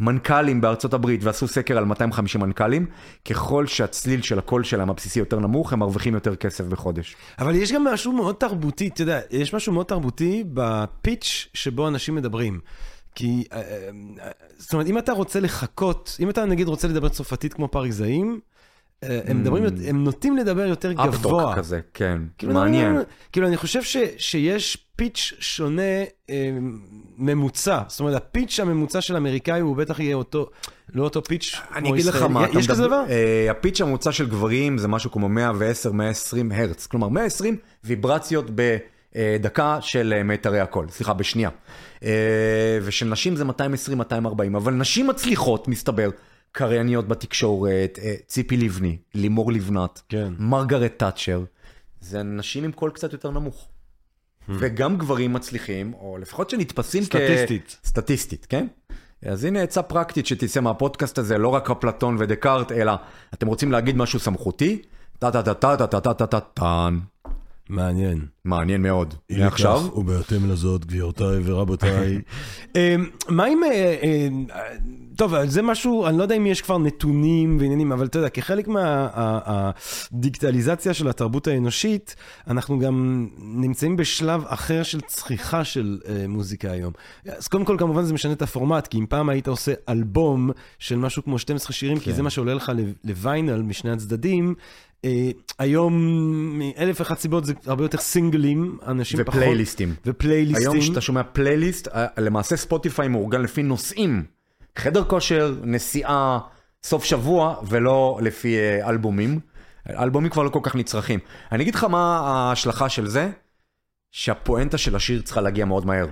מנכ"לים 0.00 0.60
בארצות 0.60 0.94
הברית, 0.94 1.24
ועשו 1.24 1.48
סקר 1.48 1.78
על 1.78 1.84
250 1.84 2.40
מנכ"לים, 2.40 2.86
ככל 3.24 3.66
שהצליל 3.66 4.22
של 4.22 4.38
הקול 4.38 4.64
שלהם 4.64 4.90
הבסיסי 4.90 5.18
יותר 5.18 5.38
נמוך, 5.38 5.72
הם 5.72 5.78
מרוויחים 5.78 6.14
יותר 6.14 6.36
כסף 6.36 6.64
בחודש. 6.64 7.16
אבל 7.38 7.54
יש 7.54 7.72
גם 7.72 7.84
משהו 7.84 8.12
מאוד 8.12 8.34
תרבותי, 8.34 8.88
אתה 8.88 9.02
יודע, 9.02 9.20
יש 9.30 9.54
משהו 9.54 9.72
מאוד 9.72 9.86
תרבותי 9.86 10.44
בפיץ' 10.52 11.48
שבו 11.54 11.88
אנשים 11.88 12.14
מדברים. 12.14 12.60
כי, 13.14 13.44
אה, 13.52 13.58
אה, 13.58 14.30
זאת 14.58 14.72
אומרת, 14.72 14.86
אם 14.86 14.98
אתה 14.98 15.12
רוצה 15.12 15.40
לחכות, 15.40 16.16
אם 16.20 16.30
אתה 16.30 16.44
נגיד 16.44 16.68
רוצה 16.68 16.88
לדבר 16.88 17.08
צרפתית 17.08 17.54
כמו 17.54 17.68
פריזאים, 17.68 18.40
הם 19.02 19.40
מדברים, 19.40 19.64
הם 19.88 20.04
נוטים 20.04 20.36
לדבר 20.36 20.66
יותר 20.66 20.92
גבוה. 20.92 21.08
אפטוק 21.08 21.40
כזה, 21.54 21.80
כן, 21.94 22.18
כאילו, 22.38 22.54
מעניין. 22.54 22.94
לא, 22.94 23.00
כאילו, 23.32 23.46
אני 23.46 23.56
חושב 23.56 23.82
ש, 23.82 23.96
שיש 24.18 24.86
פיץ' 24.96 25.32
שונה 25.40 25.82
אה, 26.30 26.50
ממוצע. 27.18 27.80
זאת 27.88 28.00
אומרת, 28.00 28.14
הפיץ' 28.14 28.60
הממוצע 28.60 29.00
של 29.00 29.16
אמריקאי 29.16 29.60
הוא 29.60 29.76
בטח 29.76 30.00
יהיה 30.00 30.16
אותו, 30.16 30.50
לא 30.94 31.04
אותו 31.04 31.24
פיץ' 31.24 31.60
אני 31.74 31.92
אגיד 31.92 32.04
לך. 32.04 32.22
מה, 32.22 32.46
יש 32.58 32.68
כזה 32.68 32.82
דבר? 32.82 33.04
אה, 33.08 33.50
הפיץ' 33.50 33.80
הממוצע 33.80 34.12
של 34.12 34.28
גברים 34.28 34.78
זה 34.78 34.88
משהו 34.88 35.10
כמו 35.10 35.28
110-120 35.28 36.54
הרץ. 36.54 36.86
כלומר, 36.86 37.08
120 37.08 37.56
ויברציות 37.84 38.46
בדקה 38.54 39.78
של 39.80 40.14
אה, 40.16 40.22
מיתרי 40.22 40.60
הקול, 40.60 40.86
סליחה, 40.90 41.14
בשנייה. 41.14 41.50
אה, 42.04 42.78
ושל 42.82 43.06
נשים 43.06 43.36
זה 43.36 43.44
220-240, 43.44 44.56
אבל 44.56 44.72
נשים 44.72 45.06
מצליחות, 45.06 45.68
מסתבר, 45.68 46.10
קרייניות 46.56 47.08
בתקשורת, 47.08 47.98
אה, 48.02 48.14
ציפי 48.26 48.56
לבני, 48.56 48.96
לימור 49.14 49.52
לבנת, 49.52 50.02
כן. 50.08 50.32
מרגרט 50.38 50.92
תאצ'ר, 50.96 51.44
זה 52.00 52.22
נשים 52.22 52.64
עם 52.64 52.72
קול 52.72 52.90
קצת 52.90 53.12
יותר 53.12 53.30
נמוך. 53.30 53.68
וגם 54.48 54.98
גברים 54.98 55.32
מצליחים, 55.32 55.94
או 55.94 56.18
לפחות 56.18 56.50
שנתפסים 56.50 57.04
כ... 57.04 57.06
סטטיסטית. 57.06 57.78
סטטיסטית, 57.84 58.46
כן? 58.46 58.66
אז 59.22 59.44
הנה 59.44 59.62
עצה 59.62 59.82
פרקטית 59.82 60.26
שתצא 60.26 60.60
מהפודקאסט 60.60 61.18
הזה, 61.18 61.38
לא 61.38 61.48
רק 61.48 61.70
אפלטון 61.70 62.16
ודקארט, 62.18 62.72
אלא 62.72 62.92
אתם 63.34 63.46
רוצים 63.46 63.72
להגיד 63.72 63.96
משהו 63.96 64.18
סמכותי? 64.20 64.82
טה 65.18 65.30
טה 65.30 65.42
טה 65.42 65.54
טה 65.54 65.76
טה 65.76 65.86
טה 65.86 66.00
טה 66.00 66.14
טה 66.14 66.26
טה 66.26 66.40
טן. 66.40 66.98
מעניין. 67.68 68.26
מעניין 68.44 68.82
מאוד. 68.82 69.14
מעכשיו? 69.38 69.80
ובהתאם 69.94 70.50
לזאת, 70.50 70.84
גבירותיי 70.84 71.38
ורבותיי. 71.44 72.20
אמ, 72.76 73.06
מה 73.28 73.44
עם... 73.44 73.64
אה, 73.64 73.96
אה, 74.02 74.28
טוב, 75.16 75.44
זה 75.44 75.62
משהו, 75.62 76.06
אני 76.06 76.18
לא 76.18 76.22
יודע 76.22 76.34
אם 76.34 76.46
יש 76.46 76.62
כבר 76.62 76.78
נתונים 76.78 77.56
ועניינים, 77.60 77.92
אבל 77.92 78.06
אתה 78.06 78.18
יודע, 78.18 78.28
כחלק 78.28 78.68
מהדיגיטליזציה 78.68 80.94
של 80.94 81.08
התרבות 81.08 81.46
האנושית, 81.46 82.16
אנחנו 82.46 82.78
גם 82.78 83.28
נמצאים 83.38 83.96
בשלב 83.96 84.44
אחר 84.46 84.82
של 84.82 85.00
צריכה 85.00 85.64
של 85.64 85.98
אה, 86.08 86.24
מוזיקה 86.28 86.70
היום. 86.70 86.92
אז 87.26 87.48
קודם 87.48 87.64
כל, 87.64 87.76
כמובן 87.78 88.04
זה 88.04 88.14
משנה 88.14 88.32
את 88.32 88.42
הפורמט, 88.42 88.86
כי 88.86 88.98
אם 88.98 89.06
פעם 89.08 89.28
היית 89.28 89.48
עושה 89.48 89.72
אלבום 89.88 90.50
של 90.78 90.96
משהו 90.96 91.24
כמו 91.24 91.38
12 91.38 91.72
שירים, 91.72 91.98
כי 91.98 92.12
זה 92.12 92.22
מה 92.22 92.30
שעולה 92.30 92.54
לך 92.54 92.72
לוויינל 93.04 93.62
משני 93.62 93.90
הצדדים, 93.90 94.48
אה, 94.48 94.54
היום, 95.58 95.94
מאלף 96.58 97.00
ואחת 97.00 97.18
סיבות, 97.18 97.44
זה 97.44 97.54
הרבה 97.66 97.84
יותר 97.84 97.98
סינגלים, 97.98 98.78
אנשים 98.86 99.24
פחות... 99.24 99.34
ופלייליסטים. 99.34 99.94
ופלייליסטים. 100.06 100.70
היום 100.70 100.80
כשאתה 100.80 101.00
שומע 101.00 101.22
פלייליסט, 101.22 101.88
אה, 101.88 102.06
למעשה 102.18 102.56
ספוטיפיי 102.56 103.08
מאורגן 103.08 103.42
לפי 103.42 103.62
נושאים. 103.62 104.24
חדר 104.76 105.04
כושר, 105.04 105.54
נסיעה, 105.62 106.38
סוף 106.82 107.04
שבוע, 107.04 107.56
ולא 107.68 108.18
לפי 108.22 108.56
אה, 108.56 108.88
אלבומים. 108.88 109.40
אלבומים 109.90 110.30
כבר 110.30 110.42
לא 110.42 110.48
כל 110.48 110.60
כך 110.62 110.76
נצרכים. 110.76 111.20
אני 111.52 111.62
אגיד 111.62 111.74
לך 111.74 111.84
מה 111.84 112.18
ההשלכה 112.18 112.88
של 112.88 113.06
זה, 113.06 113.30
שהפואנטה 114.12 114.78
של 114.78 114.96
השיר 114.96 115.22
צריכה 115.22 115.40
להגיע 115.40 115.64
מאוד 115.64 115.86
מהר. 115.86 116.06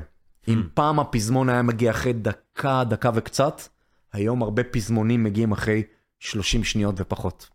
אם 0.49 0.63
פעם 0.75 1.01
הפזמון 1.01 1.49
היה 1.49 1.63
מגיע 1.63 1.91
אחרי 1.91 2.13
דקה, 2.13 2.85
דקה 2.85 3.11
וקצת, 3.15 3.63
היום 4.13 4.43
הרבה 4.43 4.65
פזמונים 4.65 5.25
מגיעים 5.25 5.53
אחרי 5.53 5.83
30 6.21 6.65
שניות 6.65 6.95
ופחות. 6.99 7.54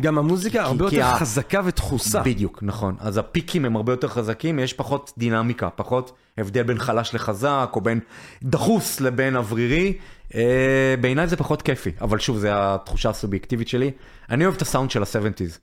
גם 0.00 0.18
המוזיקה 0.18 0.62
הרבה 0.62 0.90
כי 0.90 0.96
יותר 0.96 1.06
ה- 1.08 1.18
חזקה 1.18 1.60
ותחוסה. 1.64 2.22
בדיוק, 2.22 2.58
נכון. 2.62 2.96
אז 2.98 3.16
הפיקים 3.18 3.64
הם 3.64 3.76
הרבה 3.76 3.92
יותר 3.92 4.08
חזקים, 4.08 4.58
יש 4.58 4.72
פחות 4.72 5.12
דינמיקה, 5.18 5.70
פחות 5.70 6.12
הבדל 6.38 6.62
בין 6.62 6.78
חלש 6.78 7.14
לחזק, 7.14 7.70
או 7.76 7.80
בין 7.80 8.00
דחוס 8.42 9.00
לבין 9.00 9.36
אוורירי. 9.36 9.98
אה, 10.34 10.94
בעיניי 11.00 11.26
זה 11.28 11.36
פחות 11.36 11.62
כיפי, 11.62 11.90
אבל 12.00 12.18
שוב, 12.18 12.38
זו 12.38 12.48
התחושה 12.52 13.10
הסובייקטיבית 13.10 13.68
שלי. 13.68 13.90
אני 14.30 14.44
אוהב 14.44 14.54
את 14.54 14.62
הסאונד 14.62 14.90
של 14.90 15.02
ה-70's. 15.02 15.58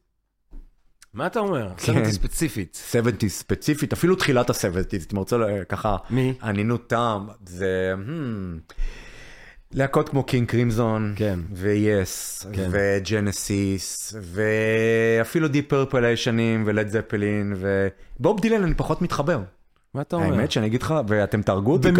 מה 1.14 1.28
אתה 1.28 1.40
אומר? 1.40 1.70
כן. 1.78 1.94
סרט 1.94 2.06
ספציפית. 2.06 2.82
70's 2.92 3.28
ספציפית, 3.28 3.94
אפילו 3.94 4.16
תחילת 4.16 4.50
ה-70's, 4.50 5.04
אתם 5.08 5.18
רוצים 5.18 5.42
אה, 5.42 5.64
ככה, 5.70 5.96
מי? 6.10 6.34
ענייני 6.44 6.88
טעם, 6.88 7.28
זה... 7.46 7.94
להקות 9.74 10.10
כמו 10.10 10.24
קינג 10.24 10.48
קרימזון, 10.48 11.14
כן. 11.16 11.40
ו-Yes, 11.54 12.46
כן. 12.54 12.70
וג'נסיס, 12.72 14.16
ואפילו 14.22 15.48
דיפ 15.48 15.68
פרפל 15.70 16.06
הישנים, 16.06 16.64
ולד 16.66 16.88
זפלין, 16.88 17.54
ובוב 18.20 18.40
דילן 18.42 18.64
אני 18.64 18.74
פחות 18.74 19.02
מתחבר. 19.02 19.40
מה 19.94 20.02
אתה 20.02 20.16
אומר? 20.16 20.34
האמת 20.34 20.52
שאני 20.52 20.68
אגיד 20.68 20.82
לך, 20.82 20.94
ואתם 21.08 21.42
תהרגו 21.42 21.74
אותי 21.74 21.88
הד- 21.88 21.94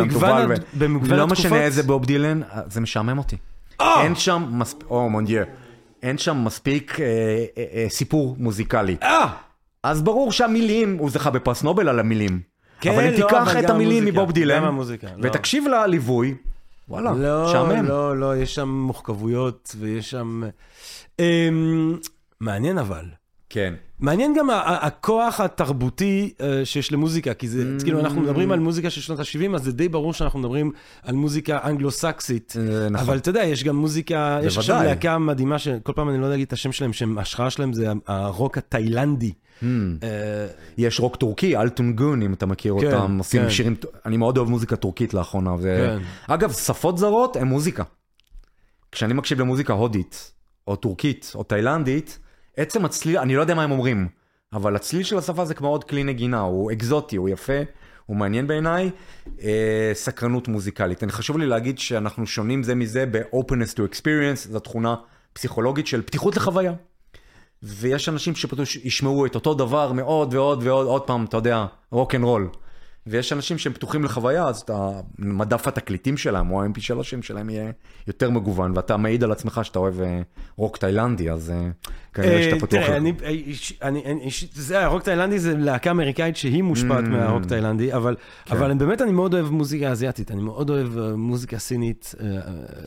במגוון 0.74 1.18
לא? 1.20 1.28
משנה 1.28 1.62
איזה 1.62 1.84
בוב 1.84 2.06
דילן, 2.06 2.42
זה 2.70 2.82
משעמם 2.82 3.18
אותי. 3.18 3.36
אה! 3.82 4.04
אין 4.04 4.16
שם 4.16 4.46
מספיק, 4.52 4.88
או 4.90 5.10
מונדיה, 5.10 5.44
אין 6.04 6.18
שם 6.18 6.44
מספיק 6.46 7.00
אה, 7.00 7.06
אה, 7.06 7.64
אה, 7.74 7.86
סיפור 7.90 8.36
מוזיקלי. 8.40 8.96
אה! 9.04 9.28
אז 9.84 10.02
ברור 10.02 10.32
שהמילים, 10.32 10.98
הוא 10.98 11.10
זכה 11.10 11.30
בפרס 11.30 11.64
נובל 11.64 11.90
על 11.90 12.00
המילים. 12.00 12.40
כן, 12.82 12.92
אבל 12.92 13.04
אם 13.04 13.12
לא, 13.12 13.16
תיקח 13.28 13.58
את 13.60 13.70
המילים 13.70 14.06
מבוב 14.06 14.32
דילן, 14.32 14.64
לא. 14.64 14.84
ותקשיב 15.22 15.64
לליווי, 15.68 16.36
וואלה, 16.90 17.12
לא, 17.14 17.46
משעמם. 17.50 17.86
לא, 17.86 18.18
לא, 18.18 18.38
יש 18.38 18.56
שם 18.56 18.70
מורכבויות 18.70 19.76
ויש 19.80 20.10
שם... 20.12 20.44
אמ, 21.20 21.98
מעניין 22.40 22.78
אבל. 22.78 23.06
כן. 23.50 23.74
מעניין 24.00 24.34
גם 24.38 24.48
הכוח 24.66 25.40
התרבותי 25.40 26.34
אה, 26.42 26.66
שיש 26.66 26.92
למוזיקה, 26.92 27.34
כי 27.34 27.48
זה, 27.48 27.64
Mm. 27.80 27.84
כאילו, 27.84 28.00
אנחנו 28.00 28.22
מדברים 28.22 28.52
על 28.52 28.60
מוזיקה 28.60 28.90
של 28.90 29.02
שנות 29.02 29.20
ה-70, 29.20 29.56
אז 29.56 29.64
זה 29.64 29.72
די 29.72 29.90
ברור 29.90 30.14
שאנחנו 30.14 30.40
מדברים 30.40 30.72
על 31.04 31.16
מוזיקה 31.16 31.60
אנגלו-סקסית. 31.64 32.54
אה, 32.60 32.90
נכון. 32.90 33.06
אבל 33.08 33.18
אתה 33.18 33.30
יודע, 33.30 33.44
יש 33.44 33.64
גם 33.64 33.76
מוזיקה, 33.76 34.40
יש 34.44 34.58
עכשיו 34.58 34.76
בוודאי. 34.76 34.96
להקה 34.96 35.18
מדהימה, 35.18 35.60
שכל 35.60 35.94
פעם 35.96 36.10
אני 36.10 36.18
לא 36.18 36.24
יודע 36.24 36.30
להגיד 36.34 36.48
את 36.48 36.54
השם 36.54 36.72
שלהם, 36.72 36.94
שההשראה 36.94 37.50
שלהם 37.50 37.74
זה 37.74 37.88
הרוק 38.08 38.58
התאילנדי. 38.58 39.34
Mm. 39.62 39.66
אה, 40.04 40.48
יש 40.78 41.00
רוק 41.00 41.16
טורקי, 41.16 41.58
אלטון 41.58 41.94
גון, 41.94 42.22
אם 42.22 42.34
אתה 42.34 42.46
מכיר 42.46 42.76
כן, 42.80 42.86
אותם, 42.86 43.18
עושים 43.18 43.42
כן. 43.42 43.50
שירים, 43.50 43.76
אני 44.06 44.18
מאוד 44.18 44.38
אוהב 44.38 44.50
מוזיקה 44.50 44.76
טורקית 44.76 45.14
לאחרונה. 45.14 45.56
ו... 45.60 45.98
כן. 45.98 46.34
אגב, 46.34 46.52
שפות 46.52 46.98
זרות 46.98 47.36
הן 47.36 47.48
מוזיקה. 47.48 47.84
כשאני 48.92 49.14
מקשיב 49.14 49.40
למוזיקה 49.40 49.74
הודית, 49.74 50.32
או 50.68 50.76
טורקית, 50.76 51.32
או 51.36 51.44
תאילנדית, 51.44 52.20
עצם 52.58 52.86
הצליל, 52.86 53.18
אני 53.18 53.36
לא 53.36 53.42
יודע 53.42 53.56
מה 53.56 53.64
הם 53.64 53.72
אומרים, 53.72 54.08
אבל 54.54 54.76
הצליל 54.76 55.04
של 55.04 55.18
השפה 55.18 55.46
זה 55.46 55.54
כמו 55.54 55.68
עוד 55.68 55.84
כלי 55.84 56.04
נגינה, 56.04 56.40
הוא 56.40 56.72
אקזוטי, 56.72 57.16
הוא 57.16 57.30
יפה, 57.30 57.62
הוא 58.06 58.18
מעניין 58.18 58.48
בעיניי. 58.48 58.90
אה, 59.42 59.92
סקרנות 59.94 60.48
מוזיקלית. 60.48 61.04
אני 61.04 61.12
חשוב 61.12 61.38
לי 61.38 61.46
להגיד 61.46 61.80
שאנחנו 61.80 62.28
שונים 62.28 62.64
זה 62.64 62.76
מזה 62.76 63.06
ב-openness 63.12 63.74
to 63.76 63.80
experience, 63.92 64.50
זו 64.50 64.60
תכונה 64.60 64.96
פסיכולוגית 65.34 65.88
של 65.88 66.02
פתיחות 66.02 66.38
לחוויה. 66.38 66.74
ויש 67.64 68.10
אנשים 68.10 68.36
שפשוט 68.36 68.86
ישמעו 68.86 69.26
את 69.26 69.36
אותו 69.36 69.54
דבר 69.54 69.92
עוד 69.92 70.34
ועוד 70.34 70.64
ועוד, 70.64 70.88
עוד 70.88 71.02
פעם, 71.02 71.26
אתה 71.26 71.38
יודע, 71.38 71.66
רוק 71.92 72.16
אנד 72.16 72.24
רול. 72.24 72.50
ויש 73.10 73.34
אנשים 73.34 73.58
שהם 73.58 73.74
פתוחים 73.74 74.04
לחוויה, 74.04 74.48
אז 74.48 74.60
אתה, 74.60 74.90
מדף 75.20 75.68
התקליטים 75.68 76.18
שלהם, 76.18 76.52
או 76.52 76.64
ה-MP3 76.64 77.22
שלהם 77.22 77.50
יהיה 77.50 77.72
יותר 78.08 78.30
מגוון, 78.30 78.72
ואתה 78.76 78.98
מעיד 78.98 79.24
על 79.24 79.32
עצמך 79.32 79.60
שאתה 79.64 79.80
אוהב 79.80 80.02
אה, 80.02 80.22
רוק 80.58 80.78
תאילנדי, 80.78 81.32
אז 81.32 81.50
אה, 81.50 81.70
כנראה 82.14 82.44
שאתה 82.44 82.56
אה, 82.56 82.60
פתוח. 82.62 82.86
תראה. 82.86 82.98
אני, 82.98 83.14
אה, 84.06 84.28
זה, 84.54 84.86
הרוק 84.86 85.04
תאילנדי 85.04 85.40
זה 85.40 85.58
להקה 85.58 85.92
אמריקאית 85.92 86.38
שהיא 86.38 86.64
מושפעת 86.64 87.04
Mm. 87.04 87.10
מהרוק 87.10 87.46
תאילנדי, 87.46 87.94
אבל, 87.94 88.16
כן. 88.46 88.56
אבל 88.56 88.74
באמת 88.74 89.02
אני 89.02 89.12
מאוד 89.12 89.34
אוהב 89.34 89.50
מוזיקה 89.50 89.94
אסיאתית, 89.94 90.32
אני 90.32 90.42
מאוד 90.42 90.70
אוהב 90.70 90.98
אה, 90.98 91.16
מוזיקה 91.16 91.58
סינית, 91.60 92.16
אה, 92.20 92.26
אה, 92.26 92.40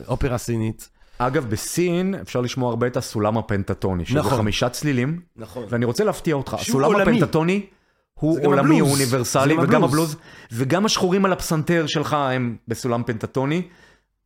אופרה 0.07 0.37
סינית. 0.37 0.89
אגב, 1.27 1.49
בסין 1.49 2.15
אפשר 2.15 2.41
לשמוע 2.41 2.69
הרבה 2.69 2.87
את 2.87 2.97
הסולם 2.97 3.37
הפנטטוני, 3.37 4.05
שזה 4.05 4.19
נכון. 4.19 4.37
חמישה 4.37 4.69
צלילים, 4.69 5.19
נכון. 5.35 5.65
ואני 5.69 5.85
רוצה 5.85 6.03
להפתיע 6.03 6.35
אותך, 6.35 6.53
הסולם 6.53 6.93
עולמי. 6.93 7.01
הפנטטוני 7.17 7.65
הוא 8.13 8.39
עולמי, 8.45 8.79
הוא. 8.79 8.91
אוניברסלי, 8.91 9.53
וגם 9.53 9.83
הבלוז. 9.83 10.13
הבלוז, 10.13 10.15
וגם 10.51 10.85
השחורים 10.85 11.25
על 11.25 11.33
הפסנתר 11.33 11.87
שלך 11.87 12.13
הם 12.13 12.55
בסולם 12.67 13.03
פנטטוני, 13.03 13.61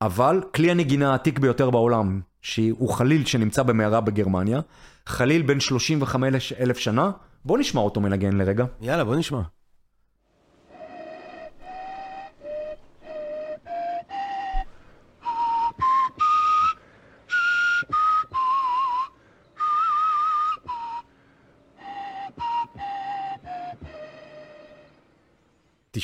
אבל 0.01 0.41
כלי 0.55 0.71
הנגינה 0.71 1.11
העתיק 1.11 1.39
ביותר 1.39 1.69
בעולם, 1.69 2.21
שהוא 2.41 2.89
חליל 2.89 3.25
שנמצא 3.25 3.63
במערה 3.63 4.01
בגרמניה, 4.01 4.59
חליל 5.05 5.41
בן 5.41 5.59
35 5.59 6.53
אלף 6.53 6.77
שנה, 6.77 7.11
בוא 7.45 7.57
נשמע 7.57 7.81
אותו 7.81 8.01
מנגן 8.01 8.37
לרגע. 8.37 8.65
יאללה, 8.81 9.03
בוא 9.03 9.15
נשמע. 9.15 9.41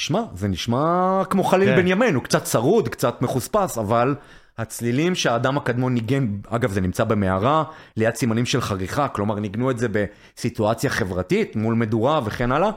תשמע, 0.01 0.21
זה 0.35 0.47
נשמע 0.47 1.21
כמו 1.29 1.43
חליל 1.43 1.69
כן. 1.69 1.75
בן 1.75 1.87
ימינו, 1.87 2.15
הוא 2.19 2.23
קצת 2.23 2.43
צרוד, 2.43 2.89
קצת 2.89 3.21
מחוספס, 3.21 3.77
אבל 3.77 4.15
הצלילים 4.57 5.15
שהאדם 5.15 5.57
הקדמון 5.57 5.93
ניגן, 5.93 6.27
אגב 6.47 6.71
זה 6.71 6.81
נמצא 6.81 7.03
במערה, 7.03 7.63
ליד 7.97 8.15
סימנים 8.15 8.45
של 8.45 8.61
חריכה, 8.61 9.07
כלומר 9.07 9.39
ניגנו 9.39 9.71
את 9.71 9.77
זה 9.77 9.87
בסיטואציה 9.89 10.89
חברתית, 10.89 11.55
מול 11.55 11.73
מדורה 11.73 12.21
וכן 12.25 12.51
הלאה, 12.51 12.69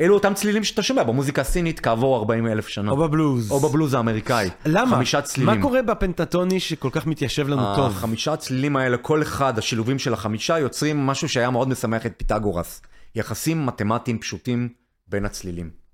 אלו 0.00 0.14
אותם 0.14 0.34
צלילים 0.34 0.64
שאתה 0.64 0.82
שומע 0.82 1.02
במוזיקה 1.02 1.40
הסינית 1.40 1.80
כעבור 1.80 2.16
40 2.16 2.46
אלף 2.46 2.68
שנה. 2.68 2.90
או 2.90 2.96
בבלוז. 2.96 3.50
או 3.50 3.60
בבלוז 3.60 3.94
האמריקאי. 3.94 4.50
למה? 4.66 4.96
חמישה 4.96 5.22
צלילים. 5.22 5.54
מה 5.54 5.62
קורה 5.62 5.82
בפנטטוני 5.82 6.60
שכל 6.60 6.90
כך 6.92 7.06
מתיישב 7.06 7.48
לנו 7.48 7.76
טוב? 7.76 7.92
החמישה 7.92 8.32
הצלילים 8.32 8.76
האלה, 8.76 8.96
כל 8.96 9.22
אחד, 9.22 9.58
השילובים 9.58 9.98
של 9.98 10.12
החמישה, 10.12 10.58
יוצרים 10.58 11.06
משהו 11.06 11.28
שהיה 11.28 11.50
מאוד 11.50 11.68
משמח 11.68 12.06
את 12.06 12.14
פיתגורס. 12.16 12.82
יחסים 13.14 13.66
מתמטיים 13.66 14.18
פשוטים 14.18 14.68
בין 15.08 15.24
הצלילים. 15.24 15.85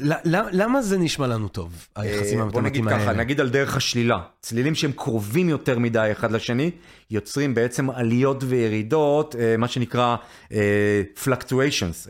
למה 0.00 0.82
זה 0.82 0.98
נשמע 0.98 1.26
לנו 1.26 1.48
טוב, 1.48 1.86
היחסים 1.96 2.40
אה, 2.40 2.44
בוא 2.44 2.62
נגיד 2.62 2.80
המתמטיים 2.80 3.00
ככה, 3.00 3.10
האלה? 3.10 3.22
נגיד 3.22 3.40
על 3.40 3.48
דרך 3.48 3.76
השלילה. 3.76 4.18
צלילים 4.40 4.74
שהם 4.74 4.92
קרובים 4.92 5.48
יותר 5.48 5.78
מדי 5.78 6.08
אחד 6.12 6.32
לשני, 6.32 6.70
יוצרים 7.10 7.54
בעצם 7.54 7.90
עליות 7.90 8.44
וירידות, 8.46 9.36
אה, 9.38 9.56
מה 9.56 9.68
שנקרא 9.68 10.16
אה, 10.52 11.02
fluctuations, 11.24 12.08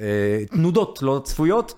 תנודות 0.50 0.98
לא 1.02 1.20
צפויות, 1.24 1.74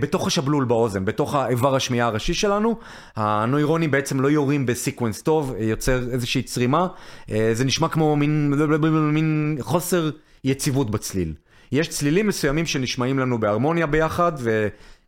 בתוך 0.00 0.26
השבלול 0.26 0.64
באוזן, 0.64 1.04
בתוך 1.04 1.34
האיבר 1.34 1.74
השמיעה 1.76 2.06
הראשי 2.06 2.34
שלנו. 2.34 2.78
הנוירונים 3.16 3.90
בעצם 3.90 4.20
לא 4.20 4.28
יורים 4.28 4.66
בסיקוונס 4.66 5.22
טוב, 5.22 5.54
יוצר 5.58 6.10
איזושהי 6.12 6.42
צרימה. 6.42 6.86
זה 7.52 7.64
נשמע 7.64 7.88
כמו 7.88 8.16
מין, 8.16 8.54
מין 9.12 9.58
חוסר 9.60 10.10
יציבות 10.44 10.90
בצליל. 10.90 11.34
יש 11.72 11.88
צלילים 11.88 12.26
מסוימים 12.26 12.66
שנשמעים 12.66 13.18
לנו 13.18 13.38
בהרמוניה 13.40 13.86
ביחד, 13.86 14.32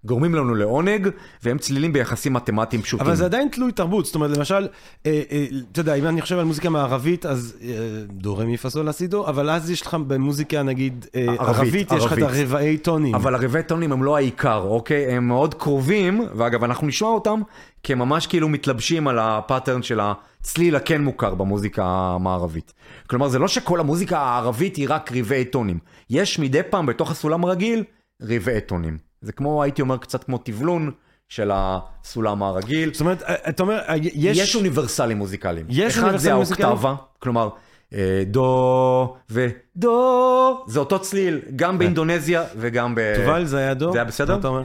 וגורמים 0.05 0.35
לנו 0.35 0.55
לעונג, 0.55 1.09
והם 1.43 1.59
צלילים 1.59 1.93
ביחסים 1.93 2.33
מתמטיים 2.33 2.83
פשוטים. 2.83 3.07
אבל 3.07 3.17
זה 3.17 3.25
עדיין 3.25 3.49
תלוי 3.49 3.73
תרבות, 3.73 4.07
זאת 4.07 4.15
אומרת, 4.15 4.37
למשל, 4.37 4.69
אה, 5.07 5.23
אה, 5.33 5.47
אתה 5.73 5.81
יודע, 5.81 5.95
אם 5.95 6.07
אני 6.07 6.21
חושב 6.21 6.39
על 6.39 6.45
מוזיקה 6.45 6.71
מערבית, 6.71 7.27
אז 7.27 7.57
אה, 7.63 7.69
דו 8.07 8.37
רמי 8.37 8.57
פסול 8.57 8.91
אסידו, 8.91 9.27
אבל 9.27 9.51
אז 9.51 9.71
יש 9.71 9.83
לך 9.83 9.95
במוזיקה, 9.95 10.63
נגיד, 10.63 11.07
אה, 11.15 11.27
ערבית, 11.39 11.49
ערבית, 11.49 11.93
יש 11.93 12.05
לך 12.05 12.13
את. 12.13 12.23
הרבעי 12.23 12.79
טונים. 12.79 13.15
אבל 13.15 13.35
הרבעי 13.35 13.63
טונים 13.63 13.93
הם 13.93 14.03
לא 14.03 14.17
העיקר, 14.17 14.63
אוקיי? 14.63 15.17
הם 15.17 15.29
מאוד 15.29 15.55
קרובים, 15.55 16.21
ואגב, 16.35 16.65
אנחנו 16.65 16.87
נשמע 16.87 17.09
אותם, 17.09 17.41
כי 17.83 17.93
הם 17.93 17.99
ממש 17.99 18.27
כאילו 18.27 18.49
מתלבשים 18.49 19.09
על 19.09 19.19
הפאטרן 19.19 19.83
של 19.83 20.01
הצליל 20.01 20.77
הכן 20.77 21.05
מוכר 21.05 21.35
במוזיקה 21.35 21.85
המערבית. 21.85 22.73
כלומר, 23.07 23.29
זה 23.29 23.39
לא 23.39 23.49
שכל 23.49 23.81
המוזיקה 23.81 24.19
הערבית 24.19 24.77
היא 24.77 24.87
רק 24.89 25.13
רבעי 25.17 25.45
טונים. 25.45 25.79
יש 26.11 26.39
מדי 26.39 26.61
פעם 26.71 26.87
בתוך 26.87 27.11
הסולם 27.11 27.45
הרגיל 27.45 27.85
רבעי 28.23 28.61
טונים. 28.61 29.10
זה 29.23 29.33
כמו, 29.33 29.63
הייתי 29.63 29.83
אומר, 29.83 29.97
קצת 29.97 30.25
כמו 30.25 30.39
טבלון 30.39 30.91
של 31.29 31.51
הסולם 31.55 32.43
הרגיל. 32.43 32.93
זאת 32.93 33.01
אומרת, 33.01 33.23
אתה 33.49 33.63
אומר, 33.63 33.81
יש... 34.01 34.39
יש 34.39 34.57
אוניברסלים 34.57 35.19
מוזיקליים. 35.19 35.67
יש 35.69 35.99
אחד 35.99 36.17
זה? 36.17 36.33
האוקטבה, 36.33 36.95
כלומר, 37.19 37.49
אה, 37.95 38.23
דו 38.27 39.17
ודו, 39.31 40.65
זה 40.67 40.79
אותו 40.81 40.99
צליל, 40.99 41.41
גם 41.57 41.79
באינדונזיה 41.79 42.45
וגם 42.57 42.95
ב... 42.95 43.01
תובל, 43.17 43.45
זה 43.45 43.59
היה 43.59 43.75
דו? 43.75 43.93
זה 43.93 43.99
היה 43.99 44.05
בסדר? 44.05 44.39
אתה 44.39 44.49
אומר? 44.49 44.63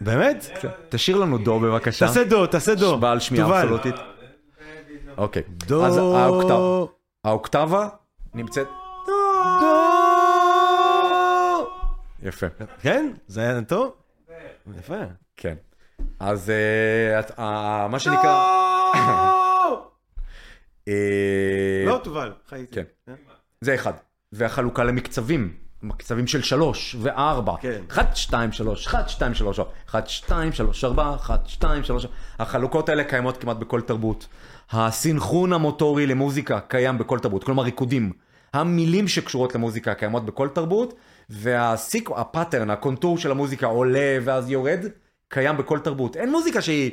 באמת? 0.00 0.50
תשאיר 0.88 1.16
לנו 1.16 1.38
דו 1.38 1.60
בבקשה. 1.60 2.06
תעשה 2.06 2.24
דו, 2.24 2.46
תעשה 2.46 2.74
דו. 2.74 2.98
בעל 2.98 3.20
שמיעה. 3.20 3.60
אבסולוטית. 3.62 3.94
אוקיי. 5.18 5.42
דו... 5.48 5.86
אז 5.86 5.96
האוקטב- 5.96 6.86
האוקטבה 7.24 7.88
נמצאת... 8.34 8.66
יפה, 12.22 12.46
כן? 12.80 13.12
זה 13.26 13.40
היה 13.40 13.62
טוב? 13.62 13.92
יפה. 14.78 15.00
כן. 15.36 15.54
אז 16.20 16.50
אה, 16.50 17.20
אה, 17.38 17.88
מה 17.88 17.98
שנקרא... 17.98 18.44
אה, 20.88 21.84
לא, 21.86 22.00
תובל, 22.04 22.32
חייתי. 22.48 22.80
כן. 23.06 23.14
זה 23.60 23.74
אחד. 23.74 23.92
והחלוקה 24.32 24.84
למקצבים, 24.84 25.54
מקצבים 25.82 26.26
של 26.26 26.42
שלוש 26.42 26.96
וארבע. 27.02 27.54
כן. 27.60 27.80
אחת, 27.90 28.16
שתיים, 28.16 28.52
שלוש, 28.52 28.86
אחת, 28.86 29.08
שתיים, 29.08 29.34
שלוש, 29.34 29.58
ארבע. 29.58 29.72
אחת, 29.88 30.08
שתיים, 30.08 30.52
שלוש, 30.52 30.84
ארבע, 30.84 31.14
אחת, 31.14 31.46
שתיים, 31.46 31.84
שלוש. 31.84 32.06
החלוקות 32.38 32.88
האלה 32.88 33.04
קיימות 33.04 33.36
כמעט 33.36 33.56
בכל 33.56 33.80
תרבות. 33.80 34.26
הסינכרון 34.70 35.52
המוטורי 35.52 36.06
למוזיקה 36.06 36.60
קיים 36.60 36.98
בכל 36.98 37.18
תרבות, 37.18 37.44
כלומר 37.44 37.62
ריקודים. 37.62 38.12
המילים 38.54 39.08
שקשורות 39.08 39.54
למוזיקה 39.54 39.94
קיימות 39.94 40.26
בכל 40.26 40.48
תרבות, 40.48 40.94
והסיק, 41.30 42.10
ה 42.16 42.22
pattern, 42.22 42.70
ה 42.70 42.76
contour 42.76 43.18
של 43.18 43.30
המוזיקה 43.30 43.66
עולה 43.66 44.18
ואז 44.24 44.50
יורד, 44.50 44.84
קיים 45.28 45.56
בכל 45.56 45.78
תרבות. 45.78 46.16
אין 46.16 46.30
מוזיקה 46.30 46.62
שהיא 46.62 46.90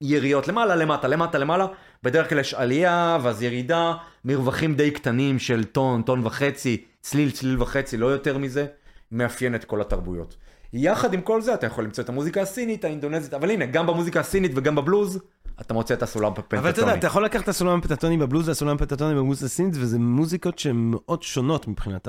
יריות 0.00 0.48
למעלה, 0.48 0.76
למטה, 0.76 1.08
למטה, 1.08 1.38
למעלה. 1.38 1.66
בדרך 2.02 2.28
כלל 2.28 2.38
יש 2.38 2.54
עלייה 2.54 3.18
ואז 3.22 3.42
ירידה, 3.42 3.94
מרווחים 4.24 4.74
די 4.74 4.90
קטנים 4.90 5.38
של 5.38 5.64
טון, 5.64 6.02
טון 6.02 6.26
וחצי, 6.26 6.84
צליל, 7.00 7.30
צליל 7.30 7.62
וחצי, 7.62 7.96
לא 7.96 8.06
יותר 8.06 8.38
מזה, 8.38 8.66
מאפיין 9.12 9.54
את 9.54 9.64
כל 9.64 9.80
התרבויות. 9.80 10.36
יחד 10.72 11.14
עם 11.14 11.20
כל 11.20 11.42
זה 11.42 11.54
אתה 11.54 11.66
יכול 11.66 11.84
למצוא 11.84 12.04
את 12.04 12.08
המוזיקה 12.08 12.42
הסינית, 12.42 12.84
האינדונזית, 12.84 13.34
אבל 13.34 13.50
הנה, 13.50 13.66
גם 13.66 13.86
במוזיקה 13.86 14.20
הסינית 14.20 14.52
וגם 14.54 14.74
בבלוז, 14.74 15.20
אתה 15.60 15.74
מוצא 15.74 15.94
את 15.94 16.02
הסולם 16.02 16.32
הפנטטוני. 16.32 16.60
אבל 16.60 16.70
אתה 16.70 16.80
יודע, 16.80 16.94
אתה 16.94 17.06
יכול 17.06 17.24
לקחת 17.24 17.44
את 17.44 17.48
הסולם 17.48 17.78
הפנטטוני 17.78 18.16
בבלוז 18.16 18.48
והסולם 18.48 18.76
הפנטטוני 18.76 19.14
במוזיקה 19.14 19.46
הסינית, 19.46 19.74
וזה 19.76 19.98
מוזיקות 19.98 20.58
שהן 20.58 20.76
מאוד 20.76 21.22
שונות 21.22 21.68
מבחינת 21.68 22.08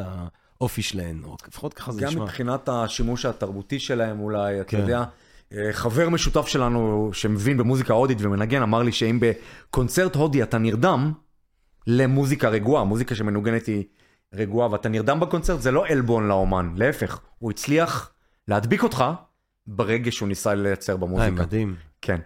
האופי 0.61 0.81
שלהן, 0.81 1.21
או 1.23 1.35
לפחות 1.47 1.73
ככה 1.73 1.91
זה 1.91 2.01
גם 2.01 2.07
נשמע. 2.07 2.23
מבחינת 2.23 2.69
השימוש 2.69 3.25
התרבותי 3.25 3.79
שלהם 3.79 4.19
אולי, 4.19 4.61
אתה 4.61 4.69
כן. 4.69 4.77
יודע. 4.77 5.03
אה, 5.53 5.69
חבר 5.71 6.09
משותף 6.09 6.47
שלנו 6.47 7.09
שמבין 7.13 7.57
במוזיקה 7.57 7.93
הודית 7.93 8.17
ומנגן 8.21 8.61
אמר 8.61 8.83
לי 8.83 8.91
שאם 8.91 9.19
בקונצרט 9.21 10.15
הודי 10.15 10.43
אתה 10.43 10.57
נרדם 10.57 11.11
למוזיקה 11.87 12.49
רגועה, 12.49 12.83
מוזיקה 12.83 13.15
שמנוגנת 13.15 13.65
היא 13.65 13.83
רגועה 14.33 14.71
ואתה 14.71 14.89
נרדם 14.89 15.19
בקונצרט, 15.19 15.61
זה 15.61 15.71
לא 15.71 15.85
עלבון 15.85 16.27
לאומן, 16.27 16.73
להפך, 16.75 17.19
הוא 17.39 17.51
הצליח 17.51 18.11
להדביק 18.47 18.83
אותך 18.83 19.03
ברגע 19.67 20.11
שהוא 20.11 20.27
ניסה 20.27 20.55
לייצר 20.55 20.93
היי, 20.93 20.99
במוזיקה. 20.99 21.31
מדהים. 21.31 21.75
כן. 22.01 22.19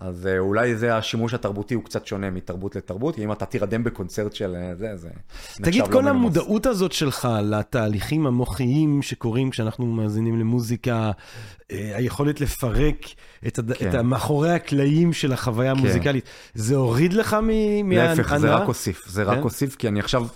אז 0.00 0.26
אה, 0.26 0.38
אולי 0.38 0.76
זה 0.76 0.96
השימוש 0.96 1.34
התרבותי 1.34 1.74
הוא 1.74 1.84
קצת 1.84 2.06
שונה 2.06 2.30
מתרבות 2.30 2.76
לתרבות, 2.76 3.14
כי 3.14 3.24
אם 3.24 3.32
אתה 3.32 3.46
תירדם 3.46 3.84
בקונצרט 3.84 4.34
של 4.34 4.56
אה, 4.56 4.74
זה, 4.74 4.96
זה 4.96 5.08
תגיד, 5.62 5.80
נחשב 5.82 5.92
כל 5.92 6.00
לא. 6.04 6.10
המודעות 6.10 6.66
הזאת 6.66 6.92
שלך 6.92 7.28
לתהליכים 7.42 8.26
המוחיים 8.26 9.02
שקורים 9.02 9.50
כשאנחנו 9.50 9.86
מאזינים 9.86 10.40
למוזיקה, 10.40 11.10
אה, 11.70 11.92
היכולת 11.96 12.40
לפרק 12.40 12.96
את 13.46 13.58
הד- 13.58 13.72
כן. 13.72 13.88
את 13.88 13.94
המאחורי 13.94 14.50
הקלעים 14.50 15.12
של 15.12 15.32
החוויה 15.32 15.70
המוזיקלית, 15.70 16.24
זה 16.54 16.76
הוריד 16.76 17.12
לך 17.12 17.36
מ- 17.42 17.92
להפך, 17.92 18.36
זה 18.36 18.46
מההנאה? 18.46 18.62
רק 18.62 18.66
הוסיף, 18.68 19.02
זה 19.08 19.22
רק 19.22 19.36
כן? 19.36 19.42
הוסיף, 19.42 19.76
כי 19.76 19.88
אני 19.88 20.00
עכשיו, 20.00 20.26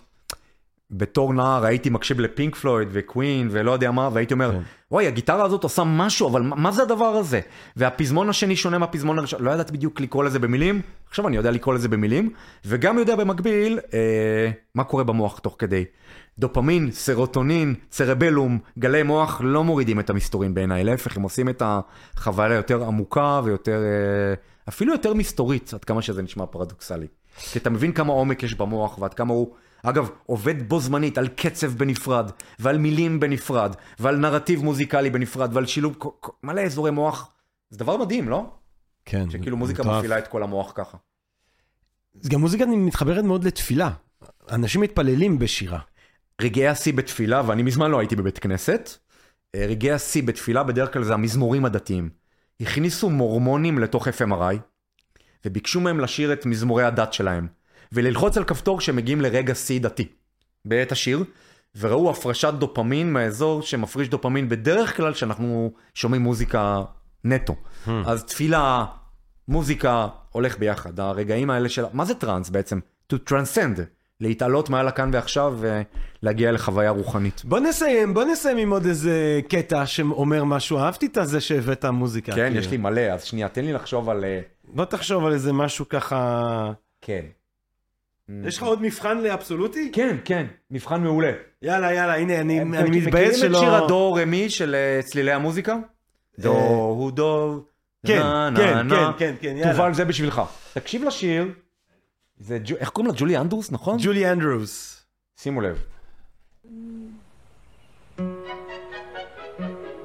בתור 0.91 1.35
נער 1.35 1.65
הייתי 1.65 1.91
מקשיב 1.91 2.21
לפינק 2.21 2.57
פלויד 2.57 2.89
וקווין 2.93 3.49
ולא 3.51 3.71
יודע 3.73 3.91
מה, 3.91 4.09
והייתי 4.13 4.35
אומר, 4.35 4.53
כן. 4.53 4.61
וואי, 4.95 5.07
הגיטרה 5.07 5.45
הזאת 5.45 5.63
עושה 5.63 5.85
משהו, 5.85 6.29
אבל 6.29 6.43
מה 6.43 6.57
מה 6.57 6.73
זה 6.73 6.83
הדבר 6.83 7.05
הזה? 7.05 7.41
והפזמון 7.77 8.29
השני 8.29 8.57
שונה 8.57 8.79
מהפזמון 8.79 9.19
הראשון, 9.19 9.43
לא 9.43 9.51
ידעתי 9.51 9.73
בדיוק 9.73 10.01
לקרוא 10.01 10.25
לזה 10.25 10.39
במילים, 10.39 10.81
עכשיו 11.09 11.29
אני 11.29 11.37
יודע 11.37 11.51
לקרוא 11.51 11.75
לזה 11.75 11.89
במילים, 11.89 12.33
וגם 12.65 12.99
יודע 12.99 13.17
במקביל 13.17 13.79
אה, 13.95 14.51
מה 14.75 14.85
קורה 14.85 15.05
במוח 15.05 15.39
תוך 15.39 15.57
כדי. 15.59 15.85
דופמין, 16.39 16.91
סרוטונין, 16.93 17.75
צרבלום, 17.91 18.59
גלי 18.79 19.03
מוח 19.03 19.41
לא 19.45 19.65
מורידים 19.65 20.01
את 20.01 20.11
המסתורין 20.11 20.55
בעיניי, 20.55 20.85
להפך, 20.85 21.17
הם 21.17 21.23
עושים 21.23 21.49
את 21.49 21.63
החוויה 21.65 22.55
יותר 22.55 22.85
עמוקה 22.85 23.41
ויותר, 23.45 23.83
אה, 23.83 24.35
אפילו 24.69 24.93
יותר 24.93 25.15
מסתורית, 25.15 25.75
עד 25.75 25.85
כמה 25.85 26.03
שזה 26.03 26.23
נשמע 26.23 26.47
פרדוקסלי. 26.47 27.07
כי 27.53 27.59
אתה 27.59 27.71
מבין 27.71 27.93
כמה 27.93 28.13
עומק 28.13 28.43
יש 28.43 28.55
במוח 28.55 28.99
ועד 28.99 29.15
כמה 29.15 29.35
הוא, 29.35 29.55
אגב, 29.85 30.11
עובד 30.27 30.69
בו 30.69 30.81
זמנית 30.81 31.19
על 31.19 31.29
קצב 31.29 31.67
בנפרד, 31.67 32.31
ועל 32.59 32.79
מילים 32.79 33.21
בנפרד, 33.21 33.75
ועל 33.99 34.17
נרטיב 34.17 34.63
מוזיקלי 34.63 35.11
בנפרד, 35.11 35.51
ועל 35.53 35.67
שילוב, 35.67 35.97
מלא 36.43 36.61
אזורי 36.61 36.91
מוח. 36.91 37.33
זה 37.71 37.79
דבר 37.79 37.97
מדהים, 37.97 38.29
לא? 38.29 38.51
כן. 39.05 39.31
שכאילו 39.31 39.57
מוזיקה 39.57 39.83
מטורף. 39.83 39.99
מפעילה 39.99 40.19
את 40.19 40.29
כל 40.29 40.43
המוח 40.43 40.73
ככה. 40.75 40.99
גם 42.29 42.41
מוזיקה 42.41 42.67
מתחברת 42.67 43.25
מאוד 43.25 43.45
לתפילה. 43.45 43.91
אנשים 44.51 44.81
מתפללים 44.81 45.39
בשירה. 45.39 45.79
רגעי 46.41 46.69
השיא 46.69 46.93
בתפילה, 46.93 47.43
ואני 47.47 47.63
מזמן 47.63 47.91
לא 47.91 47.99
הייתי 47.99 48.17
בבית 48.17 48.39
כנסת, 48.39 48.91
אה, 49.55 49.67
רגעי 49.69 49.93
השיא 49.93 50.23
בתפילה 50.23 50.63
בדרך 50.63 50.93
כלל 50.93 51.05
זה 51.05 51.15
המזמורים 51.15 51.65
הדתיים. 51.65 52.11
הכניסו 52.61 53.11
מורמונים 53.11 53.79
לתוך 53.79 54.09
FMRI, 54.09 54.57
וביקשו 55.45 55.81
מהם 55.81 56.01
לשיר 56.01 56.33
את 56.33 56.47
מזמורי 56.47 56.85
הדת 56.85 57.13
שלהם, 57.13 57.47
וללחוץ 57.93 58.37
על 58.37 58.45
כפתור 58.45 58.79
כשהם 58.79 58.97
מגיעים 58.97 59.21
לרגע 59.21 59.55
שיא 59.55 59.81
דתי. 59.81 60.09
בעת 60.65 60.93
השיר, 60.93 61.25
וראו 61.79 62.11
הפרשת 62.11 62.55
דופמין 62.59 63.13
מהאזור 63.13 63.63
שמפריש 63.63 64.09
דופמין 64.09 64.49
בדרך 64.49 64.97
כלל 64.97 65.13
כשאנחנו 65.13 65.73
שומעים 65.95 66.23
מוזיקה 66.23 66.83
נטו. 67.25 67.57
אז 68.07 68.25
תפילה, 68.25 68.85
מוזיקה, 69.49 70.09
הולך 70.31 70.59
ביחד. 70.59 71.01
הרגעים 71.01 71.51
האלה 71.51 71.69
של... 71.69 71.85
מה 71.93 72.05
זה 72.05 72.15
טראנס 72.15 72.51
בעצם? 72.51 72.79
To 73.13 73.17
transcend. 73.31 73.81
להתעלות 74.21 74.71
מעל 74.71 74.89
הכאן 74.89 75.11
ועכשיו 75.13 75.59
ולהגיע 76.23 76.53
לחוויה 76.53 76.91
רוחנית. 76.91 77.43
בוא 77.45 77.61
נסיים, 77.61 78.15
בוא 78.15 78.25
נסיים 78.25 78.59
עם 78.59 78.71
עוד 78.71 78.87
איזה 78.87 79.41
קטע 79.49 79.87
שאומר 79.87 80.45
משהו. 80.45 80.79
אהבתי 80.79 81.07
את 81.07 81.17
הזה 81.17 81.41
שהבאת 81.41 81.85
מוזיקה. 81.85 82.33
כן, 82.33 82.47
כאילו. 82.47 82.61
יש 82.61 82.71
לי 82.71 82.77
מלא, 82.77 83.01
אז 83.01 83.25
שנייה, 83.25 83.49
תן 83.49 83.65
לי 83.65 83.73
לחשוב 83.73 84.11
על... 84.11 84.25
אה, 84.25 84.41
בוא 84.65 84.85
תחשוב 84.85 85.25
על 85.27 85.33
איזה 85.33 85.53
משהו 85.53 85.89
ככה... 85.89 86.73
כן. 87.01 87.25
יש 88.45 88.57
לך 88.57 88.63
עוד 88.63 88.83
מבחן 88.83 89.19
לאבסולוטי? 89.19 89.91
כן, 89.93 90.17
כן, 90.25 90.47
מבחן 90.71 91.03
מעולה. 91.03 91.33
יאללה, 91.63 91.93
יאללה, 91.95 92.15
הנה, 92.17 92.41
אני 92.41 92.61
אני 92.61 92.99
מתבאס 93.01 93.07
מכירים 93.07 93.33
שלא... 93.35 93.59
את 93.59 93.63
שיר 93.65 93.75
הדו 93.75 94.13
רמי 94.15 94.51
של 94.51 94.75
אה, 94.75 95.03
צלילי 95.03 95.33
המוזיקה? 95.33 95.77
דו 96.39 96.53
הוא 96.59 97.11
דו, 97.13 97.65
כן, 98.07 98.23
כן, 98.57 98.87
נה. 98.87 99.13
כן, 99.19 99.19
כן, 99.19 99.35
כן, 99.41 99.57
יאללה. 99.57 99.73
תובל 99.73 99.95
זה 99.95 100.05
בשבילך. 100.05 100.43
תקשיב 100.75 101.05
לשיר, 101.05 101.49
זה, 102.39 102.59
ג'ו- 102.65 102.77
איך 102.77 102.89
קוראים 102.89 103.13
לה? 103.13 103.19
ג'ולי 103.19 103.37
אנדרוס, 103.39 103.73
נכון? 103.73 103.97
ג'ולי 104.03 104.33
אנדרוס. 104.33 105.05
שימו 105.37 105.61
לב. 105.61 105.85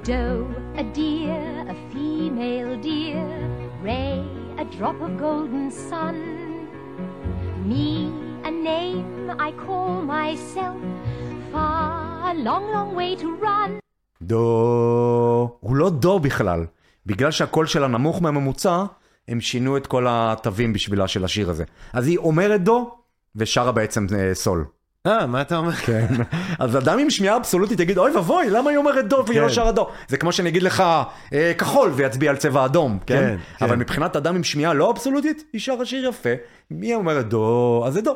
Doe, 0.03 0.45
a 0.81 0.83
deer, 0.97 1.45
a 1.73 1.75
female 1.91 2.73
deer. 2.87 3.27
Ray, 3.83 4.17
a 4.63 4.65
drop 4.75 4.97
of 5.05 5.11
golden 5.19 5.69
sun. 5.89 6.15
Me, 7.69 7.87
a 8.49 8.51
name 8.69 9.29
I 9.47 9.51
call 9.65 9.91
myself. 10.15 10.79
Far, 11.51 12.31
a 12.31 12.33
long, 12.47 12.65
long 12.75 12.95
way 12.97 13.21
to 13.21 13.27
run. 13.43 13.79
דו... 14.21 15.57
הוא 15.59 15.75
לא 15.75 15.89
דו 15.89 16.19
בכלל. 16.19 16.65
בגלל 17.05 17.31
שהקול 17.31 17.65
שלה 17.65 17.87
נמוך 17.87 18.21
מהממוצע, 18.21 18.83
הם 19.27 19.41
שינו 19.41 19.77
את 19.77 19.87
כל 19.87 20.05
התווים 20.09 20.73
בשבילה 20.73 21.07
של 21.07 21.25
השיר 21.25 21.49
הזה. 21.49 21.63
אז 21.93 22.07
היא 22.07 22.17
אומרת 22.17 22.63
דו, 22.63 22.95
ושרה 23.35 23.71
בעצם 23.71 24.07
אה, 24.15 24.35
סול. 24.35 24.65
אה, 25.07 25.25
מה 25.25 25.41
אתה 25.41 25.57
אומר? 25.57 25.71
כן. 25.71 26.07
אז 26.59 26.77
אדם 26.77 26.99
עם 26.99 27.09
שמיעה 27.09 27.35
אבסולוטית 27.35 27.79
יגיד, 27.79 27.97
אוי 27.97 28.11
ואבוי, 28.11 28.49
למה 28.49 28.69
היא 28.69 28.77
אומרת 28.77 29.07
דו 29.07 29.23
והיא 29.27 29.41
לא 29.41 29.47
כן. 29.47 29.53
שרה 29.53 29.71
דו? 29.71 29.89
זה 30.07 30.17
כמו 30.17 30.31
שאני 30.31 30.49
אגיד 30.49 30.63
לך, 30.63 30.83
אה, 31.33 31.53
כחול, 31.57 31.91
ויצביע 31.95 32.29
על 32.29 32.37
צבע 32.37 32.65
אדום, 32.65 32.99
כן? 33.05 33.15
כן, 33.15 33.37
כן. 33.57 33.65
אבל 33.65 33.75
מבחינת 33.75 34.15
אדם 34.15 34.35
עם 34.35 34.43
שמיעה 34.43 34.73
לא 34.73 34.91
אבסולוטית, 34.91 35.43
היא 35.53 35.61
שרה 35.61 35.85
שיר 35.85 36.05
יפה. 36.09 36.29
מי 36.71 36.95
אומרת 36.95 37.29
דו? 37.29 37.83
אז 37.87 37.93
זה 37.93 38.01
דו. 38.01 38.13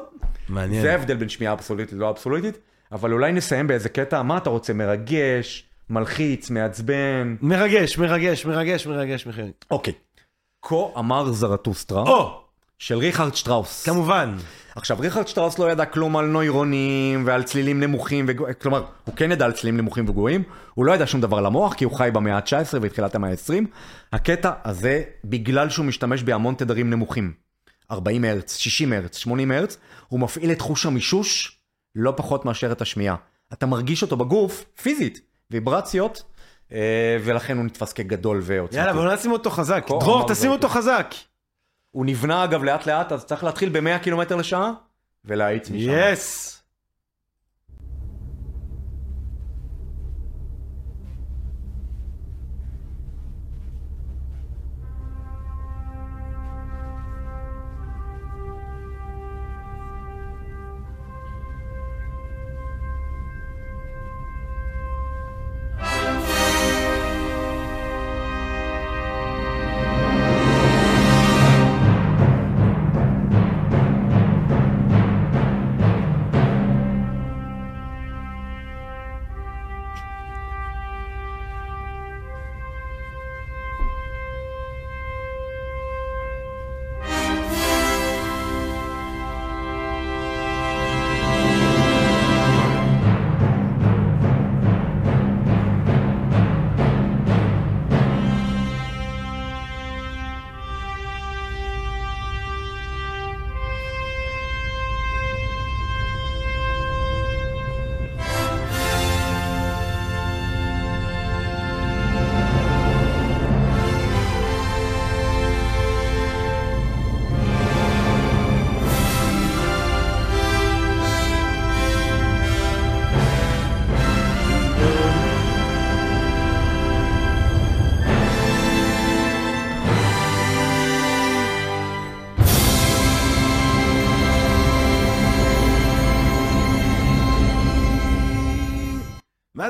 מעניין. 0.49 0.81
זה 0.81 0.91
ההבדל 0.91 1.15
בין 1.15 1.29
שמיעה 1.29 1.53
אבסולוטית 1.53 1.93
ללא 1.93 2.09
אבסולוטית, 2.09 2.57
אבל 2.91 3.11
אולי 3.11 3.31
נסיים 3.31 3.67
באיזה 3.67 3.89
קטע, 3.89 4.21
מה 4.21 4.37
אתה 4.37 4.49
רוצה, 4.49 4.73
מרגש, 4.73 5.69
מלחיץ, 5.89 6.49
מעצבן? 6.49 7.35
מרגש, 7.41 7.97
מרגש, 7.97 8.45
מרגש, 8.45 8.87
מרגש, 8.87 9.25
מרגש. 9.25 9.51
אוקיי. 9.71 9.93
כה 10.65 10.75
אמר 10.97 11.31
זרטוסטרה, 11.31 12.01
או, 12.01 12.42
של 12.83 12.97
ריכרד 12.97 13.35
שטראוס. 13.35 13.83
כמובן. 13.85 14.37
עכשיו, 14.75 14.99
ריכרד 14.99 15.27
שטראוס 15.27 15.59
לא 15.59 15.71
ידע 15.71 15.85
כלום 15.85 16.17
על 16.17 16.25
נוירונים 16.25 17.23
ועל 17.25 17.43
צלילים 17.43 17.79
נמוכים, 17.79 18.25
וגו... 18.27 18.45
כלומר, 18.61 18.83
הוא 19.03 19.15
כן 19.15 19.31
ידע 19.31 19.45
על 19.45 19.51
צלילים 19.51 19.77
נמוכים 19.77 20.09
וגבוהים, 20.09 20.43
הוא 20.73 20.85
לא 20.85 20.91
ידע 20.91 21.07
שום 21.07 21.21
דבר 21.21 21.37
על 21.37 21.45
המוח, 21.45 21.73
כי 21.73 21.85
הוא 21.85 21.93
חי 21.93 22.09
במאה 22.13 22.37
ה-19 22.37 22.77
והתחילת 22.81 23.15
המאה 23.15 23.29
ה-20. 23.29 23.65
הקטע 24.13 24.51
הזה, 24.63 25.03
בגלל 25.23 25.69
שהוא 25.69 25.85
משתמש 25.85 26.23
בהמון 26.23 26.55
תדרים 26.55 26.89
נמוכים, 26.89 27.33
40 27.91 28.25
הרץ, 28.25 28.55
60 28.55 28.93
הרץ, 28.93 29.17
80 29.17 29.51
הרץ, 29.51 29.77
הוא 30.07 30.19
מפעיל 30.19 30.51
את 30.51 30.61
חוש 30.61 30.85
המישוש 30.85 31.59
לא 31.95 32.13
פחות 32.17 32.45
מאשר 32.45 32.71
את 32.71 32.81
השמיעה. 32.81 33.15
אתה 33.53 33.65
מרגיש 33.65 34.01
אותו 34.01 34.17
בגוף, 34.17 34.65
פיזית, 34.81 35.21
ויברציות, 35.51 36.23
אה, 36.71 37.17
ולכן 37.23 37.57
הוא 37.57 37.65
נתפס 37.65 37.93
כגדול 37.93 38.39
ועוצמתי. 38.43 38.77
יאללה, 38.77 38.93
בוא 38.93 39.13
נשים 39.13 39.31
אותו 39.31 39.49
חזק. 39.49 39.85
דרור, 39.89 40.27
תשים 40.27 40.51
אותו. 40.51 40.69
חזק. 40.69 41.13
הוא 41.93 42.05
נבנה 42.05 42.43
אגב 42.43 42.63
לאט 42.63 42.85
לאט, 42.87 43.11
אז 43.11 43.25
צריך 43.25 43.43
להתחיל 43.43 43.69
ב-100 43.69 43.99
קילומטר 44.03 44.35
לשעה, 44.35 44.71
ולהאיץ 45.25 45.69
משם. 45.69 45.91
יס. 45.91 46.62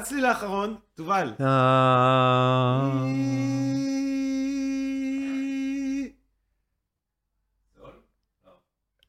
הצליל 0.04 0.26
האחרון, 0.26 0.76
תובל. 0.96 1.34
אה, 1.42 2.92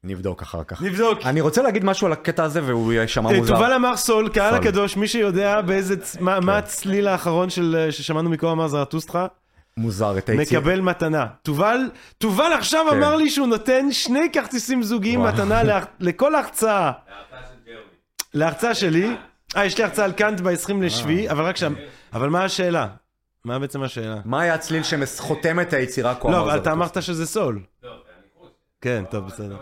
נבדוק 0.03 0.41
אחר 0.41 0.63
כך. 0.63 0.81
נבדוק. 0.81 1.19
אני 1.25 1.41
רוצה 1.41 1.61
להגיד 1.61 1.83
משהו 1.85 2.07
על 2.07 2.13
הקטע 2.13 2.43
הזה 2.43 2.63
והוא 2.63 2.93
יישמע 2.93 3.31
אה, 3.31 3.37
מוזר. 3.37 3.53
תובל 3.55 3.73
אמר 3.73 3.97
סול, 3.97 4.29
קהל. 4.29 4.51
כן. 4.53 4.59
הקדוש, 4.61 4.97
מי 4.97 5.07
שיודע 5.07 5.61
באיזה, 5.61 6.01
צ- 6.01 6.17
מה 6.19 6.39
מה 6.39 6.57
הצליל 6.57 7.07
האחרון 7.07 7.49
של- 7.49 7.75
אה, 7.79 7.91
ששמענו 7.91 8.29
מכה 8.29 8.51
אמר 8.51 8.67
זרטוסטרה, 8.67 9.27
מוזר 9.77 10.17
את 10.17 10.29
היציר. 10.29 10.59
מקבל 10.59 10.81
מתנה. 10.81 11.25
תובל, 11.41 11.77
תובל 12.17 12.53
עכשיו 12.57 12.85
כן. 12.89 12.97
אמר 12.97 13.15
לי 13.15 13.29
שהוא 13.29 13.47
נותן 13.47 13.91
שני 13.91 14.29
כרטיסים 14.33 14.83
זוגיים. 14.83 15.21
מתנה 15.23 15.61
לכל 15.99 16.35
ההרצאה. 16.35 16.71
ההרצאה 16.81 16.91
של 17.49 17.71
ג'רמי. 17.71 17.79
להרצאה 18.33 18.75
שלי, 18.75 19.15
אה, 19.57 19.65
יש 19.65 19.77
לי 19.77 19.83
הרצאה 19.83 20.05
על 20.05 20.11
קאנט 20.11 20.41
ב-20 20.41 20.73
לשביעי, 20.81 21.29
אבל 21.29 21.43
רק 21.43 21.57
שם. 21.57 21.73
אבל 22.13 22.29
מה 22.29 22.43
השאלה? 22.43 22.87
מה 23.45 23.59
בעצם 23.59 23.83
השאלה? 23.83 24.21
מה 24.25 24.41
היה 24.41 24.53
הצליל 24.53 24.83
שחותם 24.83 25.59
את 25.59 25.73
היצירה 25.73 26.15
כה 26.15 26.31
לא, 26.31 26.41
אבל 26.41 26.57
אתה? 26.57 26.71
אמרת 26.71 27.03
שזה 27.03 27.25
סול. 27.25 27.59
כן, 28.81 29.03
טוב, 29.11 29.25
בסדר. 29.25 29.57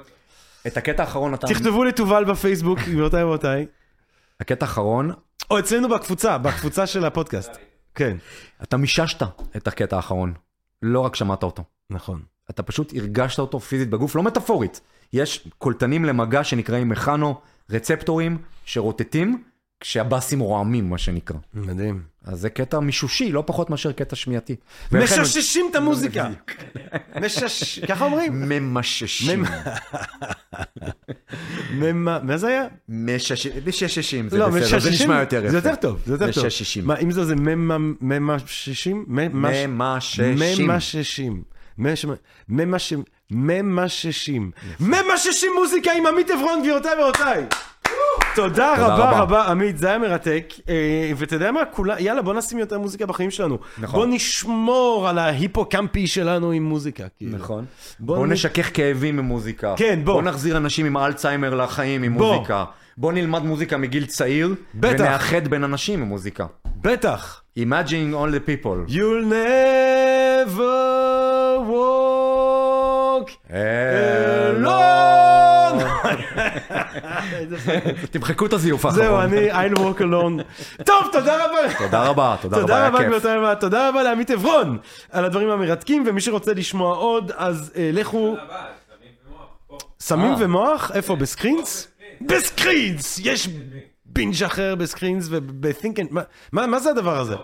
את 0.67 0.77
הקטע 0.77 1.03
האחרון 1.03 1.33
אתה... 1.33 1.47
תכתבו 1.47 1.83
לתובל 1.83 2.23
בפייסבוק, 2.23 2.79
גבירותיי 2.79 3.23
ורבותיי. 3.23 3.65
הקטע 4.39 4.65
האחרון, 4.65 5.11
או 5.51 5.59
אצלנו 5.59 5.89
בקבוצה, 5.89 6.37
בקבוצה 6.37 6.87
של 6.87 7.05
הפודקאסט. 7.05 7.51
כן, 7.95 8.17
אתה 8.63 8.77
מיששת 8.77 9.21
את 9.57 9.67
הקטע 9.67 9.95
האחרון. 9.95 10.33
לא 10.81 10.99
רק 10.99 11.15
שמעת 11.15 11.43
אותו. 11.43 11.63
נכון. 11.89 12.21
אתה 12.49 12.63
פשוט 12.63 12.93
הרגשת 12.95 13.39
אותו 13.39 13.59
פיזית 13.59 13.89
בגוף, 13.89 14.15
לא 14.15 14.23
מטאפורית. 14.23 14.81
יש 15.13 15.47
קולטנים 15.57 16.05
למגע 16.05 16.43
שנקראים 16.43 16.89
מכנו, 16.89 17.41
רצפטורים 17.69 18.37
שרוטטים 18.65 19.43
כשהבאסים 19.83 20.39
רועמים, 20.39 20.89
מה 20.89 20.97
שנקרא. 20.97 21.37
מדהים. 21.53 22.01
אז 22.25 22.39
זה 22.39 22.49
קטע 22.49 22.79
מישושי, 22.79 23.31
לא 23.31 23.43
פחות 23.47 23.69
מאשר 23.69 23.91
קטע 23.91 24.15
שמיעתי. 24.15 24.55
משששים 24.91 25.65
את 25.71 25.75
המוזיקה. 25.75 26.29
משש... 27.21 27.79
ככה 27.79 28.05
אומרים? 28.05 28.33
ממששים. 28.49 29.43
מה 32.23 32.37
זה 32.37 32.47
היה? 32.47 32.63
מששים, 32.89 33.51
מששים, 33.67 34.29
זה 34.29 34.37
לא, 34.37 34.47
בסדר, 34.49 34.67
זה 34.67 34.75
משששים, 34.77 34.93
נשמע 34.93 35.19
יותר 35.19 35.39
יפה. 35.45 35.51
זה 35.51 35.57
יותר 35.57 35.75
טוב, 35.75 35.99
זה 36.05 36.13
יותר 36.13 36.31
טוב. 36.31 36.45
משששים. 36.45 36.85
מה, 36.87 36.97
אם 36.99 37.11
זה 37.11 37.25
זה 37.25 37.35
ממ- 37.35 37.93
ממששים? 38.01 39.05
ממש- 39.07 40.19
ממששים. 40.19 40.67
ממששים. 40.67 40.67
מש- 40.67 41.43
ממששים. 42.57 43.03
ממששים. 43.31 44.51
ממששים 44.79 45.51
מוזיקה 45.59 45.91
עם 45.91 46.05
עמית 46.05 46.29
עברון, 46.29 46.59
גבירותיי 46.61 46.91
ורבותיי. 47.01 47.45
תודה 48.35 48.73
רבה 48.77 49.19
רבה. 49.19 49.43
עמית, 49.45 49.77
זה 49.77 49.87
היה 49.87 49.97
מרתק. 49.97 50.53
אה, 50.69 50.73
ואתה 51.17 51.35
יודע 51.35 51.51
מה? 51.51 51.65
כולה, 51.65 51.99
יאללה 51.99 52.21
בוא 52.21 52.33
נשים 52.33 52.57
יותר 52.59 52.79
מוזיקה 52.79 53.05
בחיים 53.05 53.31
שלנו. 53.31 53.57
נכון. 53.77 53.99
בוא 53.99 54.15
נשמור 54.15 55.07
על 55.09 55.17
ההיפוקמפי 55.19 56.07
שלנו 56.07 56.51
עם 56.51 56.63
מוזיקה. 56.63 57.03
כאילו. 57.17 57.37
נכון. 57.37 57.65
בוא 57.99 58.15
בוא 58.17 58.27
נ- 58.27 58.31
נשכך 58.31 58.69
כאבים 58.73 59.19
עם 59.19 59.25
מוזיקה. 59.25 59.73
כן, 59.77 59.99
בוא. 60.03 60.13
בוא 60.13 60.21
נחזיר 60.21 60.57
אנשים 60.57 60.85
עם 60.85 60.97
אלצהיימר 60.97 61.55
לחיים 61.55 62.03
עם 62.03 62.17
בוא. 62.17 62.35
מוזיקה. 62.35 62.65
בוא 62.97 63.13
נלמד 63.13 63.43
מוזיקה 63.43 63.77
מגיל 63.77 64.05
צעיר. 64.05 64.55
בטח. 64.75 64.99
ונאחד 64.99 65.47
בין 65.47 65.63
אנשים 65.63 66.01
עם 66.01 66.07
מוזיקה. 66.07 66.45
בטח. 66.81 67.41
Imagine 67.59 67.89
all 68.13 68.31
the 68.33 68.49
people. 68.49 68.91
You'll 68.91 69.25
never 69.29 70.73
walk 71.71 73.27
alone. 73.49 74.12
תמחקו 78.11 78.45
את 78.45 78.53
הזיוף 78.53 78.85
האחרון. 78.85 79.05
זהו, 79.05 79.19
אני 79.19 79.51
I'll 79.51 79.75
walk 79.75 79.99
alone. 79.99 80.43
טוב, 80.83 81.07
תודה 81.11 81.45
רבה. 81.45 81.73
תודה 81.77 82.03
רבה, 82.03 82.35
תודה 82.41 82.57
רבה, 82.57 82.61
תודה 82.61 82.77
היה 82.77 82.87
רבה, 82.87 82.97
כיף. 82.97 83.07
גבירותיי 83.07 83.37
ורבותיי, 83.37 83.59
תודה 83.59 83.89
רבה 83.89 84.03
לעמית 84.03 84.31
עברון 84.31 84.77
על 85.11 85.25
הדברים 85.25 85.49
המרתקים, 85.49 86.03
ומי 86.07 86.21
שרוצה 86.21 86.53
לשמוע 86.53 86.95
עוד, 86.95 87.31
אז 87.35 87.71
אה, 87.75 87.89
לכו... 87.93 88.35
סמים 89.99 90.35
ומוח. 90.39 90.91
אה. 90.91 90.95
איפה? 90.95 91.15
בסקרינס? 91.15 91.87
בסקרינס! 92.21 93.19
יש 93.23 93.49
בינג' 94.05 94.43
אחר 94.43 94.75
בסקרינס 94.75 95.29
מה 96.51 96.67
מה 96.67 96.79
זה 96.79 96.89
הדבר 96.89 97.19
הזה? 97.19 97.35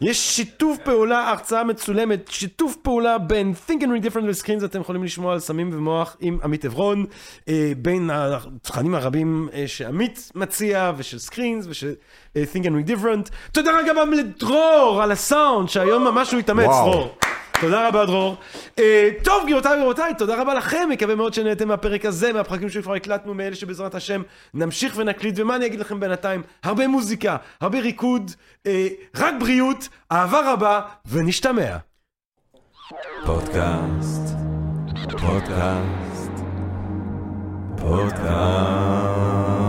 יש 0.00 0.36
שיתוף 0.36 0.78
פעולה, 0.84 1.30
הרצאה 1.30 1.64
מצולמת, 1.64 2.28
שיתוף 2.28 2.76
פעולה 2.82 3.18
בין 3.18 3.52
Think 3.66 3.80
and 3.80 3.86
Read 3.86 4.06
Different 4.06 4.24
וסקרינס, 4.26 4.64
אתם 4.64 4.80
יכולים 4.80 5.04
לשמוע 5.04 5.32
על 5.32 5.40
סמים 5.40 5.70
ומוח 5.72 6.16
עם 6.20 6.38
עמית 6.44 6.64
עברון, 6.64 7.06
אה, 7.48 7.72
בין 7.78 8.10
התכנים 8.12 8.94
הרבים 8.94 9.48
אה, 9.52 9.68
שעמית 9.68 10.32
מציע, 10.34 10.92
ושל 10.96 11.18
סקרינס, 11.18 11.66
ושל 11.68 11.94
אה, 12.36 12.44
Think 12.54 12.64
and 12.64 12.68
Read 12.68 12.90
Different. 12.90 13.30
תודה 13.52 13.70
גם 13.88 14.12
לדרור 14.12 15.00
על 15.02 15.12
הסאונד, 15.12 15.68
שהיום 15.68 16.04
ממש 16.04 16.32
הוא 16.32 16.40
התאמץ. 16.40 16.66
דרור. 16.66 17.16
תודה 17.60 17.88
רבה 17.88 18.06
דרור. 18.06 18.36
אה, 18.78 19.10
טוב 19.24 19.42
גבירותיי 19.44 19.78
ורבותיי, 19.80 20.14
תודה 20.18 20.40
רבה 20.40 20.54
לכם, 20.54 20.88
מקווה 20.90 21.14
מאוד 21.14 21.34
שנהנתם 21.34 21.68
מהפרק 21.68 22.04
הזה, 22.04 22.32
מהפרקים 22.32 22.68
שכבר 22.70 22.94
הקלטנו, 22.94 23.34
מאלה 23.34 23.56
שבעזרת 23.56 23.94
השם 23.94 24.22
נמשיך 24.54 24.94
ונקליט, 24.96 25.34
ומה 25.38 25.56
אני 25.56 25.66
אגיד 25.66 25.80
לכם 25.80 26.00
בינתיים? 26.00 26.42
הרבה 26.62 26.88
מוזיקה, 26.88 27.36
הרבה 27.60 27.80
ריקוד, 27.80 28.30
אה, 28.66 28.88
רק 29.16 29.34
בריאות, 29.40 29.88
אהבה 30.12 30.52
רבה, 30.52 30.80
ונשתמע. 31.06 31.76
פודקאסט, 33.26 34.34
פודקאסט, 35.10 36.32
פודקאסט. 37.76 39.59